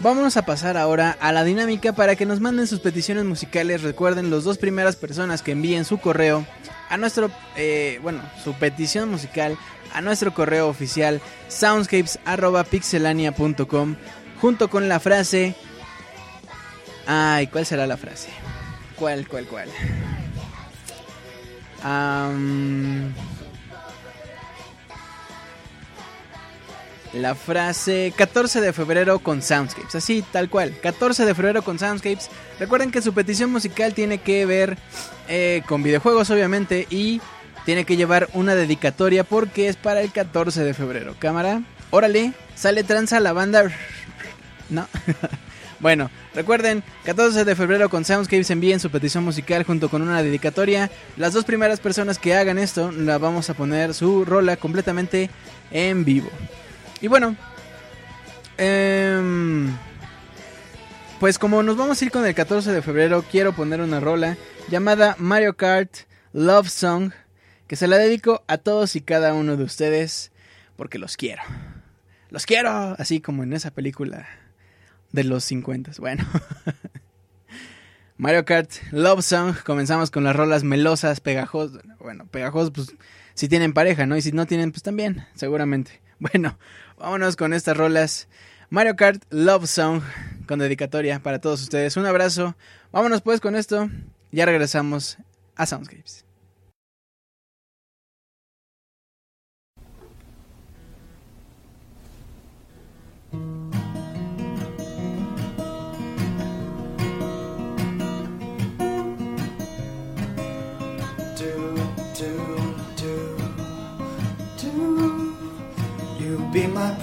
vámonos 0.00 0.36
a 0.36 0.42
pasar 0.42 0.76
ahora 0.76 1.16
a 1.20 1.32
la 1.32 1.42
dinámica 1.42 1.94
para 1.94 2.16
que 2.16 2.26
nos 2.26 2.40
manden 2.40 2.66
sus 2.66 2.80
peticiones 2.80 3.24
musicales. 3.24 3.82
Recuerden, 3.82 4.28
los 4.30 4.44
dos 4.44 4.58
primeras 4.58 4.96
personas 4.96 5.40
que 5.42 5.52
envíen 5.52 5.86
su 5.86 5.98
correo 5.98 6.44
a 6.88 6.96
nuestro, 6.98 7.30
eh, 7.56 7.98
bueno, 8.02 8.20
su 8.44 8.52
petición 8.54 9.10
musical 9.10 9.56
a 9.92 10.00
nuestro 10.02 10.34
correo 10.34 10.68
oficial 10.68 11.20
soundscapes.pixelania.com 11.48 13.96
junto 14.40 14.68
con 14.68 14.88
la 14.88 15.00
frase... 15.00 15.56
Ay, 17.08 17.46
¿cuál 17.46 17.64
será 17.64 17.86
la 17.86 17.96
frase? 17.96 18.30
¿Cuál, 18.96 19.28
cuál, 19.28 19.46
cuál? 19.46 19.68
Am, 21.82 23.14
la 27.16 27.34
frase 27.34 28.12
14 28.16 28.60
de 28.60 28.72
febrero 28.72 29.18
con 29.18 29.42
Soundscapes, 29.42 29.94
así 29.94 30.22
tal 30.32 30.48
cual, 30.48 30.74
14 30.82 31.24
de 31.24 31.34
febrero 31.34 31.62
con 31.62 31.78
Soundscapes. 31.78 32.30
Recuerden 32.58 32.90
que 32.90 33.02
su 33.02 33.12
petición 33.12 33.50
musical 33.50 33.94
tiene 33.94 34.18
que 34.18 34.46
ver 34.46 34.78
eh, 35.28 35.62
con 35.66 35.82
videojuegos 35.82 36.30
obviamente 36.30 36.86
y 36.90 37.20
tiene 37.64 37.84
que 37.84 37.96
llevar 37.96 38.28
una 38.32 38.54
dedicatoria 38.54 39.24
porque 39.24 39.68
es 39.68 39.76
para 39.76 40.00
el 40.00 40.12
14 40.12 40.62
de 40.62 40.74
febrero. 40.74 41.16
Cámara, 41.18 41.62
órale, 41.90 42.32
sale 42.54 42.84
tranza 42.84 43.20
la 43.20 43.32
banda. 43.32 43.64
No. 44.68 44.86
Bueno, 45.78 46.10
recuerden, 46.34 46.82
14 47.04 47.44
de 47.44 47.54
febrero 47.54 47.90
con 47.90 48.04
Soundscapes 48.04 48.50
envíen 48.50 48.80
su 48.80 48.90
petición 48.90 49.24
musical 49.24 49.62
junto 49.64 49.90
con 49.90 50.00
una 50.00 50.22
dedicatoria. 50.22 50.90
Las 51.18 51.34
dos 51.34 51.44
primeras 51.44 51.80
personas 51.80 52.18
que 52.18 52.34
hagan 52.34 52.58
esto, 52.58 52.92
la 52.92 53.18
vamos 53.18 53.50
a 53.50 53.54
poner 53.54 53.92
su 53.92 54.24
rola 54.24 54.56
completamente 54.56 55.28
en 55.70 56.04
vivo. 56.06 56.30
Y 57.00 57.08
bueno, 57.08 57.36
em, 58.56 59.70
pues 61.20 61.38
como 61.38 61.62
nos 61.62 61.76
vamos 61.76 62.00
a 62.00 62.04
ir 62.04 62.10
con 62.10 62.26
el 62.26 62.34
14 62.34 62.72
de 62.72 62.82
febrero, 62.82 63.24
quiero 63.30 63.52
poner 63.52 63.80
una 63.80 64.00
rola 64.00 64.36
llamada 64.68 65.14
Mario 65.18 65.56
Kart 65.56 65.92
Love 66.32 66.68
Song, 66.68 67.12
que 67.66 67.76
se 67.76 67.86
la 67.86 67.98
dedico 67.98 68.44
a 68.46 68.58
todos 68.58 68.96
y 68.96 69.00
cada 69.00 69.34
uno 69.34 69.56
de 69.56 69.64
ustedes, 69.64 70.32
porque 70.76 70.98
los 70.98 71.16
quiero. 71.16 71.42
Los 72.30 72.46
quiero, 72.46 72.96
así 72.98 73.20
como 73.20 73.42
en 73.42 73.52
esa 73.52 73.70
película 73.70 74.26
de 75.12 75.24
los 75.24 75.44
50. 75.44 75.92
Bueno. 75.98 76.24
Mario 78.18 78.44
Kart 78.46 78.70
Love 78.92 79.22
Song. 79.22 79.54
Comenzamos 79.64 80.10
con 80.10 80.24
las 80.24 80.34
rolas 80.34 80.64
melosas, 80.64 81.20
pegajosas. 81.20 81.82
Bueno, 81.98 82.26
pegajosas, 82.26 82.70
pues 82.70 82.94
si 83.34 83.48
tienen 83.48 83.74
pareja, 83.74 84.06
¿no? 84.06 84.16
Y 84.16 84.22
si 84.22 84.32
no 84.32 84.46
tienen, 84.46 84.72
pues 84.72 84.82
también, 84.82 85.26
seguramente. 85.34 86.00
Bueno, 86.18 86.58
vámonos 86.98 87.36
con 87.36 87.52
estas 87.52 87.76
rolas. 87.76 88.28
Mario 88.70 88.96
Kart 88.96 89.22
Love 89.30 89.66
Song 89.66 90.02
con 90.46 90.58
dedicatoria 90.58 91.20
para 91.20 91.40
todos 91.40 91.62
ustedes. 91.62 91.96
Un 91.96 92.06
abrazo. 92.06 92.56
Vámonos 92.92 93.22
pues 93.22 93.40
con 93.40 93.56
esto. 93.56 93.88
Ya 94.32 94.44
regresamos 94.46 95.18
a 95.56 95.66
Soundscapes. 95.66 96.25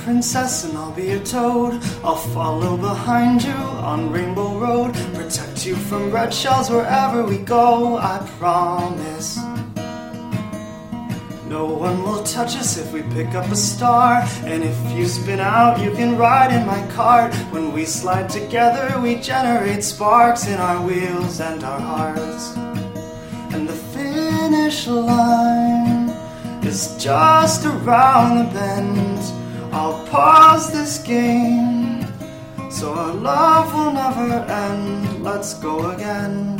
Princess 0.04 0.66
and 0.66 0.78
I'll 0.78 0.92
be 0.92 1.12
a 1.12 1.20
toad. 1.24 1.82
I'll 2.04 2.16
follow 2.16 2.76
behind 2.78 3.44
you 3.44 3.54
on 3.54 4.12
Rainbow 4.12 4.60
Road. 4.60 4.94
Protect 5.14 5.66
you 5.66 5.76
from 5.76 6.12
red 6.12 6.34
shells 6.34 6.70
wherever 6.70 7.24
we 7.24 7.38
go, 7.38 7.98
I 7.98 8.20
promise. 8.38 9.38
No 11.48 11.66
one 11.66 12.04
will 12.04 12.24
touch 12.24 12.56
us 12.56 12.78
if 12.78 12.92
we 12.92 13.04
pick 13.14 13.36
up 13.36 13.46
a 13.46 13.56
star. 13.56 14.24
And 14.44 14.64
if 14.64 14.98
you 14.98 15.06
spin 15.06 15.40
out, 15.40 15.80
you 15.80 15.92
can 15.92 16.18
ride 16.18 16.52
in 16.52 16.66
my 16.66 16.86
cart. 16.94 17.34
When 17.52 17.72
we 17.72 17.86
slide 17.86 18.30
together, 18.30 19.00
we 19.00 19.16
generate 19.16 19.84
sparks 19.84 20.48
in 20.48 20.60
our 20.60 20.82
wheels 20.86 21.40
and 21.40 21.64
our 21.64 21.80
hearts. 21.80 22.56
And 23.54 23.70
the 23.70 23.80
finish 23.94 24.88
line 24.88 26.10
is 26.66 26.98
just 26.98 27.66
around 27.66 28.40
the 28.40 28.54
bend. 28.54 29.13
I'll 29.74 30.06
pause 30.08 30.72
this 30.72 31.00
game 31.00 31.94
so 32.74 32.94
our 32.96 33.14
love 33.14 33.72
will 33.74 33.94
never 33.94 34.34
end. 34.52 35.24
Let's 35.24 35.54
go 35.54 35.92
again. 35.92 36.58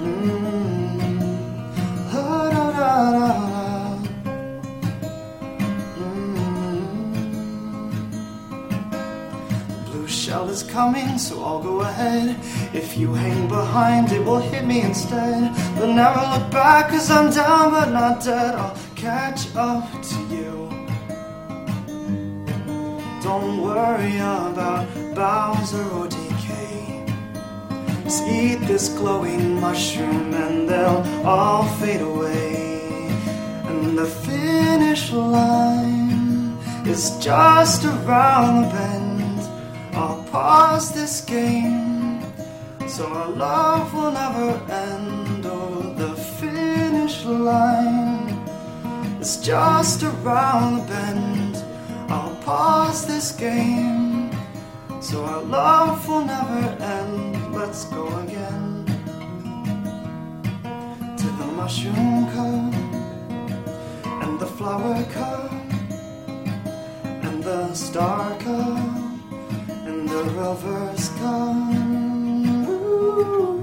Mm. 0.00 1.00
La, 2.14 2.50
da, 2.50 2.70
da, 2.70 3.10
da, 3.12 3.18
da. 3.18 3.98
Mm. 5.98 7.06
Blue 9.90 10.08
shell 10.08 10.48
is 10.48 10.62
coming, 10.62 11.18
so 11.18 11.42
I'll 11.44 11.62
go 11.62 11.80
ahead. 11.80 12.38
If 12.72 12.96
you 12.96 13.12
hang 13.12 13.48
behind, 13.48 14.12
it 14.12 14.24
will 14.24 14.38
hit 14.40 14.64
me 14.64 14.82
instead. 14.82 15.52
But 15.78 15.88
never 15.88 16.20
look 16.32 16.50
back, 16.52 16.90
cause 16.90 17.10
I'm 17.10 17.30
down 17.32 17.72
but 17.72 17.90
not 17.90 18.24
dead. 18.24 18.54
I'll 18.54 18.76
catch 18.94 19.54
up 19.56 19.84
to 20.10 20.18
you. 20.34 20.55
Don't 23.26 23.60
worry 23.60 24.18
about 24.18 24.86
Bowser 25.16 25.82
or 25.96 26.06
DK. 26.06 26.48
Just 28.04 28.22
eat 28.28 28.60
this 28.68 28.88
glowing 28.90 29.60
mushroom 29.60 30.32
and 30.32 30.68
they'll 30.68 31.02
all 31.26 31.64
fade 31.80 32.02
away. 32.02 33.08
And 33.66 33.98
the 33.98 34.06
finish 34.06 35.10
line 35.10 36.56
is 36.86 37.18
just 37.18 37.84
around 37.84 38.62
the 38.62 38.68
bend. 38.68 39.40
I'll 39.96 40.22
pause 40.30 40.92
this 40.92 41.20
game 41.20 42.22
so 42.86 43.08
our 43.08 43.30
love 43.30 43.92
will 43.92 44.12
never 44.12 44.50
end. 44.72 45.44
Oh, 45.46 45.94
the 45.98 46.14
finish 46.14 47.24
line 47.24 48.28
is 49.20 49.38
just 49.38 50.04
around 50.04 50.76
the 50.76 50.84
bend. 50.92 51.45
Pause 52.46 53.06
this 53.08 53.32
game 53.32 54.30
so 55.00 55.24
our 55.24 55.42
love 55.42 56.08
will 56.08 56.24
never 56.24 56.80
end. 56.80 57.52
Let's 57.52 57.86
go 57.86 58.06
again 58.20 58.86
to 61.18 61.26
the 61.26 61.46
mushroom 61.58 62.30
cup 62.30 62.72
and 64.22 64.38
the 64.38 64.46
flower 64.46 65.02
cup 65.10 65.50
and 67.26 67.42
the 67.42 67.74
star 67.74 68.38
cup 68.38 68.78
and 69.84 70.08
the 70.08 70.22
reverse 70.38 71.08
cup. 71.18 71.56
Ooh. 72.70 73.55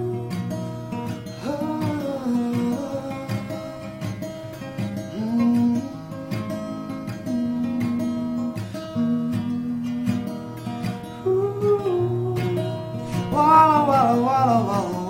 la 14.15 14.45
la 14.45 14.59
la. 14.67 15.02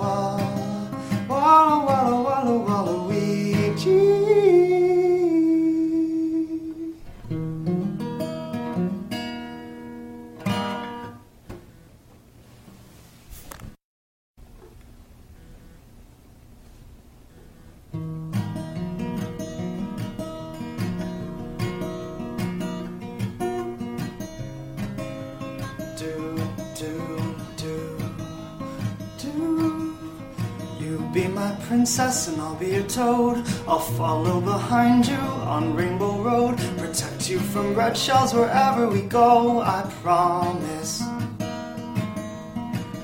Follow 33.92 34.40
behind 34.40 35.06
you 35.06 35.14
on 35.14 35.74
Rainbow 35.74 36.18
Road, 36.22 36.56
protect 36.78 37.28
you 37.28 37.38
from 37.38 37.74
red 37.74 37.96
shells 37.96 38.32
wherever 38.32 38.88
we 38.88 39.02
go. 39.02 39.60
I 39.60 39.82
promise. 40.02 41.02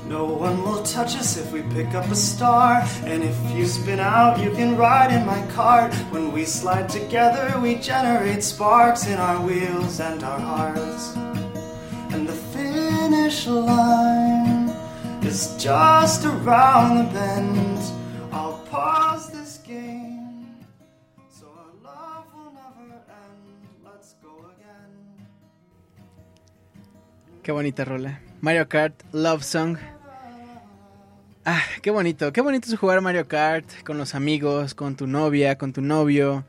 No 0.07 0.25
one 0.25 0.63
will 0.65 0.83
touch 0.83 1.15
us 1.15 1.37
if 1.37 1.53
we 1.53 1.63
pick 1.75 1.95
up 1.95 2.07
a 2.07 2.17
star. 2.17 2.83
And 3.05 3.23
if 3.23 3.37
you 3.55 3.67
spin 3.67 4.01
out, 4.01 4.41
you 4.43 4.51
can 4.51 4.77
ride 4.77 5.13
in 5.13 5.25
my 5.25 5.47
cart. 5.53 5.95
When 6.11 6.33
we 6.33 6.45
slide 6.45 6.89
together, 6.89 7.61
we 7.61 7.77
generate 7.77 8.43
sparks 8.43 9.07
in 9.07 9.19
our 9.19 9.41
wheels 9.41 10.01
and 10.01 10.25
our 10.25 10.41
hearts. 10.41 11.15
And 12.13 12.27
the 12.27 12.33
finish 12.33 13.47
line 13.47 14.71
is 15.23 15.55
just 15.63 16.25
around 16.25 16.99
the 16.99 17.13
bend. 17.13 18.00
Qué 27.43 27.53
bonita 27.53 27.85
rola. 27.87 28.21
Mario 28.43 28.69
Kart 28.69 28.95
Love 29.13 29.43
Song. 29.43 29.79
Ah, 31.45 31.63
qué 31.81 31.91
bonito. 31.91 32.33
Qué 32.33 32.43
bonito 32.43 32.69
es 32.69 32.79
jugar 32.79 33.01
Mario 33.01 33.27
Kart 33.29 33.83
con 33.83 33.97
los 33.97 34.15
amigos, 34.15 34.75
con 34.75 34.95
tu 34.95 35.07
novia, 35.07 35.57
con 35.57 35.73
tu 35.73 35.81
novio. 35.81 36.45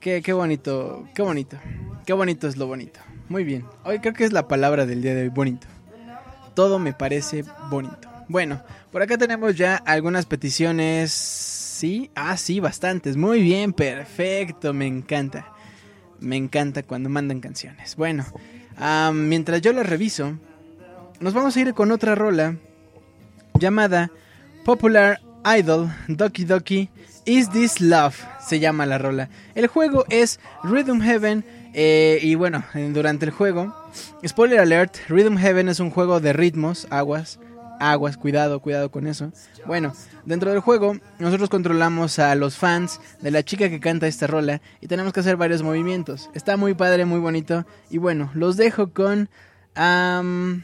Qué, 0.00 0.22
qué 0.22 0.32
bonito, 0.32 1.06
qué 1.14 1.22
bonito. 1.22 1.58
Qué 2.06 2.14
bonito 2.14 2.48
es 2.48 2.56
lo 2.56 2.66
bonito. 2.66 3.00
Muy 3.28 3.44
bien. 3.44 3.66
Hoy 3.84 3.98
creo 3.98 4.14
que 4.14 4.24
es 4.24 4.32
la 4.32 4.48
palabra 4.48 4.86
del 4.86 5.02
día 5.02 5.14
de 5.14 5.22
hoy, 5.22 5.28
bonito. 5.28 5.66
Todo 6.54 6.78
me 6.78 6.94
parece 6.94 7.44
bonito. 7.68 8.08
Bueno, 8.28 8.62
por 8.92 9.02
acá 9.02 9.18
tenemos 9.18 9.56
ya 9.56 9.76
algunas 9.76 10.24
peticiones. 10.24 11.12
Sí, 11.12 12.10
ah, 12.14 12.38
sí, 12.38 12.60
bastantes. 12.60 13.18
Muy 13.18 13.42
bien, 13.42 13.74
perfecto, 13.74 14.72
me 14.72 14.86
encanta. 14.86 15.52
Me 16.18 16.36
encanta 16.36 16.82
cuando 16.82 17.10
mandan 17.10 17.40
canciones. 17.40 17.96
Bueno, 17.96 18.24
mientras 19.12 19.60
yo 19.60 19.72
las 19.72 19.88
reviso, 19.88 20.38
nos 21.20 21.34
vamos 21.34 21.56
a 21.56 21.60
ir 21.60 21.74
con 21.74 21.92
otra 21.92 22.14
rola 22.14 22.56
llamada 23.58 24.10
Popular 24.64 25.20
Idol 25.58 25.92
Doki 26.08 26.44
Doki 26.44 26.88
Is 27.24 27.50
This 27.50 27.80
Love 27.80 28.16
se 28.40 28.60
llama 28.60 28.84
la 28.86 28.98
rola. 28.98 29.30
El 29.54 29.66
juego 29.66 30.04
es 30.10 30.40
Rhythm 30.62 31.00
Heaven 31.00 31.44
eh, 31.72 32.18
y 32.22 32.34
bueno, 32.34 32.64
durante 32.92 33.24
el 33.24 33.30
juego, 33.30 33.74
spoiler 34.26 34.60
alert, 34.60 34.96
Rhythm 35.08 35.38
Heaven 35.38 35.68
es 35.68 35.80
un 35.80 35.90
juego 35.90 36.20
de 36.20 36.32
ritmos, 36.32 36.86
aguas, 36.90 37.38
aguas, 37.80 38.16
cuidado, 38.16 38.60
cuidado 38.60 38.90
con 38.90 39.06
eso. 39.06 39.32
Bueno, 39.66 39.92
dentro 40.24 40.50
del 40.50 40.60
juego 40.60 40.96
nosotros 41.18 41.48
controlamos 41.48 42.18
a 42.18 42.34
los 42.34 42.56
fans 42.56 43.00
de 43.20 43.30
la 43.30 43.42
chica 43.42 43.68
que 43.68 43.80
canta 43.80 44.06
esta 44.06 44.26
rola 44.26 44.60
y 44.80 44.86
tenemos 44.86 45.12
que 45.12 45.20
hacer 45.20 45.36
varios 45.36 45.62
movimientos. 45.62 46.30
Está 46.34 46.56
muy 46.56 46.74
padre, 46.74 47.04
muy 47.04 47.20
bonito 47.20 47.66
y 47.90 47.98
bueno, 47.98 48.30
los 48.34 48.56
dejo 48.56 48.92
con 48.92 49.28
um, 49.76 50.62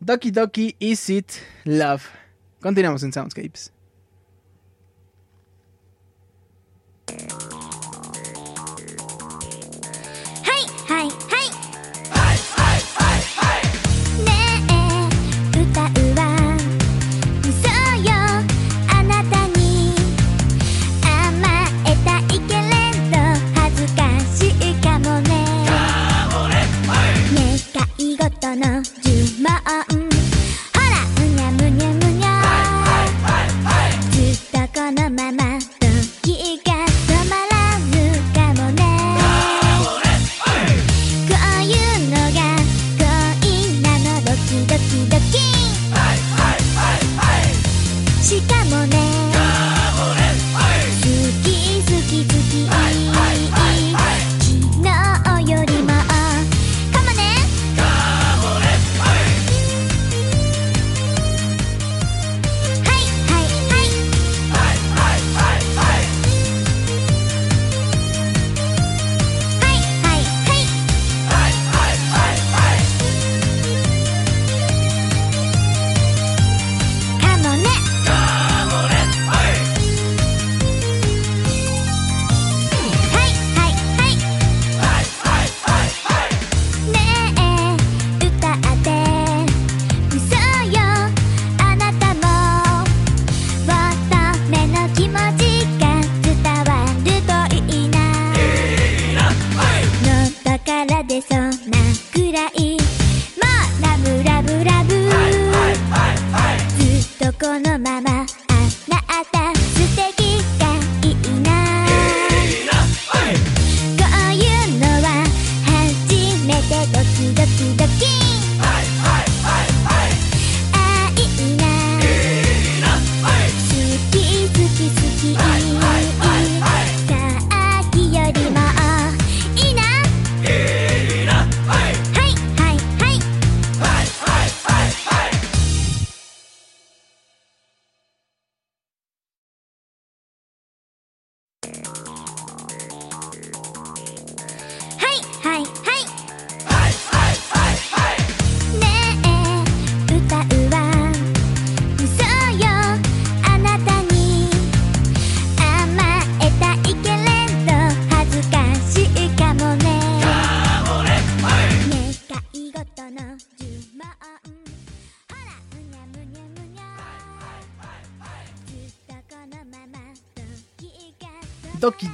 Doki 0.00 0.30
Doki 0.30 0.76
Is 0.78 1.10
It 1.10 1.30
Love. 1.64 2.04
Continuamos 2.60 3.02
en 3.02 3.12
Soundscapes. 3.12 3.72
那。 28.58 28.97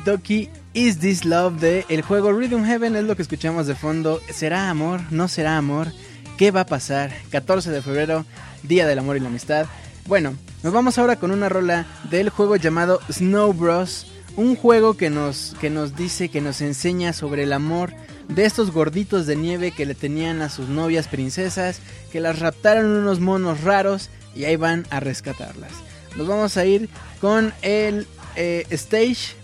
Doki 0.04 0.50
Is 0.74 0.98
This 0.98 1.24
Love 1.24 1.60
de 1.60 1.86
el 1.88 2.02
juego 2.02 2.32
Rhythm 2.32 2.64
Heaven 2.64 2.94
es 2.94 3.04
lo 3.04 3.16
que 3.16 3.22
escuchamos 3.22 3.66
de 3.66 3.74
fondo. 3.74 4.20
¿Será 4.30 4.68
amor? 4.68 5.00
¿No 5.10 5.28
será 5.28 5.56
amor? 5.56 5.88
¿Qué 6.36 6.50
va 6.50 6.60
a 6.60 6.66
pasar? 6.66 7.12
14 7.30 7.70
de 7.70 7.80
febrero, 7.80 8.26
Día 8.62 8.86
del 8.86 8.98
Amor 8.98 9.16
y 9.16 9.20
la 9.20 9.28
Amistad. 9.28 9.66
Bueno, 10.06 10.34
nos 10.62 10.72
vamos 10.72 10.98
ahora 10.98 11.16
con 11.16 11.30
una 11.30 11.48
rola 11.48 11.86
del 12.10 12.28
juego 12.28 12.56
llamado 12.56 13.00
Snow 13.10 13.54
Bros. 13.54 14.06
Un 14.36 14.56
juego 14.56 14.94
que 14.94 15.10
nos, 15.10 15.54
que 15.60 15.70
nos 15.70 15.96
dice, 15.96 16.28
que 16.28 16.40
nos 16.40 16.60
enseña 16.60 17.12
sobre 17.12 17.44
el 17.44 17.52
amor 17.52 17.94
de 18.28 18.44
estos 18.44 18.72
gorditos 18.72 19.26
de 19.26 19.36
nieve 19.36 19.70
que 19.70 19.86
le 19.86 19.94
tenían 19.94 20.42
a 20.42 20.50
sus 20.50 20.68
novias 20.68 21.08
princesas, 21.08 21.80
que 22.12 22.20
las 22.20 22.40
raptaron 22.40 22.86
unos 22.86 23.20
monos 23.20 23.62
raros 23.62 24.10
y 24.34 24.44
ahí 24.44 24.56
van 24.56 24.86
a 24.90 25.00
rescatarlas. 25.00 25.72
Nos 26.16 26.26
vamos 26.26 26.56
a 26.56 26.64
ir 26.64 26.88
con 27.20 27.54
el 27.62 28.06
eh, 28.36 28.66
Stage. 28.70 29.43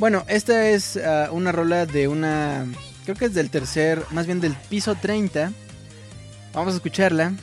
Bueno, 0.00 0.24
esta 0.28 0.70
es 0.70 0.96
ah, 0.96 1.28
una 1.30 1.52
rola 1.52 1.84
de 1.84 2.08
una... 2.08 2.66
Creo 3.04 3.16
que 3.16 3.26
es 3.26 3.34
del 3.34 3.50
tercer, 3.50 4.02
más 4.10 4.24
bien 4.24 4.40
del 4.40 4.54
piso 4.54 4.94
30. 4.94 5.52
Vamos 6.54 6.72
a 6.72 6.76
escucharla. 6.76 7.34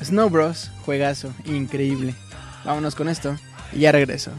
Snow 0.00 0.30
Bros, 0.30 0.70
juegazo, 0.84 1.34
increíble. 1.44 2.14
Vámonos 2.64 2.94
con 2.94 3.08
esto 3.08 3.36
y 3.72 3.80
ya 3.80 3.90
regreso. 3.90 4.30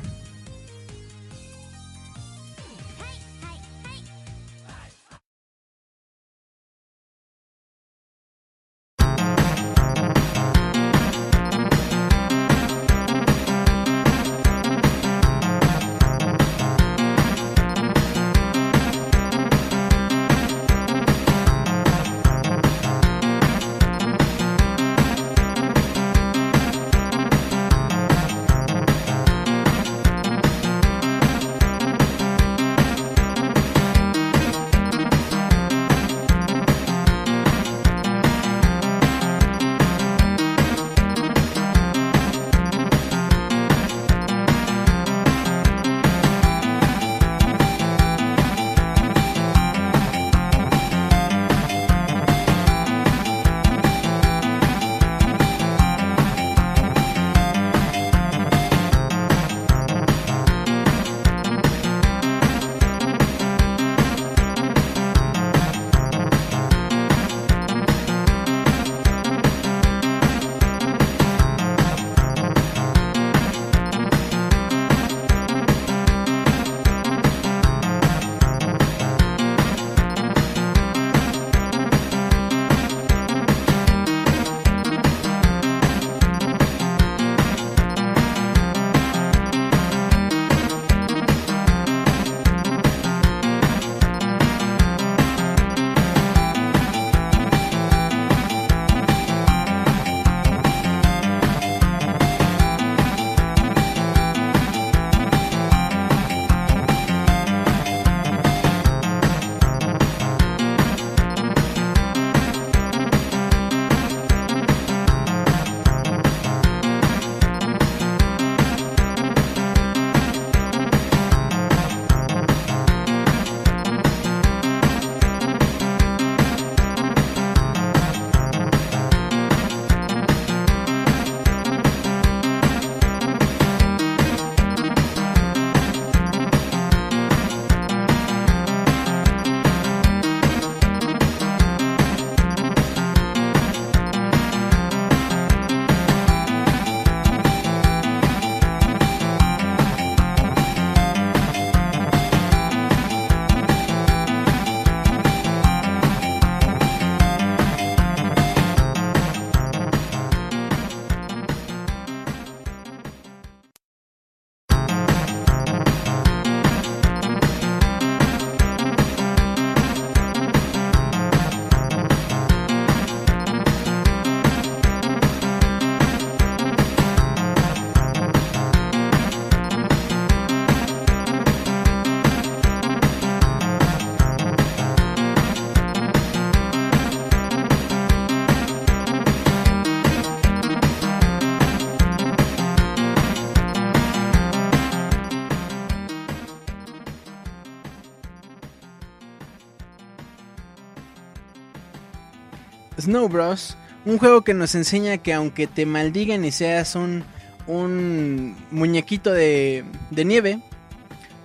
Snow 203.10 203.28
Bros. 203.28 203.76
Un 204.06 204.20
juego 204.20 204.44
que 204.44 204.54
nos 204.54 204.76
enseña 204.76 205.18
que 205.18 205.34
aunque 205.34 205.66
te 205.66 205.88
maldigan 205.88 206.46
y 206.46 206.52
seas 206.52 206.96
un, 206.96 207.24
un 207.66 208.56
muñequito 208.70 209.32
de, 209.34 209.84
de 210.12 210.26
nieve, 210.26 210.62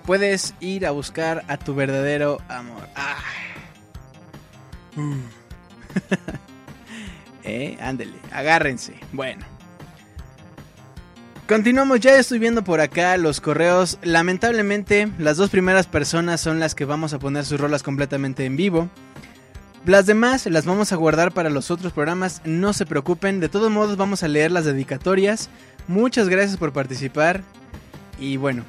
puedes 0.04 0.54
ir 0.60 0.86
a 0.86 0.90
buscar 0.90 1.42
a 1.48 1.56
tu 1.56 1.74
verdadero 1.74 2.38
amor. 2.48 2.86
Ah. 2.94 3.16
Mm. 4.94 5.20
eh, 7.44 7.78
ándele, 7.80 8.18
agárrense. 8.30 8.94
Bueno. 9.12 9.46
Continuamos, 11.48 12.00
ya 12.00 12.18
estoy 12.18 12.38
viendo 12.38 12.62
por 12.62 12.80
acá 12.80 13.16
los 13.16 13.40
correos. 13.40 13.98
Lamentablemente, 14.02 15.10
las 15.18 15.38
dos 15.38 15.50
primeras 15.50 15.86
personas 15.86 16.40
son 16.40 16.60
las 16.60 16.74
que 16.74 16.84
vamos 16.84 17.14
a 17.14 17.18
poner 17.18 17.44
sus 17.44 17.60
rolas 17.60 17.82
completamente 17.82 18.44
en 18.44 18.56
vivo. 18.56 18.88
Las 19.86 20.06
demás 20.06 20.46
las 20.46 20.64
vamos 20.64 20.92
a 20.92 20.96
guardar 20.96 21.32
para 21.32 21.50
los 21.50 21.70
otros 21.70 21.92
programas, 21.92 22.40
no 22.46 22.72
se 22.72 22.86
preocupen, 22.86 23.38
de 23.38 23.50
todos 23.50 23.70
modos 23.70 23.98
vamos 23.98 24.22
a 24.22 24.28
leer 24.28 24.50
las 24.50 24.64
dedicatorias. 24.64 25.50
Muchas 25.88 26.30
gracias 26.30 26.56
por 26.56 26.72
participar. 26.72 27.42
Y 28.18 28.38
bueno, 28.38 28.64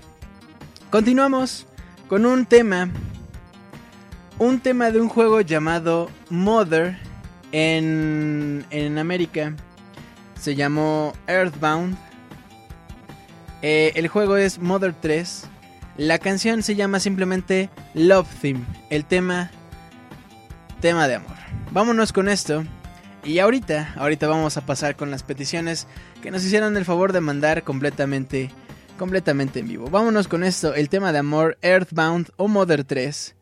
continuamos 0.90 1.68
con 2.10 2.26
un 2.26 2.46
tema. 2.46 2.90
Un 4.40 4.60
tema 4.60 4.92
de 4.92 5.00
un 5.00 5.08
juego 5.08 5.40
llamado 5.40 6.10
Mother 6.30 6.98
en, 7.54 8.66
en 8.70 8.98
América. 8.98 9.54
Se 10.38 10.54
llamó 10.56 11.14
Earthbound. 11.28 11.96
Eh, 13.62 13.94
el 13.96 14.10
juego 14.10 14.36
es 14.36 14.60
Mother 14.60 14.94
3. 15.00 15.48
La 15.96 16.20
canción 16.20 16.62
se 16.62 16.76
llama 16.76 17.00
simplemente 17.00 17.70
Love 17.94 18.28
Theme. 18.42 18.66
El 18.90 19.06
tema 19.06 19.50
tema 20.82 21.08
de 21.08 21.16
amor. 21.16 21.36
Vámonos 21.72 22.14
con 22.14 22.30
esto. 22.30 22.64
Y 23.24 23.40
ahorita, 23.40 23.94
ahorita 23.98 24.28
vamos 24.28 24.56
a 24.56 24.66
pasar 24.66 24.96
con 24.96 25.10
las 25.10 25.24
peticiones 25.24 25.88
que 26.22 26.30
nos 26.30 26.44
hicieron 26.46 26.78
el 26.78 26.86
favor 26.86 27.12
de 27.12 27.22
mandar 27.22 27.64
completamente, 27.64 28.52
completamente 29.00 29.60
en 29.60 29.68
vivo. 29.68 29.90
Vámonos 29.90 30.28
con 30.28 30.44
esto, 30.44 30.76
el 30.76 30.90
tema 30.90 31.12
de 31.12 31.20
amor 31.20 31.58
Earthbound 31.64 32.30
o 32.38 32.48
Mother 32.48 32.84
3. 32.84 33.36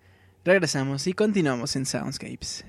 Regresamos 0.45 1.05
y 1.07 1.13
continuamos 1.13 1.75
en 1.75 1.85
Soundscapes. 1.85 2.65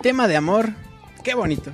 Tema 0.00 0.28
de 0.28 0.36
amor. 0.36 0.70
Qué 1.22 1.34
bonito. 1.34 1.72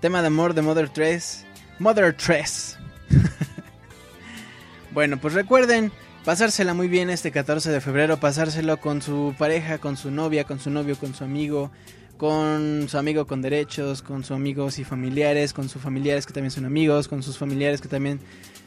Tema 0.00 0.20
de 0.20 0.28
amor 0.28 0.54
de 0.54 0.62
Mother 0.62 0.88
3. 0.88 1.44
Mother 1.78 2.16
3. 2.16 2.78
bueno, 4.92 5.18
pues 5.18 5.34
recuerden 5.34 5.92
pasársela 6.24 6.74
muy 6.74 6.88
bien 6.88 7.10
este 7.10 7.30
14 7.30 7.70
de 7.70 7.80
febrero, 7.80 8.18
pasárselo 8.18 8.78
con 8.78 9.02
su 9.02 9.34
pareja, 9.38 9.78
con 9.78 9.96
su 9.96 10.10
novia, 10.10 10.44
con 10.44 10.58
su 10.58 10.70
novio, 10.70 10.96
con 10.98 11.14
su 11.14 11.24
amigo, 11.24 11.70
con 12.16 12.86
su 12.88 12.98
amigo 12.98 13.26
con 13.26 13.42
derechos, 13.42 14.02
con 14.02 14.22
sus 14.22 14.32
amigos 14.32 14.78
y 14.78 14.84
familiares, 14.84 15.52
con 15.52 15.68
sus 15.68 15.82
familiares 15.82 16.26
que 16.26 16.32
también 16.32 16.50
son 16.50 16.64
amigos, 16.64 17.08
con 17.08 17.22
sus 17.22 17.38
familiares 17.38 17.80
que 17.80 17.88
también 17.88 18.20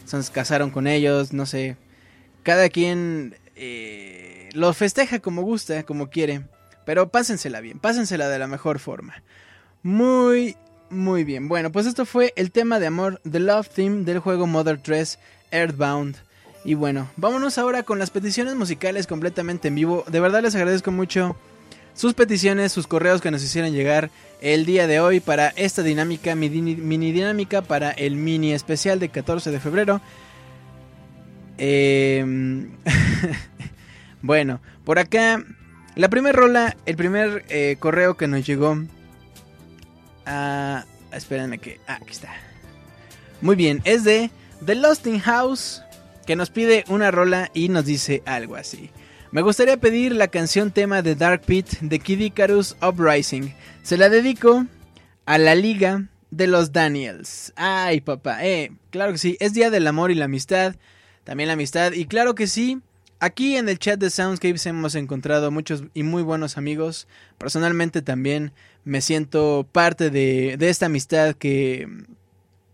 se 0.06 0.32
casaron 0.32 0.72
con 0.72 0.88
ellos, 0.88 1.34
no 1.34 1.46
sé. 1.46 1.78
Cada 2.44 2.70
quien 2.70 3.36
eh, 3.56 4.50
lo 4.54 4.74
festeja 4.74 5.20
como 5.20 5.42
gusta, 5.42 5.84
como 5.84 6.10
quiere, 6.10 6.44
pero 6.90 7.10
pásensela 7.10 7.62
bien, 7.62 7.78
pásensela 7.78 8.30
de 8.30 8.40
la 8.40 8.48
mejor 8.48 8.80
forma. 8.80 9.22
Muy, 9.84 10.58
muy 10.90 11.24
bien. 11.24 11.48
Bueno, 11.48 11.72
pues 11.72 11.86
esto 11.86 12.04
fue 12.04 12.34
el 12.36 12.50
tema 12.50 12.80
de 12.80 12.88
amor, 12.88 13.22
The 13.30 13.40
Love 13.40 13.70
Theme 13.70 14.06
del 14.06 14.18
juego 14.18 14.48
Mother 14.48 14.82
3 14.82 15.20
Earthbound. 15.52 16.18
Y 16.66 16.74
bueno, 16.74 17.08
vámonos 17.16 17.60
ahora 17.60 17.84
con 17.84 18.00
las 18.00 18.10
peticiones 18.10 18.56
musicales 18.56 19.06
completamente 19.06 19.68
en 19.68 19.76
vivo. 19.76 20.04
De 20.08 20.20
verdad 20.20 20.42
les 20.42 20.56
agradezco 20.56 20.90
mucho 20.90 21.36
sus 21.94 22.16
peticiones, 22.16 22.72
sus 22.72 22.88
correos 22.88 23.22
que 23.22 23.30
nos 23.30 23.44
hicieron 23.44 23.72
llegar 23.72 24.10
el 24.42 24.66
día 24.66 24.88
de 24.88 25.00
hoy 25.00 25.20
para 25.20 25.50
esta 25.50 25.84
dinámica, 25.84 26.34
mini, 26.34 26.74
dinámica 27.12 27.62
para 27.62 27.92
el 27.92 28.16
mini 28.16 28.52
especial 28.52 29.00
de 29.00 29.10
14 29.10 29.52
de 29.52 29.60
febrero. 29.60 30.02
Em, 31.60 32.72
bueno, 34.24 34.60
por 34.84 34.98
acá, 34.98 35.46
la 36.00 36.10
primera 36.10 36.32
rola, 36.32 36.78
el 36.86 36.96
primer 36.96 37.44
eh, 37.50 37.76
correo 37.78 38.16
que 38.16 38.26
nos 38.30 38.46
llegó. 38.46 38.78
Ah, 40.26 40.86
espérenme 41.12 41.58
que. 41.58 41.82
Ah, 41.88 42.00
aquí 42.02 42.12
está. 42.12 42.34
Muy 43.42 43.58
bien, 43.58 43.82
es 43.84 44.06
de 44.06 44.32
The 44.66 44.76
Lost 44.76 45.06
in 45.08 45.20
House 45.20 45.82
que 46.26 46.38
nos 46.38 46.52
pide 46.52 46.86
una 46.88 47.12
rola 47.12 47.52
y 47.54 47.68
nos 47.68 47.84
dice 47.84 48.24
algo 48.26 48.56
así. 48.56 48.92
Me 49.32 49.42
gustaría 49.42 49.76
pedir 49.76 50.16
la 50.16 50.30
canción 50.30 50.72
tema 50.72 51.02
de 51.02 51.16
Dark 51.16 51.42
Pit 51.42 51.68
de 51.82 52.00
Kid 52.00 52.20
Icarus 52.22 52.78
Uprising. 52.82 53.54
Se 53.84 53.98
la 53.98 54.08
dedico 54.08 54.66
a 55.26 55.38
la 55.38 55.54
Liga 55.54 56.06
de 56.32 56.48
los 56.48 56.72
Daniels. 56.72 57.52
Ay, 57.58 58.00
papá, 58.00 58.46
eh, 58.46 58.72
claro 58.90 59.12
que 59.12 59.18
sí, 59.18 59.36
es 59.42 59.54
Día 59.54 59.70
del 59.70 59.86
Amor 59.86 60.12
y 60.12 60.16
la 60.16 60.26
Amistad, 60.26 60.76
también 61.26 61.48
la 61.48 61.54
amistad, 61.54 61.92
y 61.92 62.06
claro 62.06 62.36
que 62.36 62.48
sí, 62.48 62.80
aquí 63.20 63.58
en 63.58 63.70
el 63.70 63.80
chat 63.80 64.00
de 64.00 64.10
Soundscapes 64.10 64.66
hemos 64.66 64.96
encontrado 64.96 65.52
muchos 65.52 65.84
y 65.94 66.04
muy 66.04 66.24
buenos 66.24 66.58
amigos. 66.58 67.08
Personalmente 67.38 68.02
también 68.02 68.52
me 68.84 69.02
siento 69.02 69.68
parte 69.72 70.10
de, 70.10 70.58
de 70.58 70.70
esta 70.70 70.88
amistad 70.88 71.36
que, 71.36 71.88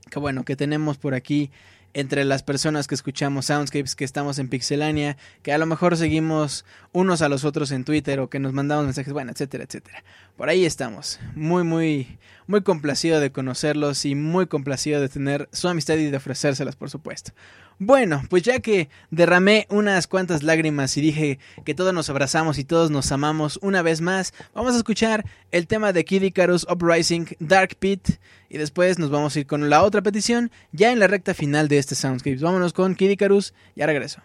que, 0.10 0.20
bueno, 0.20 0.46
que 0.46 0.56
tenemos 0.56 0.98
por 0.98 1.14
aquí 1.14 1.52
entre 1.94 2.26
las 2.26 2.44
personas 2.44 2.88
que 2.88 2.96
escuchamos 2.96 3.46
Soundscapes, 3.46 3.96
que 3.96 4.04
estamos 4.04 4.38
en 4.38 4.50
Pixelania, 4.50 5.16
que 5.44 5.54
a 5.54 5.58
lo 5.58 5.66
mejor 5.66 5.96
seguimos 5.96 6.66
unos 6.92 7.22
a 7.22 7.30
los 7.30 7.46
otros 7.46 7.72
en 7.72 7.86
Twitter 7.86 8.20
o 8.20 8.30
que 8.30 8.38
nos 8.38 8.52
mandamos 8.52 8.84
mensajes, 8.84 9.14
bueno, 9.14 9.32
etcétera, 9.32 9.64
etcétera. 9.64 10.04
Por 10.38 10.49
ahí 10.49 10.66
estamos. 10.66 11.20
Muy, 11.34 11.64
muy, 11.64 12.18
muy 12.45 12.62
complacido 12.62 13.20
de 13.20 13.32
conocerlos 13.32 14.06
y 14.06 14.16
muy 14.16 14.48
complacido 14.48 14.99
de 14.99 15.07
tener 15.07 15.48
su 15.53 15.70
amistad 15.70 15.95
y 15.95 16.10
de 16.12 16.18
ofrecérselas, 16.18 16.76
por 16.76 16.90
supuesto. 16.90 17.32
Bueno, 17.80 18.24
pues 18.30 18.44
ya 18.44 18.60
que 18.60 18.90
derramé 19.12 19.66
unas 19.70 20.07
cuantas 20.07 20.44
lágrimas 20.44 20.95
y 20.98 21.02
dije 21.02 21.40
que 21.64 21.74
todos 21.74 21.94
nos 21.94 22.10
abrazamos 22.10 22.57
y 22.57 22.64
todos 22.64 22.91
nos 22.91 23.12
amamos 23.12 23.60
una 23.62 23.82
vez 23.82 23.99
más, 24.02 24.34
vamos 24.53 24.76
a 24.76 24.78
escuchar 24.78 25.26
el 25.52 25.68
tema 25.68 25.91
de 25.91 26.06
Kid 26.06 26.24
Icarus 26.24 26.66
Uprising 26.70 27.28
Dark 27.40 27.76
Pit 27.78 28.12
y 28.49 28.57
después 28.57 28.99
nos 28.99 29.10
vamos 29.10 29.36
a 29.36 29.40
ir 29.40 29.48
con 29.48 29.70
la 29.70 29.84
otra 29.84 30.02
petición 30.02 30.52
ya 30.72 30.91
en 30.91 30.99
la 30.99 31.07
recta 31.07 31.34
final 31.34 31.68
de 31.68 31.78
este 31.78 31.95
Soundscapes. 31.95 32.41
Vámonos 32.41 32.72
con 32.72 32.95
Kid 32.95 33.10
Icarus, 33.10 33.53
ya 33.76 33.86
regreso. 33.86 34.22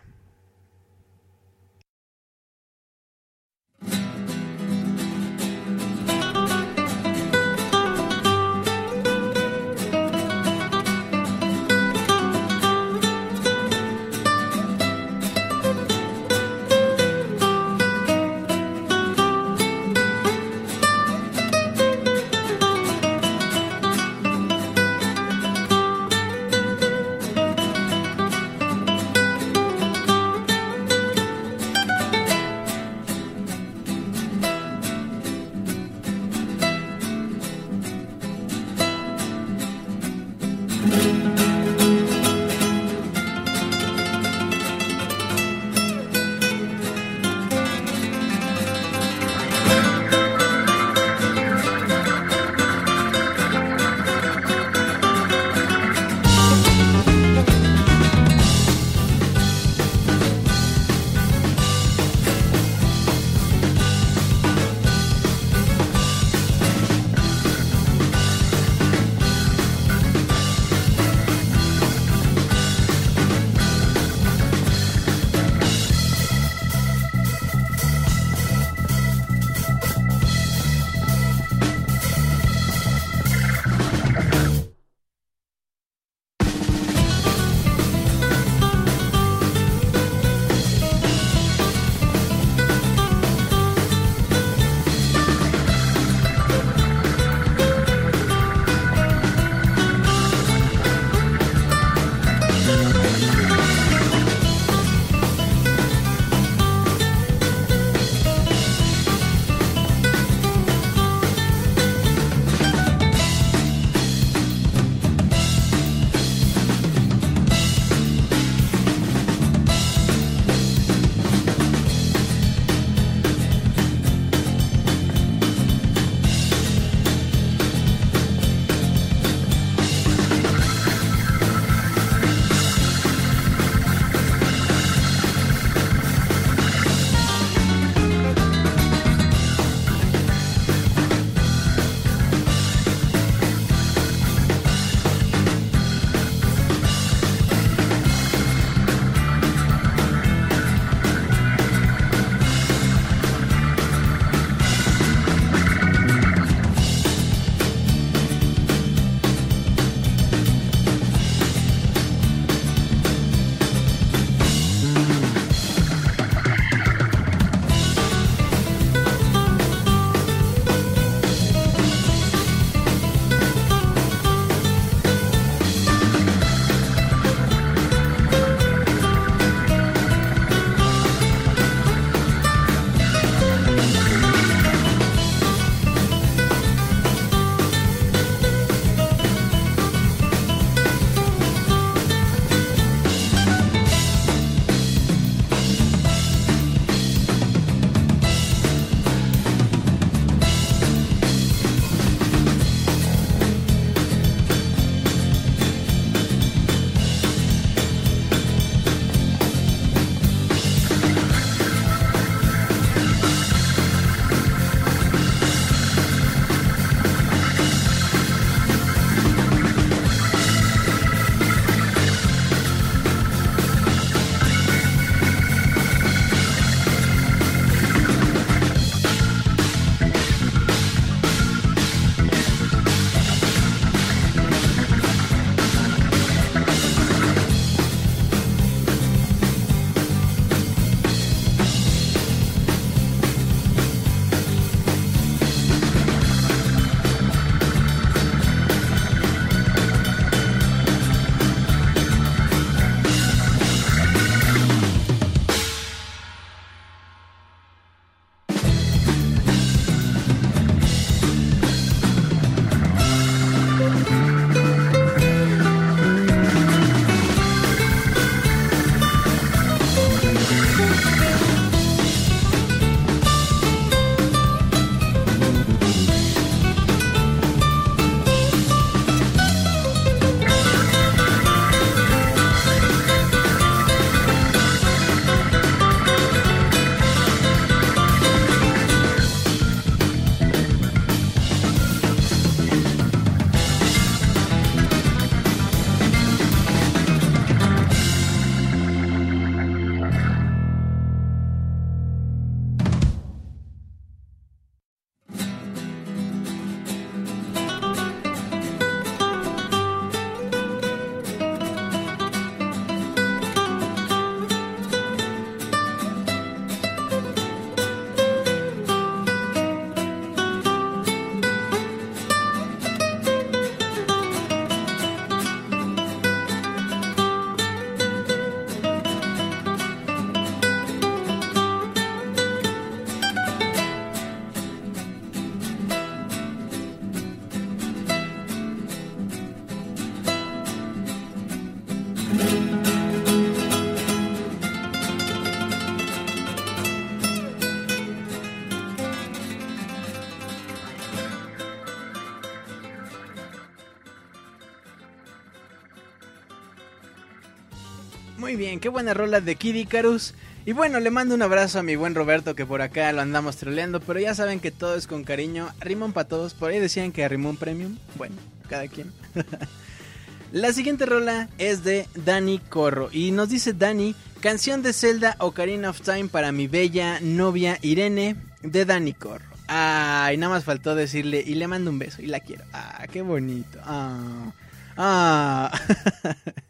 Bien, 358.61 358.79
qué 358.79 358.91
buena 358.91 359.15
rola 359.15 359.41
de 359.41 359.57
Kid 359.57 359.75
Icarus. 359.75 360.35
Y 360.67 360.73
bueno, 360.73 361.01
le 361.01 361.11
mando 361.11 361.35
un 361.35 361.41
abrazo 361.41 361.79
a 361.79 361.83
mi 361.83 361.97
buen 361.97 362.15
Roberto 362.15 362.55
que 362.55 362.67
por 362.67 362.83
acá 362.83 363.11
lo 363.11 363.23
andamos 363.23 363.57
troleando, 363.57 364.01
pero 364.01 364.21
ya 364.21 364.35
saben 364.35 364.61
que 364.61 364.71
todo 364.71 364.97
es 364.97 365.07
con 365.07 365.25
cariño. 365.25 365.71
Rimón 365.81 366.13
para 366.13 366.29
todos, 366.29 366.53
por 366.53 366.71
ahí 366.71 366.79
decían 366.79 367.11
que 367.11 367.27
Rimón 367.27 367.57
Premium. 367.57 367.97
Bueno, 368.17 368.37
cada 368.69 368.87
quien. 368.87 369.15
La 370.53 370.75
siguiente 370.75 371.07
rola 371.07 371.49
es 371.57 371.85
de 371.85 372.07
Dani 372.15 372.59
Corro 372.59 373.09
y 373.11 373.31
nos 373.31 373.49
dice 373.49 373.73
Dani, 373.73 374.15
canción 374.41 374.83
de 374.83 374.93
Zelda 374.93 375.37
Ocarina 375.39 375.89
of 375.89 376.03
Time 376.03 376.29
para 376.29 376.53
mi 376.53 376.67
bella 376.67 377.19
novia 377.23 377.79
Irene 377.81 378.37
de 378.63 378.85
Dani 378.85 379.15
Corro. 379.15 379.49
Ay, 379.69 380.37
nada 380.37 380.53
más 380.53 380.65
faltó 380.65 380.95
decirle 380.95 381.43
y 381.47 381.55
le 381.55 381.67
mando 381.67 381.91
un 381.91 381.99
beso 381.99 382.21
y 382.21 382.27
la 382.27 382.41
quiero. 382.41 382.65
Ah, 382.75 383.07
qué 383.11 383.23
bonito. 383.23 383.79
Ah. 383.85 384.53
Ah. 384.99 385.73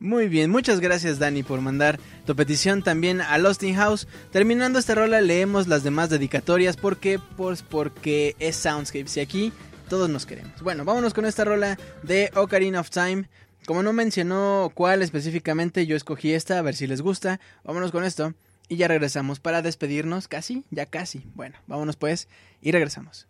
Muy 0.00 0.28
bien, 0.28 0.50
muchas 0.50 0.80
gracias 0.80 1.18
Dani 1.18 1.42
por 1.42 1.60
mandar 1.60 1.98
tu 2.26 2.36
petición 2.36 2.82
también 2.82 3.20
a 3.20 3.38
Lost 3.38 3.62
in 3.62 3.74
House. 3.74 4.06
Terminando 4.30 4.78
esta 4.78 4.94
rola 4.94 5.20
leemos 5.20 5.68
las 5.68 5.82
demás 5.82 6.10
dedicatorias 6.10 6.76
porque 6.76 7.18
pues 7.36 7.62
porque 7.62 8.36
es 8.38 8.56
Soundscapes 8.56 9.16
y 9.16 9.20
aquí 9.20 9.52
todos 9.88 10.08
nos 10.08 10.26
queremos. 10.26 10.62
Bueno, 10.62 10.84
vámonos 10.84 11.14
con 11.14 11.26
esta 11.26 11.44
rola 11.44 11.78
de 12.02 12.30
Ocarina 12.34 12.80
of 12.80 12.90
Time. 12.90 13.28
Como 13.66 13.82
no 13.82 13.92
mencionó 13.92 14.72
cuál 14.74 15.02
específicamente, 15.02 15.86
yo 15.86 15.96
escogí 15.96 16.32
esta, 16.32 16.58
a 16.58 16.62
ver 16.62 16.74
si 16.74 16.86
les 16.86 17.02
gusta. 17.02 17.40
Vámonos 17.64 17.92
con 17.92 18.04
esto 18.04 18.34
y 18.68 18.76
ya 18.76 18.88
regresamos 18.88 19.38
para 19.38 19.62
despedirnos, 19.62 20.28
casi, 20.28 20.64
ya 20.70 20.86
casi. 20.86 21.26
Bueno, 21.34 21.58
vámonos 21.66 21.96
pues 21.96 22.28
y 22.60 22.72
regresamos. 22.72 23.26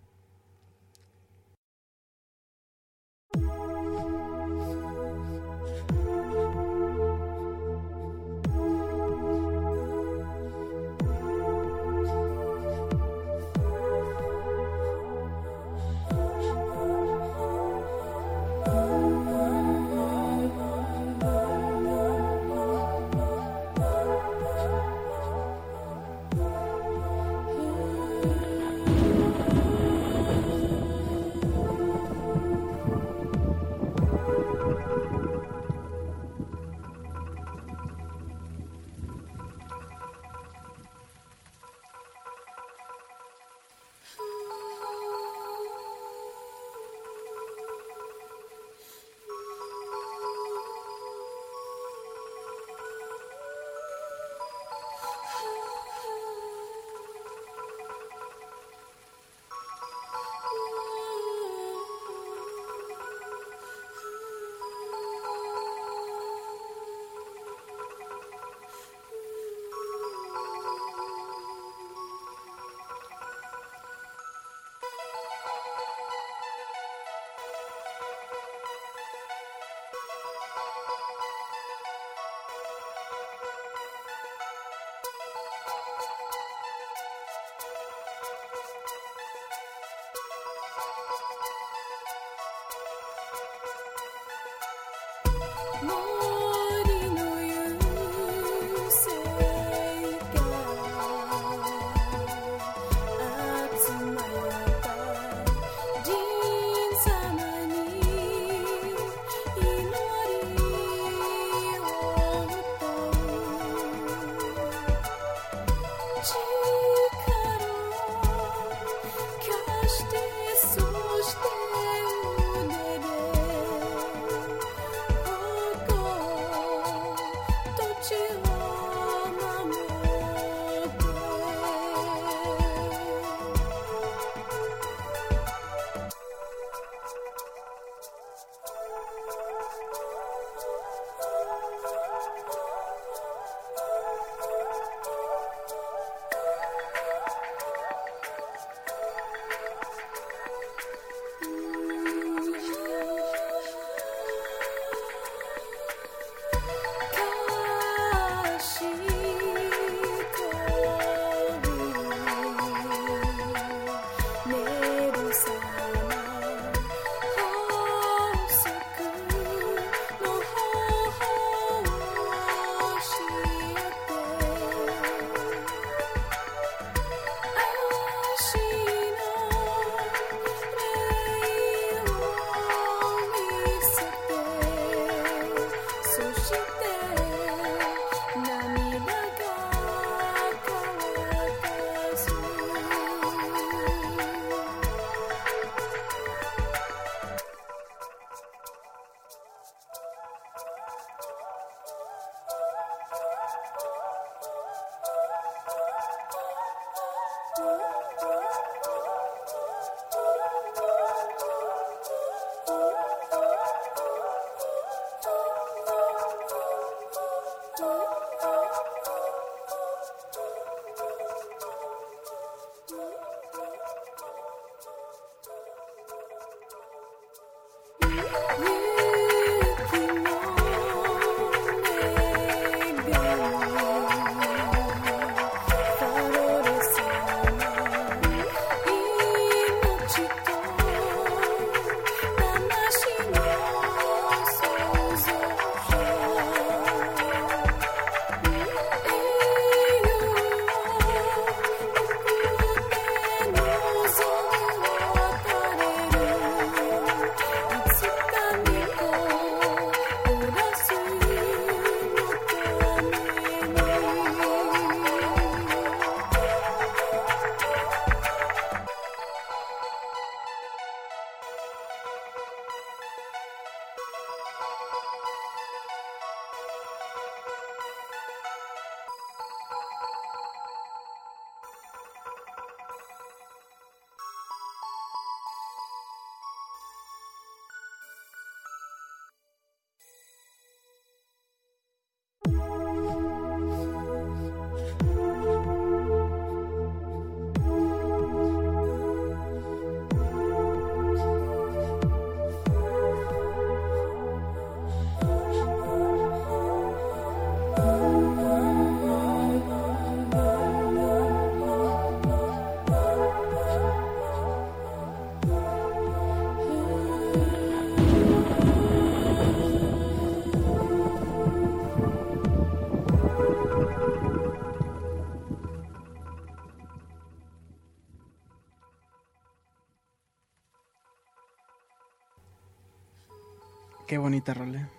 Qué 334.13 334.19
bonita 334.19 334.53
rola. 334.53 334.91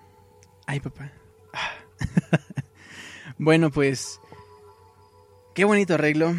Ay, 0.66 0.80
papá. 0.80 1.12
Ah. 1.54 1.70
bueno, 3.38 3.70
pues. 3.70 4.20
Qué 5.54 5.66
bonito 5.66 5.94
arreglo. 5.94 6.34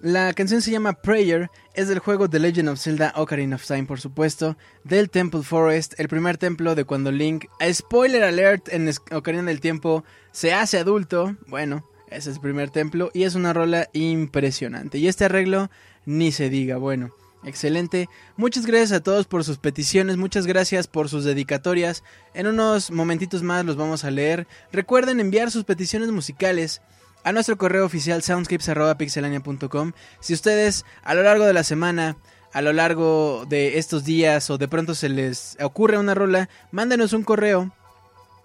La 0.00 0.32
canción 0.32 0.62
se 0.62 0.70
llama 0.70 1.02
Prayer, 1.02 1.50
es 1.74 1.88
del 1.88 1.98
juego 1.98 2.30
The 2.30 2.38
Legend 2.38 2.70
of 2.70 2.80
Zelda 2.80 3.12
Ocarina 3.14 3.56
of 3.56 3.66
Time, 3.66 3.84
por 3.84 4.00
supuesto, 4.00 4.56
del 4.84 5.10
Temple 5.10 5.42
Forest, 5.42 6.00
el 6.00 6.08
primer 6.08 6.38
templo 6.38 6.74
de 6.74 6.86
cuando 6.86 7.12
Link, 7.12 7.44
spoiler 7.70 8.22
alert, 8.22 8.72
en 8.72 8.90
Ocarina 9.12 9.42
del 9.42 9.60
Tiempo 9.60 10.02
se 10.32 10.54
hace 10.54 10.78
adulto. 10.78 11.36
Bueno, 11.46 11.86
ese 12.06 12.30
es 12.30 12.36
el 12.36 12.40
primer 12.40 12.70
templo 12.70 13.10
y 13.12 13.24
es 13.24 13.34
una 13.34 13.52
rola 13.52 13.90
impresionante. 13.92 14.96
Y 14.96 15.08
este 15.08 15.26
arreglo, 15.26 15.70
ni 16.06 16.32
se 16.32 16.48
diga, 16.48 16.78
bueno. 16.78 17.12
Excelente. 17.44 18.08
Muchas 18.36 18.66
gracias 18.66 18.92
a 18.92 19.02
todos 19.02 19.26
por 19.26 19.44
sus 19.44 19.58
peticiones, 19.58 20.16
muchas 20.16 20.46
gracias 20.46 20.88
por 20.88 21.08
sus 21.08 21.24
dedicatorias. 21.24 22.02
En 22.34 22.46
unos 22.46 22.90
momentitos 22.90 23.42
más 23.42 23.64
los 23.64 23.76
vamos 23.76 24.04
a 24.04 24.10
leer. 24.10 24.46
Recuerden 24.72 25.20
enviar 25.20 25.50
sus 25.50 25.64
peticiones 25.64 26.10
musicales 26.10 26.82
a 27.24 27.32
nuestro 27.32 27.56
correo 27.56 27.84
oficial 27.84 28.22
soundscapes.pixelania.com. 28.22 29.92
Si 30.20 30.34
ustedes 30.34 30.84
a 31.02 31.14
lo 31.14 31.22
largo 31.22 31.44
de 31.44 31.52
la 31.52 31.64
semana, 31.64 32.16
a 32.52 32.62
lo 32.62 32.72
largo 32.72 33.44
de 33.48 33.78
estos 33.78 34.04
días 34.04 34.50
o 34.50 34.58
de 34.58 34.68
pronto 34.68 34.94
se 34.94 35.08
les 35.08 35.56
ocurre 35.60 35.98
una 35.98 36.14
rola, 36.14 36.48
mándenos 36.72 37.12
un 37.12 37.22
correo. 37.22 37.72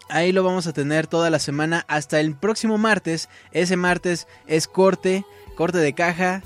Ahí 0.09 0.31
lo 0.31 0.43
vamos 0.43 0.67
a 0.67 0.73
tener 0.73 1.07
toda 1.07 1.29
la 1.29 1.39
semana 1.39 1.85
hasta 1.87 2.19
el 2.19 2.35
próximo 2.35 2.77
martes. 2.77 3.29
Ese 3.51 3.77
martes 3.77 4.27
es 4.47 4.67
corte, 4.67 5.25
corte 5.55 5.79
de 5.79 5.93
caja. 5.93 6.43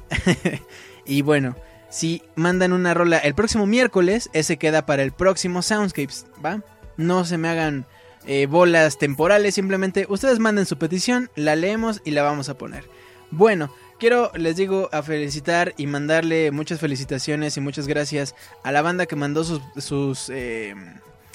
y 1.05 1.23
bueno, 1.23 1.55
si 1.89 2.21
mandan 2.35 2.73
una 2.73 2.93
rola 2.93 3.17
el 3.17 3.35
próximo 3.35 3.65
miércoles, 3.65 4.29
ese 4.33 4.57
queda 4.57 4.85
para 4.85 5.03
el 5.03 5.11
próximo 5.11 5.61
Soundscapes, 5.61 6.25
¿va? 6.43 6.61
No 6.97 7.25
se 7.25 7.37
me 7.37 7.49
hagan 7.49 7.85
eh, 8.25 8.45
bolas 8.45 8.97
temporales, 8.97 9.55
simplemente 9.55 10.05
ustedes 10.09 10.39
manden 10.39 10.65
su 10.65 10.77
petición, 10.77 11.29
la 11.35 11.55
leemos 11.55 12.01
y 12.03 12.11
la 12.11 12.23
vamos 12.23 12.49
a 12.49 12.57
poner. 12.57 12.83
Bueno, 13.31 13.73
quiero, 13.99 14.31
les 14.35 14.57
digo, 14.57 14.89
a 14.91 15.01
felicitar 15.01 15.73
y 15.77 15.87
mandarle 15.87 16.51
muchas 16.51 16.79
felicitaciones 16.79 17.57
y 17.57 17.61
muchas 17.61 17.87
gracias 17.87 18.35
a 18.63 18.71
la 18.71 18.81
banda 18.81 19.05
que 19.05 19.15
mandó 19.15 19.43
sus, 19.43 19.61
sus, 19.77 20.29
eh, 20.29 20.75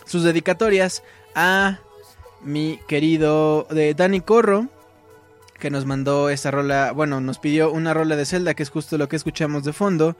sus 0.05 0.23
dedicatorias 0.23 1.03
a 1.35 1.79
mi 2.43 2.79
querido 2.89 3.66
de 3.70 3.95
Dani 3.95 4.20
Corro, 4.20 4.69
que 5.59 5.70
nos 5.70 5.87
mandó 5.87 6.29
esta 6.29 6.51
rola, 6.51 6.93
bueno, 6.93 7.20
nos 7.20 7.39
pidió 7.39 7.70
una 7.70 7.95
rola 7.95 8.16
de 8.16 8.27
Zelda, 8.27 8.55
que 8.55 8.65
es 8.65 8.70
justo 8.70 8.99
lo 8.99 9.09
que 9.09 9.16
escuchamos 9.16 9.65
de 9.65 9.73
fondo. 9.73 10.16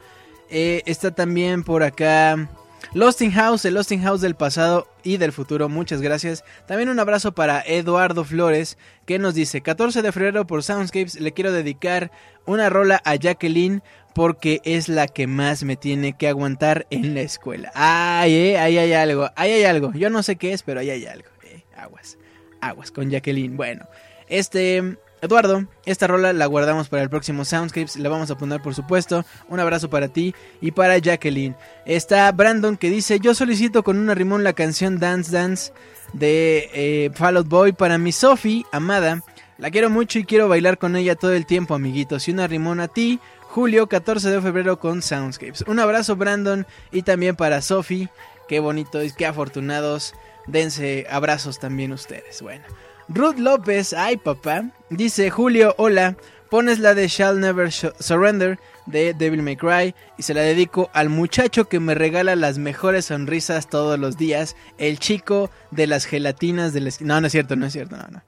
Eh, 0.49 0.83
está 0.85 1.11
también 1.11 1.63
por 1.63 1.83
acá 1.83 2.49
Lost 2.93 3.21
in 3.21 3.31
House, 3.31 3.65
el 3.65 3.73
Lost 3.73 3.91
in 3.91 4.03
House 4.03 4.21
del 4.21 4.35
pasado 4.35 4.87
y 5.01 5.17
del 5.17 5.31
futuro, 5.31 5.67
muchas 5.67 6.01
gracias. 6.01 6.43
También 6.67 6.89
un 6.89 6.99
abrazo 6.99 7.31
para 7.31 7.61
Eduardo 7.61 8.23
Flores, 8.23 8.77
que 9.07 9.17
nos 9.17 9.33
dice, 9.33 9.61
14 9.61 10.03
de 10.03 10.11
febrero 10.11 10.45
por 10.45 10.61
Soundscapes, 10.61 11.19
le 11.19 11.31
quiero 11.31 11.51
dedicar 11.51 12.11
una 12.45 12.69
rola 12.69 13.01
a 13.03 13.15
Jacqueline 13.15 13.81
porque 14.13 14.61
es 14.63 14.89
la 14.89 15.07
que 15.07 15.25
más 15.25 15.63
me 15.63 15.75
tiene 15.75 16.13
que 16.13 16.27
aguantar 16.27 16.85
en 16.91 17.15
la 17.15 17.21
escuela. 17.21 17.71
Ay, 17.73 18.35
eh, 18.35 18.59
ahí 18.59 18.77
hay 18.77 18.93
algo, 18.93 19.27
ahí 19.35 19.53
hay 19.53 19.63
algo. 19.63 19.91
Yo 19.93 20.11
no 20.11 20.21
sé 20.21 20.35
qué 20.35 20.53
es, 20.53 20.61
pero 20.61 20.79
ahí 20.79 20.91
hay 20.91 21.07
algo. 21.07 21.29
Eh, 21.45 21.63
aguas, 21.75 22.19
aguas 22.61 22.91
con 22.91 23.09
Jacqueline. 23.09 23.57
Bueno, 23.57 23.87
este 24.27 24.97
Eduardo, 25.23 25.65
esta 25.85 26.05
rola 26.05 26.33
la 26.33 26.45
guardamos 26.47 26.89
para 26.89 27.01
el 27.01 27.09
próximo 27.09 27.45
Soundscapes, 27.45 27.95
la 27.95 28.09
vamos 28.09 28.29
a 28.29 28.37
poner 28.37 28.61
por 28.61 28.75
supuesto. 28.75 29.23
Un 29.47 29.61
abrazo 29.61 29.89
para 29.89 30.09
ti 30.09 30.35
y 30.59 30.71
para 30.71 30.97
Jacqueline. 30.97 31.55
Está 31.85 32.29
Brandon 32.33 32.75
que 32.75 32.89
dice, 32.89 33.21
yo 33.21 33.33
solicito 33.33 33.83
con 33.83 33.97
una 33.97 34.15
rimón 34.15 34.43
la 34.43 34.51
canción 34.51 34.99
Dance 34.99 35.31
Dance 35.31 35.71
de 36.11 36.69
eh, 36.73 37.11
Fall 37.13 37.37
Out 37.37 37.47
Boy 37.47 37.71
para 37.71 37.97
mi 37.97 38.11
Sophie, 38.11 38.65
amada. 38.73 39.23
La 39.57 39.71
quiero 39.71 39.89
mucho 39.89 40.19
y 40.19 40.25
quiero 40.25 40.49
bailar 40.49 40.77
con 40.77 40.97
ella 40.97 41.15
todo 41.15 41.31
el 41.31 41.45
tiempo, 41.45 41.73
amiguitos. 41.73 42.27
Y 42.27 42.31
una 42.31 42.47
rimón 42.47 42.81
a 42.81 42.89
ti, 42.89 43.21
Julio, 43.43 43.87
14 43.87 44.29
de 44.29 44.41
febrero 44.41 44.77
con 44.77 45.01
Soundscapes. 45.01 45.63
Un 45.67 45.79
abrazo 45.79 46.17
Brandon 46.17 46.67
y 46.91 47.03
también 47.03 47.37
para 47.37 47.61
Sophie. 47.61 48.09
Qué 48.49 48.59
bonito 48.59 49.01
y 49.01 49.09
qué 49.13 49.25
afortunados. 49.25 50.15
Dense 50.47 51.07
abrazos 51.09 51.59
también 51.59 51.93
ustedes. 51.93 52.41
Bueno. 52.41 52.65
Ruth 53.09 53.37
López, 53.37 53.93
ay 53.93 54.17
papá, 54.17 54.71
dice 54.89 55.29
Julio, 55.29 55.75
hola, 55.77 56.15
pones 56.49 56.79
la 56.79 56.93
de 56.93 57.07
Shall 57.07 57.39
Never 57.39 57.71
Surrender 57.71 58.59
de 58.85 59.13
Devil 59.13 59.41
May 59.41 59.57
Cry 59.57 59.93
y 60.17 60.23
se 60.23 60.33
la 60.33 60.41
dedico 60.41 60.89
al 60.93 61.09
muchacho 61.09 61.67
que 61.67 61.79
me 61.79 61.95
regala 61.95 62.35
las 62.35 62.57
mejores 62.57 63.05
sonrisas 63.05 63.67
todos 63.67 63.99
los 63.99 64.17
días, 64.17 64.55
el 64.77 64.99
chico 64.99 65.49
de 65.71 65.87
las 65.87 66.05
gelatinas 66.05 66.73
de 66.73 66.81
la 66.81 66.91
No, 67.01 67.19
no 67.19 67.27
es 67.27 67.31
cierto, 67.33 67.55
no 67.55 67.65
es 67.65 67.73
cierto, 67.73 67.97
no, 67.97 68.07
no. 68.07 68.23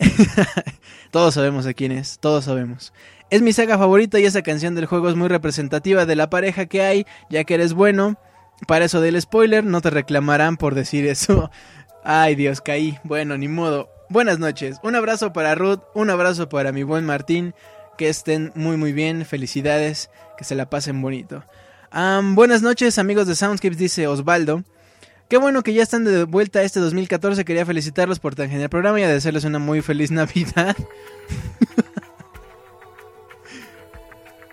todos 1.10 1.34
sabemos 1.34 1.66
a 1.66 1.74
quién 1.74 1.92
es, 1.92 2.18
todos 2.18 2.44
sabemos. 2.44 2.92
Es 3.30 3.42
mi 3.42 3.52
saga 3.52 3.78
favorita 3.78 4.18
y 4.18 4.24
esa 4.24 4.42
canción 4.42 4.74
del 4.74 4.86
juego 4.86 5.08
es 5.08 5.16
muy 5.16 5.28
representativa 5.28 6.06
de 6.06 6.16
la 6.16 6.30
pareja 6.30 6.66
que 6.66 6.82
hay, 6.82 7.06
ya 7.30 7.44
que 7.44 7.54
eres 7.54 7.72
bueno. 7.72 8.18
Para 8.66 8.86
eso 8.86 9.00
del 9.00 9.20
spoiler, 9.20 9.64
no 9.64 9.80
te 9.80 9.90
reclamarán 9.90 10.56
por 10.56 10.74
decir 10.74 11.06
eso. 11.06 11.50
Ay 12.04 12.34
Dios, 12.34 12.60
caí. 12.60 12.98
Bueno, 13.04 13.36
ni 13.36 13.46
modo 13.46 13.90
buenas 14.08 14.38
noches. 14.38 14.78
Un 14.82 14.94
abrazo 14.94 15.32
para 15.32 15.54
Ruth, 15.54 15.80
un 15.94 16.10
abrazo 16.10 16.48
para 16.48 16.72
mi 16.72 16.82
buen 16.82 17.04
Martín. 17.04 17.54
Que 17.96 18.08
estén 18.08 18.52
muy 18.54 18.76
muy 18.76 18.92
bien, 18.92 19.24
felicidades, 19.26 20.08
que 20.36 20.44
se 20.44 20.54
la 20.54 20.70
pasen 20.70 21.02
bonito. 21.02 21.44
buenas 22.34 22.62
noches 22.62 22.96
amigos 22.98 23.26
de 23.26 23.34
Soundscapes, 23.34 23.76
dice 23.78 24.06
Osvaldo. 24.06 24.62
Qué 25.28 25.36
bueno 25.36 25.62
que 25.62 25.74
ya 25.74 25.82
están 25.82 26.04
de 26.04 26.24
vuelta 26.24 26.62
este 26.62 26.80
2014. 26.80 27.44
Quería 27.44 27.66
felicitarlos 27.66 28.18
por 28.20 28.34
tan 28.34 28.48
genial 28.48 28.70
programa 28.70 29.00
y 29.00 29.02
desearles 29.02 29.44
una 29.44 29.58
muy 29.58 29.82
feliz 29.82 30.10
Navidad. 30.12 30.76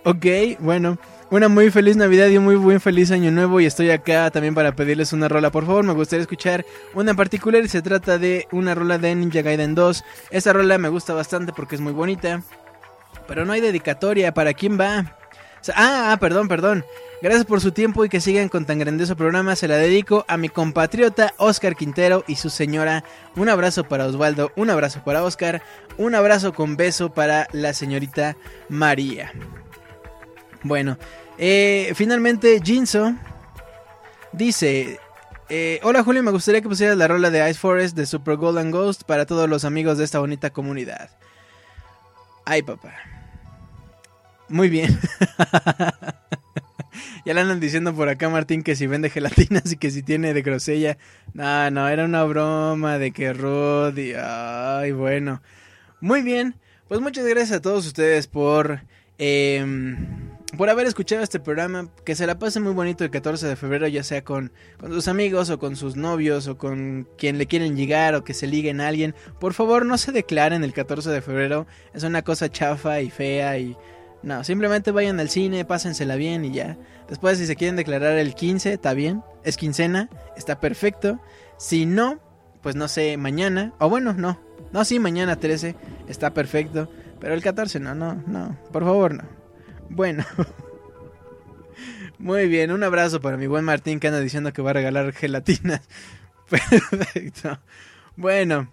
ok, 0.03 0.25
bueno. 0.59 0.97
Una 1.31 1.49
muy 1.49 1.71
feliz 1.71 1.97
Navidad 1.97 2.27
y 2.27 2.37
un 2.37 2.43
muy 2.43 2.55
buen 2.55 2.79
feliz 2.79 3.09
año 3.09 3.31
nuevo 3.31 3.59
y 3.59 3.65
estoy 3.65 3.89
acá 3.89 4.29
también 4.29 4.53
para 4.53 4.75
pedirles 4.75 5.11
una 5.11 5.27
rola. 5.27 5.51
Por 5.51 5.65
favor, 5.65 5.83
me 5.83 5.93
gustaría 5.93 6.21
escuchar 6.21 6.63
una 6.93 7.11
en 7.11 7.17
particular 7.17 7.63
y 7.63 7.67
se 7.67 7.81
trata 7.81 8.19
de 8.19 8.47
una 8.51 8.75
rola 8.75 8.99
de 8.99 9.15
Ninja 9.15 9.41
Gaiden 9.41 9.73
2. 9.73 10.03
Esta 10.29 10.53
rola 10.53 10.77
me 10.77 10.89
gusta 10.89 11.15
bastante 11.15 11.51
porque 11.51 11.75
es 11.75 11.81
muy 11.81 11.93
bonita. 11.93 12.43
Pero 13.27 13.43
no 13.43 13.53
hay 13.53 13.61
dedicatoria. 13.61 14.35
¿Para 14.35 14.53
quién 14.53 14.79
va? 14.79 15.15
ah, 15.73 16.11
ah, 16.11 16.17
perdón, 16.19 16.47
perdón. 16.47 16.85
Gracias 17.23 17.45
por 17.45 17.59
su 17.59 17.71
tiempo 17.71 18.05
y 18.05 18.09
que 18.09 18.21
sigan 18.21 18.49
con 18.49 18.65
tan 18.65 18.77
grandioso 18.77 19.15
programa. 19.15 19.55
Se 19.55 19.67
la 19.67 19.77
dedico 19.77 20.25
a 20.27 20.37
mi 20.37 20.49
compatriota 20.49 21.33
Oscar 21.37 21.75
Quintero 21.75 22.23
y 22.27 22.35
su 22.35 22.51
señora. 22.51 23.03
Un 23.35 23.49
abrazo 23.49 23.83
para 23.85 24.05
Osvaldo, 24.05 24.51
un 24.55 24.69
abrazo 24.69 25.01
para 25.03 25.23
Oscar, 25.23 25.63
un 25.97 26.13
abrazo 26.13 26.53
con 26.53 26.77
beso 26.77 27.13
para 27.13 27.47
la 27.51 27.73
señorita 27.73 28.37
María. 28.69 29.31
Bueno, 30.65 30.97
eh, 31.37 31.93
finalmente 31.93 32.59
Jinso 32.63 33.13
dice... 34.31 34.99
Eh, 35.47 35.79
Hola 35.83 36.03
Julio, 36.03 36.23
me 36.23 36.31
gustaría 36.31 36.59
que 36.59 36.67
pusieras 36.67 36.97
la 36.97 37.07
rola 37.07 37.29
de 37.29 37.47
Ice 37.47 37.59
Forest 37.59 37.95
de 37.95 38.07
Super 38.07 38.35
Golden 38.37 38.71
Ghost 38.71 39.03
para 39.03 39.27
todos 39.27 39.47
los 39.47 39.63
amigos 39.63 39.99
de 39.99 40.05
esta 40.05 40.17
bonita 40.17 40.49
comunidad. 40.49 41.11
Ay, 42.45 42.63
papá. 42.63 42.95
Muy 44.49 44.69
bien. 44.69 44.99
ya 47.25 47.33
le 47.35 47.41
andan 47.41 47.59
diciendo 47.59 47.93
por 47.93 48.09
acá 48.09 48.27
Martín 48.29 48.63
que 48.63 48.75
si 48.75 48.87
vende 48.87 49.11
gelatinas 49.11 49.71
y 49.71 49.77
que 49.77 49.91
si 49.91 50.01
tiene 50.01 50.33
de 50.33 50.41
grosella. 50.41 50.97
No, 51.35 51.69
no, 51.69 51.87
era 51.87 52.05
una 52.05 52.23
broma 52.23 52.97
de 52.97 53.11
que 53.11 53.33
Rudy. 53.33 54.13
Ay, 54.19 54.93
bueno. 54.93 55.43
Muy 56.01 56.23
bien. 56.23 56.55
Pues 56.87 57.01
muchas 57.01 57.23
gracias 57.27 57.59
a 57.59 57.61
todos 57.61 57.85
ustedes 57.85 58.25
por... 58.25 58.81
Eh, 59.19 59.63
por 60.55 60.69
haber 60.69 60.87
escuchado 60.87 61.23
este 61.23 61.39
programa. 61.39 61.89
Que 62.03 62.15
se 62.15 62.27
la 62.27 62.39
pase 62.39 62.59
muy 62.59 62.73
bonito 62.73 63.03
el 63.03 63.09
14 63.09 63.47
de 63.47 63.55
febrero, 63.55 63.87
ya 63.87 64.03
sea 64.03 64.23
con, 64.23 64.51
con 64.79 64.91
sus 64.91 65.07
amigos 65.07 65.49
o 65.49 65.59
con 65.59 65.75
sus 65.75 65.95
novios 65.95 66.47
o 66.47 66.57
con 66.57 67.07
quien 67.17 67.37
le 67.37 67.47
quieren 67.47 67.75
llegar 67.75 68.15
o 68.15 68.23
que 68.23 68.33
se 68.33 68.47
liguen 68.47 68.81
a 68.81 68.87
alguien. 68.87 69.15
Por 69.39 69.53
favor, 69.53 69.85
no 69.85 69.97
se 69.97 70.11
declaren 70.11 70.63
el 70.63 70.73
14 70.73 71.09
de 71.09 71.21
febrero. 71.21 71.67
Es 71.93 72.03
una 72.03 72.21
cosa 72.21 72.49
chafa 72.49 73.01
y 73.01 73.09
fea 73.09 73.57
y... 73.57 73.75
No, 74.23 74.43
simplemente 74.43 74.89
vayan 74.89 75.19
al 75.19 75.29
cine, 75.29 75.65
pásensela 75.65 76.15
bien 76.15 76.45
y 76.45 76.51
ya. 76.51 76.77
Después, 77.07 77.37
si 77.37 77.45
se 77.45 77.55
quieren 77.55 77.75
declarar 77.75 78.17
el 78.17 78.33
15, 78.33 78.73
está 78.73 78.93
bien. 78.95 79.21
Es 79.43 79.55
quincena, 79.55 80.09
está 80.35 80.59
perfecto. 80.59 81.19
Si 81.57 81.85
no, 81.85 82.19
pues 82.63 82.75
no 82.75 82.87
sé, 82.87 83.17
mañana. 83.17 83.73
O 83.79 83.87
bueno, 83.87 84.13
no. 84.13 84.39
No, 84.71 84.83
sí, 84.83 84.97
mañana 84.97 85.35
13, 85.35 85.75
está 86.07 86.33
perfecto. 86.33 86.89
Pero 87.19 87.35
el 87.35 87.43
14, 87.43 87.79
no, 87.79 87.93
no, 87.93 88.15
no. 88.25 88.57
Por 88.71 88.83
favor, 88.83 89.13
no. 89.13 89.44
Bueno. 89.89 90.25
Muy 92.17 92.47
bien, 92.47 92.71
un 92.71 92.83
abrazo 92.83 93.19
para 93.19 93.37
mi 93.37 93.47
buen 93.47 93.65
Martín 93.65 93.99
que 93.99 94.07
anda 94.07 94.19
diciendo 94.19 94.53
que 94.53 94.61
va 94.61 94.71
a 94.71 94.73
regalar 94.73 95.13
gelatinas. 95.13 95.81
Perfecto. 96.49 97.59
Bueno, 98.15 98.71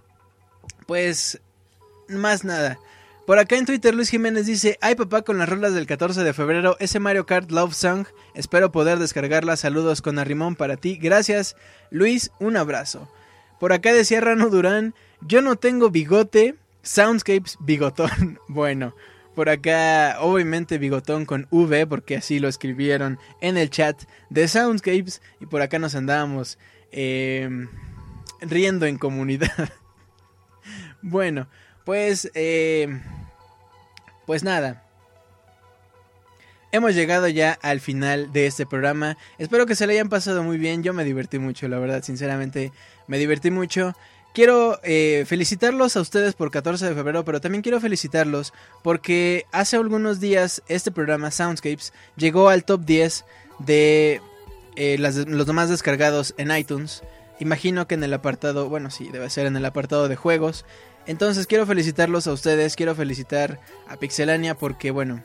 pues 0.86 1.40
más 2.08 2.44
nada. 2.44 2.78
Por 3.26 3.38
acá 3.38 3.56
en 3.56 3.66
Twitter 3.66 3.94
Luis 3.94 4.10
Jiménez 4.10 4.46
dice, 4.46 4.78
ay 4.80 4.94
papá 4.94 5.22
con 5.22 5.38
las 5.38 5.48
rolas 5.48 5.74
del 5.74 5.86
14 5.86 6.24
de 6.24 6.32
febrero, 6.32 6.76
ese 6.80 6.98
Mario 6.98 7.24
Kart 7.24 7.50
Love 7.50 7.74
Song, 7.74 8.06
espero 8.34 8.72
poder 8.72 8.98
descargarla, 8.98 9.56
saludos 9.56 10.02
con 10.02 10.18
arrimón 10.18 10.56
para 10.56 10.76
ti, 10.76 10.96
gracias 10.96 11.56
Luis, 11.90 12.32
un 12.40 12.56
abrazo. 12.56 13.08
Por 13.60 13.72
acá 13.72 13.92
decía 13.92 14.20
Rano 14.20 14.50
Durán, 14.50 14.94
yo 15.20 15.40
no 15.40 15.54
tengo 15.54 15.90
bigote, 15.90 16.56
Soundscapes 16.82 17.58
bigotón. 17.60 18.40
Bueno, 18.48 18.94
por 19.34 19.48
acá 19.48 20.18
obviamente 20.20 20.78
bigotón 20.78 21.26
con 21.26 21.46
V 21.50 21.86
porque 21.86 22.16
así 22.16 22.38
lo 22.38 22.48
escribieron 22.48 23.18
en 23.40 23.56
el 23.56 23.70
chat 23.70 24.02
de 24.30 24.48
Soundscapes 24.48 25.22
y 25.40 25.46
por 25.46 25.62
acá 25.62 25.78
nos 25.78 25.94
andábamos 25.94 26.58
eh, 26.90 27.48
riendo 28.40 28.86
en 28.86 28.98
comunidad. 28.98 29.70
bueno, 31.02 31.48
pues... 31.84 32.30
Eh, 32.34 33.00
pues 34.26 34.44
nada. 34.44 34.84
Hemos 36.70 36.94
llegado 36.94 37.28
ya 37.28 37.58
al 37.60 37.80
final 37.80 38.32
de 38.32 38.46
este 38.46 38.64
programa. 38.64 39.18
Espero 39.36 39.66
que 39.66 39.74
se 39.74 39.86
le 39.86 39.92
hayan 39.92 40.08
pasado 40.08 40.42
muy 40.42 40.56
bien. 40.56 40.82
Yo 40.82 40.94
me 40.94 41.04
divertí 41.04 41.38
mucho, 41.38 41.68
la 41.68 41.78
verdad, 41.78 42.02
sinceramente 42.02 42.72
me 43.06 43.18
divertí 43.18 43.50
mucho. 43.50 43.94
Quiero 44.32 44.80
eh, 44.82 45.24
felicitarlos 45.26 45.96
a 45.96 46.00
ustedes 46.00 46.34
por 46.34 46.50
14 46.50 46.88
de 46.88 46.94
febrero, 46.94 47.22
pero 47.22 47.42
también 47.42 47.60
quiero 47.60 47.80
felicitarlos 47.80 48.54
porque 48.82 49.44
hace 49.52 49.76
algunos 49.76 50.20
días 50.20 50.62
este 50.68 50.90
programa 50.90 51.30
Soundscapes 51.30 51.92
llegó 52.16 52.48
al 52.48 52.64
top 52.64 52.82
10 52.86 53.26
de 53.58 54.22
eh, 54.76 54.96
los 54.98 55.46
demás 55.46 55.68
descargados 55.68 56.34
en 56.38 56.50
iTunes. 56.50 57.02
Imagino 57.40 57.86
que 57.86 57.94
en 57.94 58.04
el 58.04 58.14
apartado, 58.14 58.70
bueno, 58.70 58.90
sí, 58.90 59.10
debe 59.12 59.28
ser 59.28 59.44
en 59.44 59.56
el 59.56 59.66
apartado 59.66 60.08
de 60.08 60.16
juegos. 60.16 60.64
Entonces 61.06 61.46
quiero 61.46 61.66
felicitarlos 61.66 62.26
a 62.26 62.32
ustedes, 62.32 62.74
quiero 62.74 62.94
felicitar 62.94 63.60
a 63.86 63.96
Pixelania 63.96 64.56
porque, 64.56 64.92
bueno, 64.92 65.22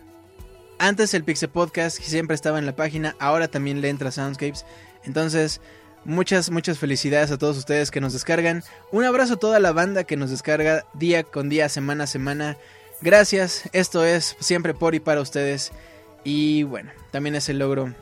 antes 0.80 1.14
el 1.14 1.24
Pixel 1.24 1.50
Podcast 1.50 2.02
siempre 2.02 2.36
estaba 2.36 2.60
en 2.60 2.66
la 2.66 2.76
página, 2.76 3.16
ahora 3.20 3.48
también 3.48 3.80
le 3.80 3.88
entra 3.88 4.12
Soundscapes. 4.12 4.66
Entonces, 5.06 5.62
muchas, 6.06 6.50
muchas 6.50 6.80
felicidades 6.80 7.32
a 7.32 7.38
todos 7.38 7.58
ustedes 7.58 7.92
que 7.92 8.02
nos 8.02 8.14
descargan. 8.14 8.64
Un 8.92 9.04
abrazo 9.04 9.36
a 9.36 9.38
toda 9.38 9.60
la 9.60 9.72
banda 9.72 10.04
que 10.04 10.18
nos 10.18 10.30
descarga 10.30 10.86
día 10.94 11.24
con 11.24 11.50
día, 11.50 11.70
semana 11.70 12.06
a 12.06 12.08
semana. 12.08 12.58
Gracias, 13.02 13.70
esto 13.74 14.04
es 14.04 14.36
siempre 14.40 14.74
por 14.74 14.96
y 14.96 15.00
para 15.00 15.22
ustedes. 15.22 15.72
Y 16.24 16.64
bueno, 16.64 16.92
también 17.12 17.36
ese 17.36 17.54
logro, 17.54 17.94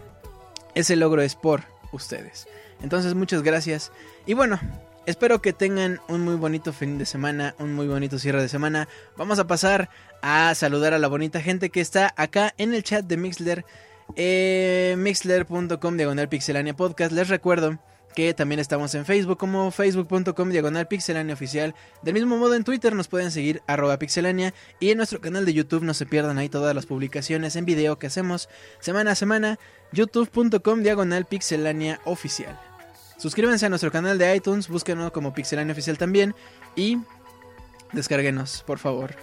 ese 0.74 0.96
logro 0.96 1.22
es 1.22 1.36
por 1.36 1.64
ustedes. 1.92 2.48
Entonces, 2.82 3.14
muchas 3.14 3.44
gracias. 3.44 3.92
Y 4.26 4.34
bueno, 4.34 4.60
espero 5.06 5.42
que 5.42 5.54
tengan 5.54 6.00
un 6.08 6.22
muy 6.22 6.36
bonito 6.36 6.74
fin 6.74 6.98
de 6.98 7.06
semana, 7.06 7.56
un 7.60 7.74
muy 7.74 7.88
bonito 7.88 8.20
cierre 8.20 8.42
de 8.42 8.50
semana. 8.50 8.88
Vamos 9.18 9.40
a 9.40 9.48
pasar 9.48 9.90
a 10.22 10.54
saludar 10.56 10.94
a 10.94 11.00
la 11.00 11.08
bonita 11.08 11.42
gente 11.42 11.70
que 11.70 11.82
está 11.82 12.14
acá 12.18 12.54
en 12.58 12.74
el 12.74 12.84
chat 12.84 13.06
de 13.06 13.18
Mixler, 13.18 13.66
eh, 14.15 14.95
mixler.com 14.98 15.98
diagonal 15.98 16.30
pixelania 16.30 16.76
podcast. 16.76 17.11
Les 17.11 17.27
recuerdo 17.27 17.80
que 18.15 18.34
también 18.34 18.60
estamos 18.60 18.95
en 18.95 19.06
Facebook 19.06 19.38
como 19.38 19.69
facebook.com 19.69 20.49
diagonal 20.49 20.88
pixelania 20.88 21.34
oficial. 21.34 21.76
Del 22.02 22.14
mismo 22.14 22.38
modo 22.38 22.56
en 22.56 22.64
Twitter 22.64 22.95
nos 22.95 23.10
pueden 23.10 23.30
seguir 23.30 23.61
arroba 23.68 23.99
pixelania 23.99 24.53
y 24.80 24.90
en 24.91 24.98
nuestro 24.98 25.19
canal 25.19 25.45
de 25.45 25.53
YouTube 25.53 25.84
no 25.84 25.94
se 25.94 26.06
pierdan 26.06 26.38
ahí 26.38 26.48
todas 26.48 26.73
las 26.73 26.86
publicaciones 26.86 27.56
en 27.57 27.65
video 27.65 27.99
que 27.99 28.07
hacemos 28.07 28.49
semana 28.80 29.11
a 29.11 29.15
semana. 29.15 29.60
youtube.com 29.91 30.82
diagonal 30.82 31.26
pixelania 31.26 31.99
oficial. 32.06 32.57
Suscríbanse 33.18 33.65
a 33.65 33.69
nuestro 33.69 33.91
canal 33.91 34.18
de 34.18 34.36
iTunes, 34.36 34.69
búsquenos 34.69 35.11
como 35.11 35.34
pixelania 35.34 35.73
oficial 35.73 35.98
también 35.98 36.36
y 36.76 36.98
descárguenos, 37.91 38.64
por 38.65 38.80
favor. 38.80 39.15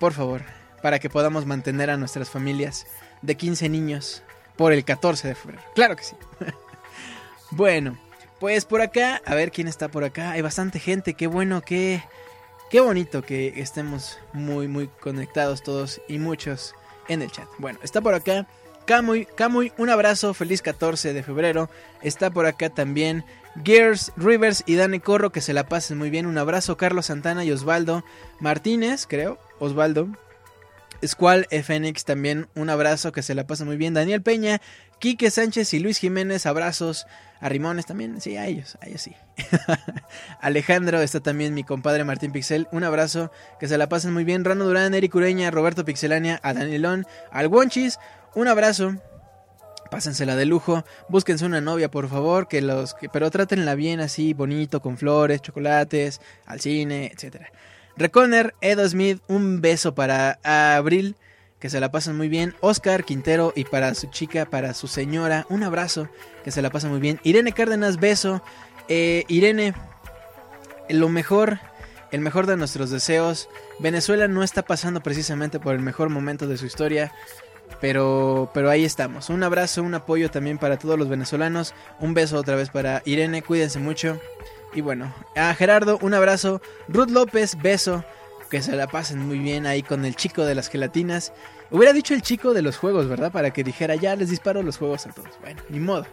Por 0.00 0.12
favor, 0.12 0.42
para 0.82 0.98
que 0.98 1.10
podamos 1.10 1.46
mantener 1.46 1.90
a 1.90 1.96
nuestras 1.96 2.30
familias 2.30 2.86
de 3.22 3.36
15 3.36 3.68
niños 3.68 4.22
por 4.56 4.72
el 4.72 4.84
14 4.84 5.28
de 5.28 5.34
febrero. 5.34 5.62
Claro 5.74 5.96
que 5.96 6.04
sí. 6.04 6.16
bueno, 7.50 7.98
pues 8.40 8.64
por 8.64 8.80
acá, 8.80 9.20
a 9.24 9.34
ver 9.34 9.50
quién 9.50 9.68
está 9.68 9.88
por 9.88 10.04
acá. 10.04 10.32
Hay 10.32 10.42
bastante 10.42 10.78
gente, 10.78 11.14
qué 11.14 11.26
bueno, 11.26 11.62
qué, 11.62 12.02
qué 12.70 12.80
bonito 12.80 13.22
que 13.22 13.60
estemos 13.60 14.18
muy, 14.32 14.68
muy 14.68 14.88
conectados 14.88 15.62
todos 15.62 16.00
y 16.08 16.18
muchos 16.18 16.74
en 17.08 17.22
el 17.22 17.30
chat. 17.30 17.48
Bueno, 17.58 17.78
está 17.82 18.00
por 18.00 18.14
acá 18.14 18.46
Camuy, 18.86 19.26
Camuy, 19.26 19.72
un 19.78 19.90
abrazo, 19.90 20.32
feliz 20.32 20.62
14 20.62 21.12
de 21.12 21.22
febrero. 21.24 21.68
Está 22.02 22.30
por 22.30 22.46
acá 22.46 22.70
también 22.70 23.24
Gears, 23.64 24.12
Rivers 24.16 24.62
y 24.64 24.76
Dani 24.76 25.00
Corro, 25.00 25.32
que 25.32 25.40
se 25.40 25.52
la 25.52 25.68
pasen 25.68 25.98
muy 25.98 26.08
bien. 26.08 26.24
Un 26.24 26.38
abrazo, 26.38 26.76
Carlos 26.76 27.06
Santana 27.06 27.44
y 27.44 27.50
Osvaldo 27.50 28.04
Martínez, 28.38 29.06
creo, 29.08 29.38
Osvaldo. 29.58 30.08
Squall 31.06 31.46
Fénix 31.64 32.04
también, 32.04 32.48
un 32.54 32.70
abrazo, 32.70 33.12
que 33.12 33.22
se 33.22 33.34
la 33.34 33.46
pasen 33.46 33.66
muy 33.66 33.76
bien. 33.76 33.94
Daniel 33.94 34.22
Peña, 34.22 34.60
Quique 34.98 35.30
Sánchez 35.30 35.74
y 35.74 35.78
Luis 35.78 35.98
Jiménez, 35.98 36.46
abrazos. 36.46 37.06
A 37.38 37.50
Rimones 37.50 37.84
también, 37.84 38.20
sí, 38.20 38.36
a 38.38 38.46
ellos, 38.46 38.78
a 38.80 38.86
ellos 38.86 39.02
sí. 39.02 39.14
Alejandro, 40.40 41.02
está 41.02 41.20
también 41.20 41.52
mi 41.52 41.64
compadre 41.64 42.02
Martín 42.02 42.32
Pixel, 42.32 42.66
un 42.72 42.82
abrazo, 42.82 43.30
que 43.60 43.68
se 43.68 43.76
la 43.76 43.90
pasen 43.90 44.14
muy 44.14 44.24
bien. 44.24 44.44
Rano 44.44 44.64
Durán, 44.64 44.94
Eric 44.94 45.14
Ureña, 45.14 45.50
Roberto 45.50 45.84
Pixelania, 45.84 46.40
a 46.42 46.54
Danielón, 46.54 47.06
al 47.30 47.48
Wonchis, 47.48 47.98
un 48.34 48.48
abrazo. 48.48 48.94
Pásensela 49.90 50.34
de 50.34 50.46
lujo, 50.46 50.84
búsquense 51.08 51.44
una 51.44 51.60
novia 51.60 51.90
por 51.90 52.08
favor, 52.08 52.48
que 52.48 52.60
los 52.60 52.94
que, 52.94 53.08
pero 53.08 53.30
trátenla 53.30 53.74
bien 53.74 54.00
así, 54.00 54.32
bonito, 54.32 54.80
con 54.80 54.96
flores, 54.96 55.42
chocolates, 55.42 56.20
al 56.46 56.60
cine, 56.60 57.12
etcétera. 57.14 57.52
Reconer, 57.96 58.54
Edo 58.60 58.86
Smith, 58.88 59.22
un 59.26 59.60
beso 59.60 59.94
para 59.94 60.38
Abril, 60.42 61.16
que 61.58 61.70
se 61.70 61.80
la 61.80 61.90
pasen 61.90 62.16
muy 62.16 62.28
bien. 62.28 62.54
Oscar 62.60 63.04
Quintero 63.04 63.52
y 63.56 63.64
para 63.64 63.94
su 63.94 64.08
chica, 64.08 64.44
para 64.44 64.74
su 64.74 64.86
señora, 64.86 65.46
un 65.48 65.62
abrazo, 65.62 66.08
que 66.44 66.50
se 66.50 66.60
la 66.60 66.70
pasen 66.70 66.90
muy 66.90 67.00
bien. 67.00 67.20
Irene 67.22 67.52
Cárdenas, 67.52 67.98
beso. 67.98 68.42
Eh, 68.88 69.24
Irene, 69.28 69.74
lo 70.90 71.08
mejor, 71.08 71.58
el 72.12 72.20
mejor 72.20 72.46
de 72.46 72.56
nuestros 72.56 72.90
deseos. 72.90 73.48
Venezuela 73.78 74.28
no 74.28 74.42
está 74.42 74.62
pasando 74.62 75.00
precisamente 75.00 75.58
por 75.58 75.74
el 75.74 75.80
mejor 75.80 76.10
momento 76.10 76.46
de 76.46 76.58
su 76.58 76.66
historia. 76.66 77.12
Pero, 77.80 78.50
pero 78.54 78.70
ahí 78.70 78.84
estamos. 78.84 79.28
Un 79.28 79.42
abrazo, 79.42 79.82
un 79.82 79.94
apoyo 79.94 80.30
también 80.30 80.58
para 80.58 80.78
todos 80.78 80.98
los 80.98 81.08
venezolanos. 81.08 81.74
Un 81.98 82.14
beso 82.14 82.38
otra 82.38 82.56
vez 82.56 82.70
para 82.70 83.02
Irene, 83.04 83.42
cuídense 83.42 83.78
mucho. 83.78 84.20
Y 84.76 84.82
bueno, 84.82 85.10
a 85.34 85.54
Gerardo, 85.54 85.98
un 86.02 86.12
abrazo. 86.12 86.60
Ruth 86.86 87.08
López, 87.08 87.56
beso. 87.62 88.04
Que 88.50 88.60
se 88.60 88.76
la 88.76 88.86
pasen 88.86 89.18
muy 89.26 89.38
bien 89.38 89.66
ahí 89.66 89.82
con 89.82 90.04
el 90.04 90.14
chico 90.14 90.44
de 90.44 90.54
las 90.54 90.68
gelatinas. 90.68 91.32
Hubiera 91.70 91.94
dicho 91.94 92.12
el 92.12 92.20
chico 92.20 92.52
de 92.52 92.60
los 92.60 92.76
juegos, 92.76 93.08
¿verdad? 93.08 93.32
Para 93.32 93.52
que 93.52 93.64
dijera, 93.64 93.94
ya 93.94 94.14
les 94.16 94.28
disparo 94.28 94.62
los 94.62 94.76
juegos 94.76 95.06
a 95.06 95.12
todos. 95.12 95.30
Bueno, 95.40 95.62
ni 95.70 95.80
modo. 95.80 96.06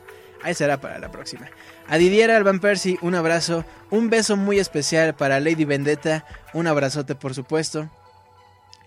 Ahí 0.44 0.54
será 0.54 0.80
para 0.80 0.98
la 0.98 1.12
próxima. 1.12 1.50
A 1.90 1.98
Didier 1.98 2.32
Alban 2.32 2.62
Percy, 2.62 2.98
un 3.02 3.16
abrazo. 3.16 3.66
Un 3.90 4.10
beso 4.10 4.38
muy 4.38 4.60
especial 4.60 5.14
para 5.14 5.42
Lady 5.42 5.66
Vendetta. 5.66 6.26
Un 6.54 6.66
abrazote, 6.66 7.16
por 7.16 7.34
supuesto. 7.34 7.90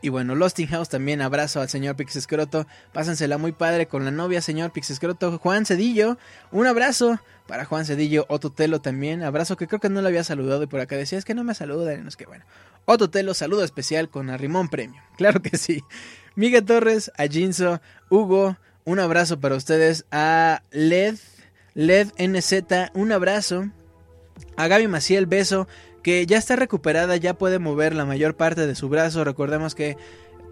Y 0.03 0.11
bueno, 0.11 0.35
Losting 0.35 0.69
House 0.69 0.89
también 0.89 1.23
abrazo 1.23 1.61
al 1.61 1.69
señor 1.69 1.97
Pixescroto. 1.97 2.67
Pásensela 2.93 3.39
muy 3.39 3.53
padre 3.53 3.87
con 3.87 4.05
la 4.05 4.11
novia, 4.11 4.41
señor 4.41 4.71
Pixescroto. 4.71 5.39
Juan 5.39 5.65
Cedillo, 5.65 6.19
un 6.53 6.67
abrazo 6.67 7.21
para 7.47 7.65
Juan 7.65 7.87
Cedillo. 7.87 8.27
Otto 8.29 8.51
Telo 8.51 8.81
también, 8.81 9.23
abrazo 9.23 9.57
que 9.57 9.67
creo 9.67 9.81
que 9.81 9.89
no 9.89 10.03
lo 10.03 10.09
había 10.09 10.25
saludado 10.25 10.63
y 10.63 10.67
por 10.67 10.81
acá 10.81 10.97
decía, 10.97 11.19
es 11.19 11.25
que 11.25 11.35
no 11.35 11.45
me 11.45 11.55
saludan. 11.55 12.03
No 12.03 12.09
es 12.09 12.17
que 12.17 12.27
bueno. 12.27 12.45
Otto 12.85 13.11
Telo, 13.11 13.35
saludo 13.35 13.65
especial 13.65 14.09
con 14.11 14.31
Arrimón 14.31 14.69
Premio. 14.69 15.01
Claro 15.17 15.41
que 15.41 15.57
sí. 15.57 15.83
Miguel 16.35 16.65
Torres, 16.65 17.11
a 17.17 17.27
Jinzo, 17.27 17.81
Hugo, 18.11 18.59
un 18.85 19.01
abrazo 19.01 19.41
para 19.41 19.57
ustedes. 19.57 20.05
A 20.13 20.63
Led, 20.71 21.17
Led 21.75 22.09
NZ, 22.19 22.93
un 22.93 23.13
abrazo. 23.13 23.71
A 24.57 24.69
Gaby 24.69 24.89
Maciel, 24.89 25.25
beso 25.25 25.67
que 26.07 26.25
ya 26.25 26.39
está 26.39 26.55
recuperada, 26.55 27.17
ya 27.17 27.35
puede 27.35 27.59
mover 27.59 27.93
la 27.93 28.05
mayor 28.05 28.37
parte 28.37 28.69
de 28.69 28.77
su 28.77 28.89
brazo. 28.89 29.25
Recordemos 29.25 29.75
que 29.75 29.97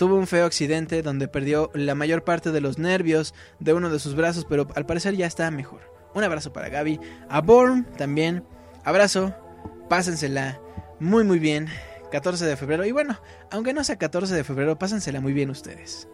tuvo 0.01 0.17
un 0.17 0.27
feo 0.27 0.47
accidente 0.47 1.01
donde 1.01 1.29
perdió 1.29 1.71
la 1.75 1.95
mayor 1.95 2.25
parte 2.25 2.51
de 2.51 2.61
los 2.61 2.81
nervios 2.81 3.35
de 3.61 3.73
uno 3.73 3.89
de 3.89 4.01
sus 4.01 4.17
brazos, 4.17 4.45
pero 4.49 4.67
al 4.75 4.85
parecer 4.85 5.15
ya 5.15 5.27
está 5.27 5.49
mejor. 5.53 5.83
Un 6.13 6.25
abrazo 6.25 6.53
para 6.53 6.71
Gaby. 6.71 6.99
A 7.29 7.41
Born 7.41 7.85
también. 7.97 8.43
Abrazo. 8.83 9.33
Pásensela 9.89 10.59
muy 10.99 11.23
muy 11.23 11.39
bien. 11.39 11.69
14 12.11 12.47
de 12.47 12.57
febrero. 12.57 12.85
Y 12.85 12.91
bueno, 12.91 13.21
aunque 13.53 13.73
no 13.73 13.85
sea 13.85 13.95
14 13.95 14.35
de 14.35 14.43
febrero, 14.43 14.77
pásensela 14.77 15.21
muy 15.21 15.35
bien 15.35 15.51
ustedes. 15.51 16.09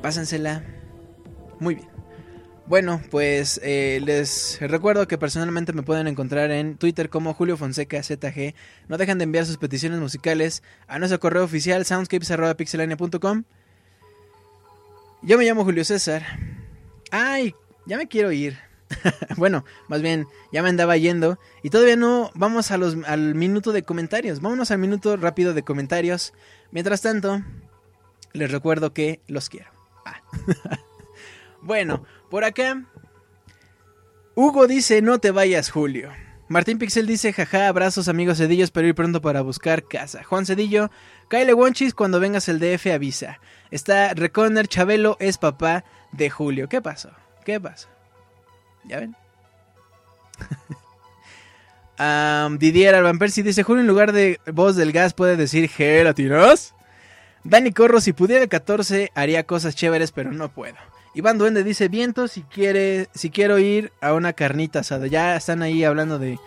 Pásensela 0.00 0.62
muy 1.58 1.74
bien. 1.74 1.88
Bueno, 2.66 3.02
pues 3.10 3.60
eh, 3.62 4.00
les 4.04 4.58
recuerdo 4.60 5.08
que 5.08 5.18
personalmente 5.18 5.72
me 5.72 5.82
pueden 5.82 6.06
encontrar 6.06 6.50
en 6.52 6.76
Twitter 6.76 7.10
como 7.10 7.34
Julio 7.34 7.56
Fonseca 7.56 8.02
ZG. 8.02 8.54
No 8.88 8.98
dejan 8.98 9.18
de 9.18 9.24
enviar 9.24 9.44
sus 9.44 9.58
peticiones 9.58 9.98
musicales 9.98 10.62
a 10.86 10.98
nuestro 10.98 11.18
correo 11.18 11.44
oficial 11.44 11.84
soundscapes.pixelania.com. 11.84 13.44
Yo 15.22 15.38
me 15.38 15.44
llamo 15.44 15.64
Julio 15.64 15.84
César. 15.84 16.22
Ay, 17.10 17.54
ya 17.84 17.96
me 17.96 18.06
quiero 18.06 18.30
ir. 18.30 18.58
bueno, 19.36 19.64
más 19.88 20.00
bien, 20.00 20.26
ya 20.52 20.62
me 20.62 20.68
andaba 20.68 20.96
yendo. 20.96 21.38
Y 21.62 21.70
todavía 21.70 21.96
no 21.96 22.30
vamos 22.34 22.70
a 22.70 22.78
los, 22.78 22.96
al 23.06 23.34
minuto 23.34 23.72
de 23.72 23.82
comentarios. 23.82 24.40
Vámonos 24.40 24.70
al 24.70 24.78
minuto 24.78 25.16
rápido 25.16 25.52
de 25.52 25.62
comentarios. 25.64 26.32
Mientras 26.70 27.02
tanto, 27.02 27.42
les 28.32 28.50
recuerdo 28.50 28.92
que 28.92 29.20
los 29.26 29.48
quiero. 29.48 29.70
Ah. 30.06 30.22
bueno, 31.62 32.04
por 32.32 32.44
acá, 32.44 32.82
Hugo 34.34 34.66
dice, 34.66 35.02
no 35.02 35.18
te 35.18 35.32
vayas, 35.32 35.70
Julio. 35.70 36.10
Martín 36.48 36.78
Pixel 36.78 37.06
dice, 37.06 37.34
jaja, 37.34 37.68
abrazos 37.68 38.08
amigos 38.08 38.38
Cedillo, 38.38 38.64
espero 38.64 38.88
ir 38.88 38.94
pronto 38.94 39.20
para 39.20 39.42
buscar 39.42 39.84
casa. 39.84 40.24
Juan 40.24 40.46
Cedillo, 40.46 40.90
Kyle 41.28 41.52
Wonchis, 41.52 41.92
cuando 41.92 42.20
vengas 42.20 42.48
el 42.48 42.58
DF 42.58 42.86
avisa. 42.86 43.38
Está 43.70 44.14
Reconner, 44.14 44.66
Chabelo 44.66 45.18
es 45.20 45.36
papá 45.36 45.84
de 46.12 46.30
Julio. 46.30 46.70
¿Qué 46.70 46.80
pasó? 46.80 47.10
¿Qué 47.44 47.60
pasó? 47.60 47.90
¿Ya 48.84 49.00
ven? 49.00 49.14
Didier 52.58 52.94
Alban 52.94 53.18
Percy 53.18 53.42
dice, 53.42 53.62
Julio 53.62 53.82
en 53.82 53.88
lugar 53.88 54.12
de 54.12 54.40
voz 54.50 54.74
del 54.76 54.92
gas 54.92 55.12
puede 55.12 55.36
decir 55.36 55.68
gelatinas. 55.68 56.74
Dani 57.44 57.72
Corro, 57.72 58.00
si 58.00 58.14
pudiera 58.14 58.42
el 58.42 58.48
14 58.48 59.10
haría 59.14 59.44
cosas 59.44 59.76
chéveres, 59.76 60.12
pero 60.12 60.32
no 60.32 60.50
puedo. 60.50 60.78
Iván 61.14 61.38
Duende 61.38 61.64
dice, 61.64 61.88
viento 61.88 62.28
si 62.28 62.42
quiere, 62.42 63.08
si 63.14 63.30
quiero 63.30 63.58
ir 63.58 63.92
a 64.00 64.14
una 64.14 64.32
carnita 64.32 64.80
asada. 64.80 65.06
Ya 65.06 65.36
están 65.36 65.62
ahí 65.62 65.84
hablando 65.84 66.18
de, 66.18 66.38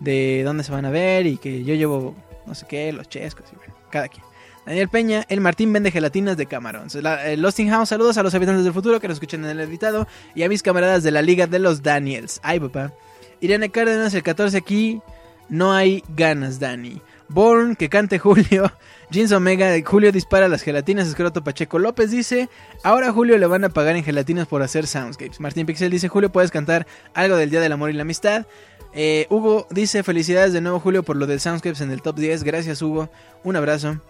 de 0.00 0.42
dónde 0.44 0.64
se 0.64 0.72
van 0.72 0.84
a 0.84 0.90
ver 0.90 1.26
y 1.26 1.38
que 1.38 1.64
yo 1.64 1.74
llevo 1.74 2.14
no 2.46 2.54
sé 2.54 2.66
qué, 2.68 2.92
los 2.92 3.08
chescos 3.08 3.46
y 3.52 3.56
bueno, 3.56 3.74
cada 3.90 4.08
quien. 4.08 4.24
Daniel 4.66 4.88
Peña, 4.88 5.24
el 5.28 5.40
Martín 5.40 5.72
vende 5.72 5.90
gelatinas 5.90 6.36
de 6.36 6.46
camarón. 6.46 6.88
La, 7.00 7.26
el 7.26 7.40
Losting 7.40 7.70
House, 7.70 7.88
saludos 7.88 8.18
a 8.18 8.22
los 8.22 8.34
habitantes 8.34 8.64
del 8.64 8.72
futuro 8.74 9.00
que 9.00 9.08
nos 9.08 9.16
escuchan 9.16 9.44
en 9.44 9.50
el 9.50 9.60
editado 9.60 10.06
y 10.34 10.42
a 10.42 10.48
mis 10.48 10.62
camaradas 10.62 11.02
de 11.02 11.10
la 11.10 11.22
Liga 11.22 11.46
de 11.46 11.58
los 11.58 11.82
Daniels. 11.82 12.40
Ay, 12.42 12.60
papá. 12.60 12.92
Irene 13.40 13.70
Cárdenas, 13.70 14.12
el 14.14 14.22
14 14.22 14.56
aquí. 14.56 15.00
No 15.48 15.72
hay 15.72 16.04
ganas, 16.08 16.60
Dani. 16.60 17.00
Born, 17.28 17.74
que 17.74 17.88
cante 17.88 18.18
Julio. 18.20 18.70
Jeans 19.10 19.32
Omega, 19.32 19.74
Julio 19.84 20.12
dispara 20.12 20.46
las 20.46 20.62
gelatinas. 20.62 21.08
Escroto 21.08 21.42
Pacheco 21.42 21.80
López 21.80 22.12
dice: 22.12 22.48
Ahora 22.84 23.12
Julio 23.12 23.38
le 23.38 23.46
van 23.46 23.64
a 23.64 23.68
pagar 23.68 23.96
en 23.96 24.04
gelatinas 24.04 24.46
por 24.46 24.62
hacer 24.62 24.86
soundscapes. 24.86 25.40
Martín 25.40 25.66
Pixel 25.66 25.90
dice: 25.90 26.08
Julio, 26.08 26.30
puedes 26.30 26.52
cantar 26.52 26.86
algo 27.12 27.36
del 27.36 27.50
Día 27.50 27.60
del 27.60 27.72
Amor 27.72 27.90
y 27.90 27.94
la 27.94 28.02
Amistad. 28.02 28.46
Eh, 28.94 29.26
Hugo 29.28 29.66
dice: 29.70 30.04
Felicidades 30.04 30.52
de 30.52 30.60
nuevo, 30.60 30.78
Julio, 30.78 31.02
por 31.02 31.16
lo 31.16 31.26
del 31.26 31.40
soundscapes 31.40 31.80
en 31.80 31.90
el 31.90 32.02
top 32.02 32.16
10. 32.18 32.44
Gracias, 32.44 32.82
Hugo. 32.82 33.10
Un 33.42 33.56
abrazo. 33.56 34.00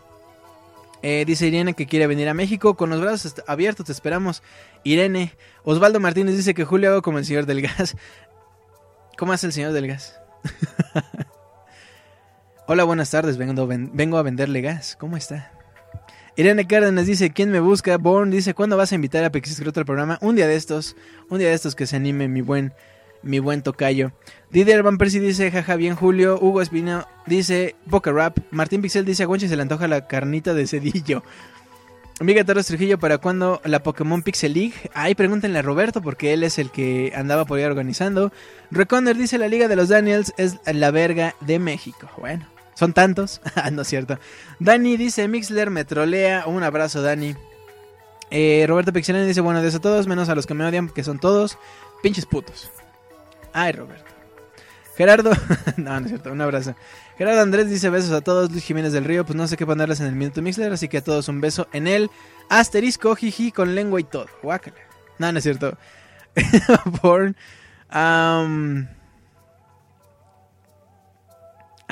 Eh, 1.02 1.24
dice 1.26 1.46
Irene 1.46 1.72
que 1.72 1.86
quiere 1.86 2.06
venir 2.06 2.28
a 2.28 2.34
México. 2.34 2.76
Con 2.76 2.90
los 2.90 3.00
brazos 3.00 3.36
abiertos 3.46 3.86
te 3.86 3.92
esperamos. 3.92 4.42
Irene. 4.84 5.32
Osvaldo 5.64 5.98
Martínez 5.98 6.36
dice 6.36 6.52
que 6.52 6.64
Julio 6.66 6.90
hago 6.90 7.00
como 7.00 7.18
el 7.18 7.24
señor 7.24 7.46
del 7.46 7.62
gas. 7.62 7.96
¿Cómo 9.16 9.32
hace 9.32 9.46
el 9.46 9.54
señor 9.54 9.72
del 9.72 9.86
gas? 9.86 10.20
Hola, 12.72 12.84
buenas 12.84 13.10
tardes. 13.10 13.36
Vengo, 13.36 14.16
a 14.16 14.22
venderle 14.22 14.60
gas. 14.60 14.94
¿Cómo 14.94 15.16
está? 15.16 15.50
Irene 16.36 16.68
Cárdenas 16.68 17.04
dice, 17.04 17.30
¿quién 17.30 17.50
me 17.50 17.58
busca? 17.58 17.98
Born 17.98 18.30
dice, 18.30 18.54
¿cuándo 18.54 18.76
vas 18.76 18.92
a 18.92 18.94
invitar 18.94 19.24
a 19.24 19.32
Pexiscroto 19.32 19.80
al 19.80 19.86
programa? 19.86 20.18
Un 20.20 20.36
día 20.36 20.46
de 20.46 20.54
estos, 20.54 20.94
un 21.30 21.40
día 21.40 21.48
de 21.48 21.54
estos 21.54 21.74
que 21.74 21.88
se 21.88 21.96
anime 21.96 22.28
mi 22.28 22.42
buen, 22.42 22.72
mi 23.24 23.40
buen 23.40 23.62
tocayo. 23.62 24.12
Didier 24.52 24.84
Van 24.84 24.98
Persie 24.98 25.18
dice, 25.18 25.50
jaja, 25.50 25.74
bien 25.74 25.96
Julio. 25.96 26.38
Hugo 26.40 26.62
Espino 26.62 27.08
dice, 27.26 27.74
Boca 27.86 28.12
Rap. 28.12 28.38
Martín 28.52 28.82
Pixel 28.82 29.04
dice, 29.04 29.24
a 29.24 29.26
Gonchi 29.26 29.48
se 29.48 29.56
le 29.56 29.62
antoja 29.62 29.88
la 29.88 30.06
carnita 30.06 30.54
de 30.54 30.68
cedillo. 30.68 31.24
Amiga 32.20 32.44
Torres 32.44 32.66
Trujillo, 32.66 33.00
¿para 33.00 33.18
cuándo 33.18 33.60
la 33.64 33.82
Pokémon 33.82 34.22
Pixel 34.22 34.52
League? 34.52 34.74
Ahí 34.94 35.16
pregúntenle 35.16 35.58
a 35.58 35.62
Roberto 35.62 36.02
porque 36.02 36.34
él 36.34 36.44
es 36.44 36.56
el 36.60 36.70
que 36.70 37.12
andaba 37.16 37.46
por 37.46 37.58
ahí 37.58 37.64
organizando. 37.64 38.30
Reconner 38.70 39.16
dice 39.16 39.38
la 39.38 39.48
Liga 39.48 39.66
de 39.66 39.74
los 39.74 39.88
Daniels 39.88 40.32
es 40.36 40.60
la 40.66 40.92
verga 40.92 41.34
de 41.40 41.58
México. 41.58 42.08
Bueno, 42.16 42.46
son 42.80 42.94
tantos. 42.94 43.42
Ah, 43.56 43.70
no 43.70 43.82
es 43.82 43.88
cierto. 43.88 44.18
Dani 44.58 44.96
dice 44.96 45.28
Mixler 45.28 45.68
me 45.68 45.84
trolea. 45.84 46.44
Un 46.46 46.62
abrazo, 46.62 47.02
Dani. 47.02 47.36
Eh, 48.30 48.64
Roberto 48.66 48.92
Pixelani 48.92 49.26
dice, 49.26 49.42
bueno, 49.42 49.60
a 49.60 49.78
todos, 49.80 50.06
menos 50.06 50.28
a 50.30 50.34
los 50.34 50.46
que 50.46 50.54
me 50.54 50.64
odian, 50.64 50.86
porque 50.86 51.04
son 51.04 51.18
todos 51.18 51.58
pinches 52.02 52.24
putos. 52.24 52.70
Ay, 53.52 53.72
Roberto. 53.72 54.10
Gerardo, 54.96 55.32
no, 55.76 56.00
no 56.00 56.06
es 56.06 56.08
cierto, 56.08 56.32
un 56.32 56.40
abrazo. 56.40 56.74
Gerardo 57.18 57.42
Andrés 57.42 57.68
dice 57.68 57.90
besos 57.90 58.12
a 58.12 58.22
todos. 58.22 58.50
Luis 58.50 58.64
Jiménez 58.64 58.92
del 58.92 59.04
Río, 59.04 59.26
pues 59.26 59.36
no 59.36 59.46
sé 59.46 59.58
qué 59.58 59.66
ponerles 59.66 60.00
en 60.00 60.06
el 60.06 60.14
minuto 60.14 60.40
Mixler, 60.40 60.72
así 60.72 60.88
que 60.88 60.98
a 60.98 61.04
todos 61.04 61.28
un 61.28 61.42
beso 61.42 61.68
en 61.74 61.86
el 61.86 62.10
asterisco, 62.48 63.14
jiji, 63.14 63.52
con 63.52 63.74
lengua 63.74 64.00
y 64.00 64.04
todo. 64.04 64.26
Guácala. 64.42 64.76
No, 65.18 65.30
no 65.32 65.38
es 65.38 65.44
cierto. 65.44 65.76
Born. 67.02 67.36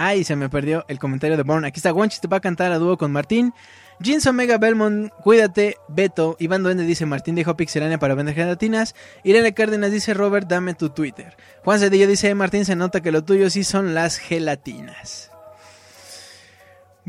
Ay, 0.00 0.22
se 0.22 0.36
me 0.36 0.48
perdió 0.48 0.84
el 0.88 1.00
comentario 1.00 1.36
de 1.36 1.42
Born. 1.42 1.64
Aquí 1.64 1.80
está 1.80 1.92
Wonchis, 1.92 2.20
te 2.20 2.28
va 2.28 2.36
a 2.36 2.40
cantar 2.40 2.70
a 2.70 2.78
dúo 2.78 2.96
con 2.96 3.10
Martín. 3.10 3.52
Jeans 3.98 4.24
Omega 4.28 4.56
Belmont, 4.56 5.10
cuídate, 5.24 5.76
Beto. 5.88 6.36
Iván 6.38 6.62
Duende 6.62 6.84
dice 6.84 7.04
Martín 7.04 7.34
dijo 7.34 7.56
Pixelania 7.56 7.98
para 7.98 8.14
vender 8.14 8.36
gelatinas. 8.36 8.94
Irene 9.24 9.54
Cárdenas 9.54 9.90
dice 9.90 10.14
Robert, 10.14 10.46
dame 10.46 10.74
tu 10.74 10.90
Twitter. 10.90 11.36
Juan 11.64 11.80
Cedillo 11.80 12.06
dice 12.06 12.32
Martín, 12.36 12.64
se 12.64 12.76
nota 12.76 13.00
que 13.00 13.10
lo 13.10 13.24
tuyo 13.24 13.50
sí 13.50 13.64
son 13.64 13.92
las 13.92 14.18
gelatinas. 14.18 15.32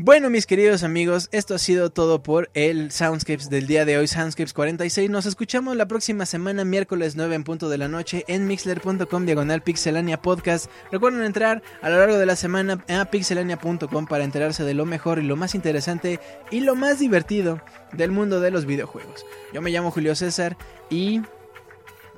Bueno, 0.02 0.30
mis 0.30 0.46
queridos 0.46 0.82
amigos, 0.82 1.28
esto 1.30 1.54
ha 1.54 1.58
sido 1.58 1.90
todo 1.90 2.22
por 2.22 2.48
el 2.54 2.90
Soundscapes 2.90 3.50
del 3.50 3.66
día 3.66 3.84
de 3.84 3.98
hoy, 3.98 4.06
Soundscapes 4.06 4.54
46. 4.54 5.10
Nos 5.10 5.26
escuchamos 5.26 5.76
la 5.76 5.88
próxima 5.88 6.24
semana, 6.24 6.64
miércoles 6.64 7.16
9 7.16 7.34
en 7.34 7.44
punto 7.44 7.68
de 7.68 7.76
la 7.76 7.86
noche, 7.86 8.24
en 8.26 8.46
mixler.com 8.46 9.26
diagonal 9.26 9.60
pixelania 9.60 10.22
podcast. 10.22 10.70
Recuerden 10.90 11.22
entrar 11.22 11.62
a 11.82 11.90
lo 11.90 11.98
largo 11.98 12.16
de 12.16 12.24
la 12.24 12.34
semana 12.34 12.82
a 12.88 13.04
pixelania.com 13.10 14.06
para 14.06 14.24
enterarse 14.24 14.64
de 14.64 14.72
lo 14.72 14.86
mejor 14.86 15.18
y 15.18 15.22
lo 15.22 15.36
más 15.36 15.54
interesante 15.54 16.18
y 16.50 16.60
lo 16.60 16.76
más 16.76 16.98
divertido 16.98 17.60
del 17.92 18.10
mundo 18.10 18.40
de 18.40 18.52
los 18.52 18.64
videojuegos. 18.64 19.26
Yo 19.52 19.60
me 19.60 19.70
llamo 19.70 19.90
Julio 19.90 20.14
César 20.16 20.56
y 20.88 21.20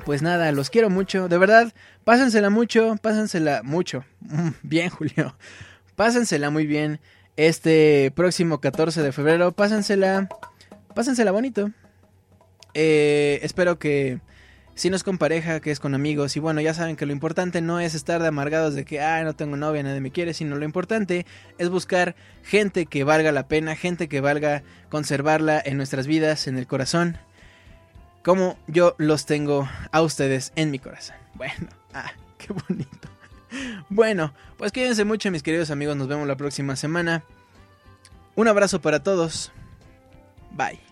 pues 0.04 0.22
nada, 0.22 0.52
los 0.52 0.70
quiero 0.70 0.88
mucho, 0.88 1.28
de 1.28 1.36
verdad, 1.36 1.72
pásensela 2.04 2.48
mucho, 2.48 2.94
pásensela 3.02 3.62
mucho. 3.64 4.04
Bien, 4.62 4.88
Julio. 4.88 5.34
Pásensela 5.96 6.48
muy 6.50 6.66
bien 6.66 7.00
este 7.36 8.12
próximo 8.14 8.60
14 8.60 9.02
de 9.02 9.12
febrero. 9.12 9.52
Pásensela, 9.52 10.28
pásensela 10.94 11.32
bonito. 11.32 11.70
Eh, 12.74 13.40
espero 13.42 13.78
que 13.78 14.20
si 14.74 14.90
no 14.90 14.96
es 14.96 15.04
con 15.04 15.18
pareja, 15.18 15.60
que 15.60 15.70
es 15.70 15.80
con 15.80 15.94
amigos. 15.94 16.36
Y 16.36 16.40
bueno, 16.40 16.60
ya 16.60 16.74
saben 16.74 16.96
que 16.96 17.06
lo 17.06 17.12
importante 17.12 17.60
no 17.60 17.80
es 17.80 17.94
estar 17.94 18.22
de 18.22 18.28
amargados 18.28 18.74
de 18.74 18.84
que, 18.84 19.00
ah, 19.00 19.22
no 19.22 19.34
tengo 19.34 19.56
novia, 19.56 19.82
nadie 19.82 20.00
me 20.00 20.10
quiere, 20.10 20.34
sino 20.34 20.56
lo 20.56 20.64
importante 20.64 21.26
es 21.59 21.68
buscar 21.68 22.16
gente 22.42 22.86
que 22.86 23.04
valga 23.04 23.32
la 23.32 23.48
pena, 23.48 23.76
gente 23.76 24.09
que 24.09 24.20
valga 24.20 24.62
conservarla 24.88 25.60
en 25.64 25.76
nuestras 25.76 26.06
vidas, 26.06 26.46
en 26.46 26.59
el 26.59 26.66
corazón. 26.66 27.18
Como 28.22 28.56
yo 28.66 28.94
los 28.98 29.26
tengo 29.26 29.68
a 29.90 30.00
ustedes 30.00 30.52
en 30.56 30.70
mi 30.70 30.78
corazón. 30.78 31.16
Bueno, 31.34 31.68
ah, 31.94 32.12
qué 32.38 32.52
bonito. 32.52 33.11
Bueno, 33.88 34.32
pues 34.56 34.72
quédense 34.72 35.04
mucho 35.04 35.30
mis 35.30 35.42
queridos 35.42 35.70
amigos, 35.70 35.96
nos 35.96 36.08
vemos 36.08 36.26
la 36.26 36.36
próxima 36.36 36.76
semana. 36.76 37.22
Un 38.34 38.48
abrazo 38.48 38.80
para 38.80 39.02
todos. 39.02 39.52
Bye. 40.52 40.91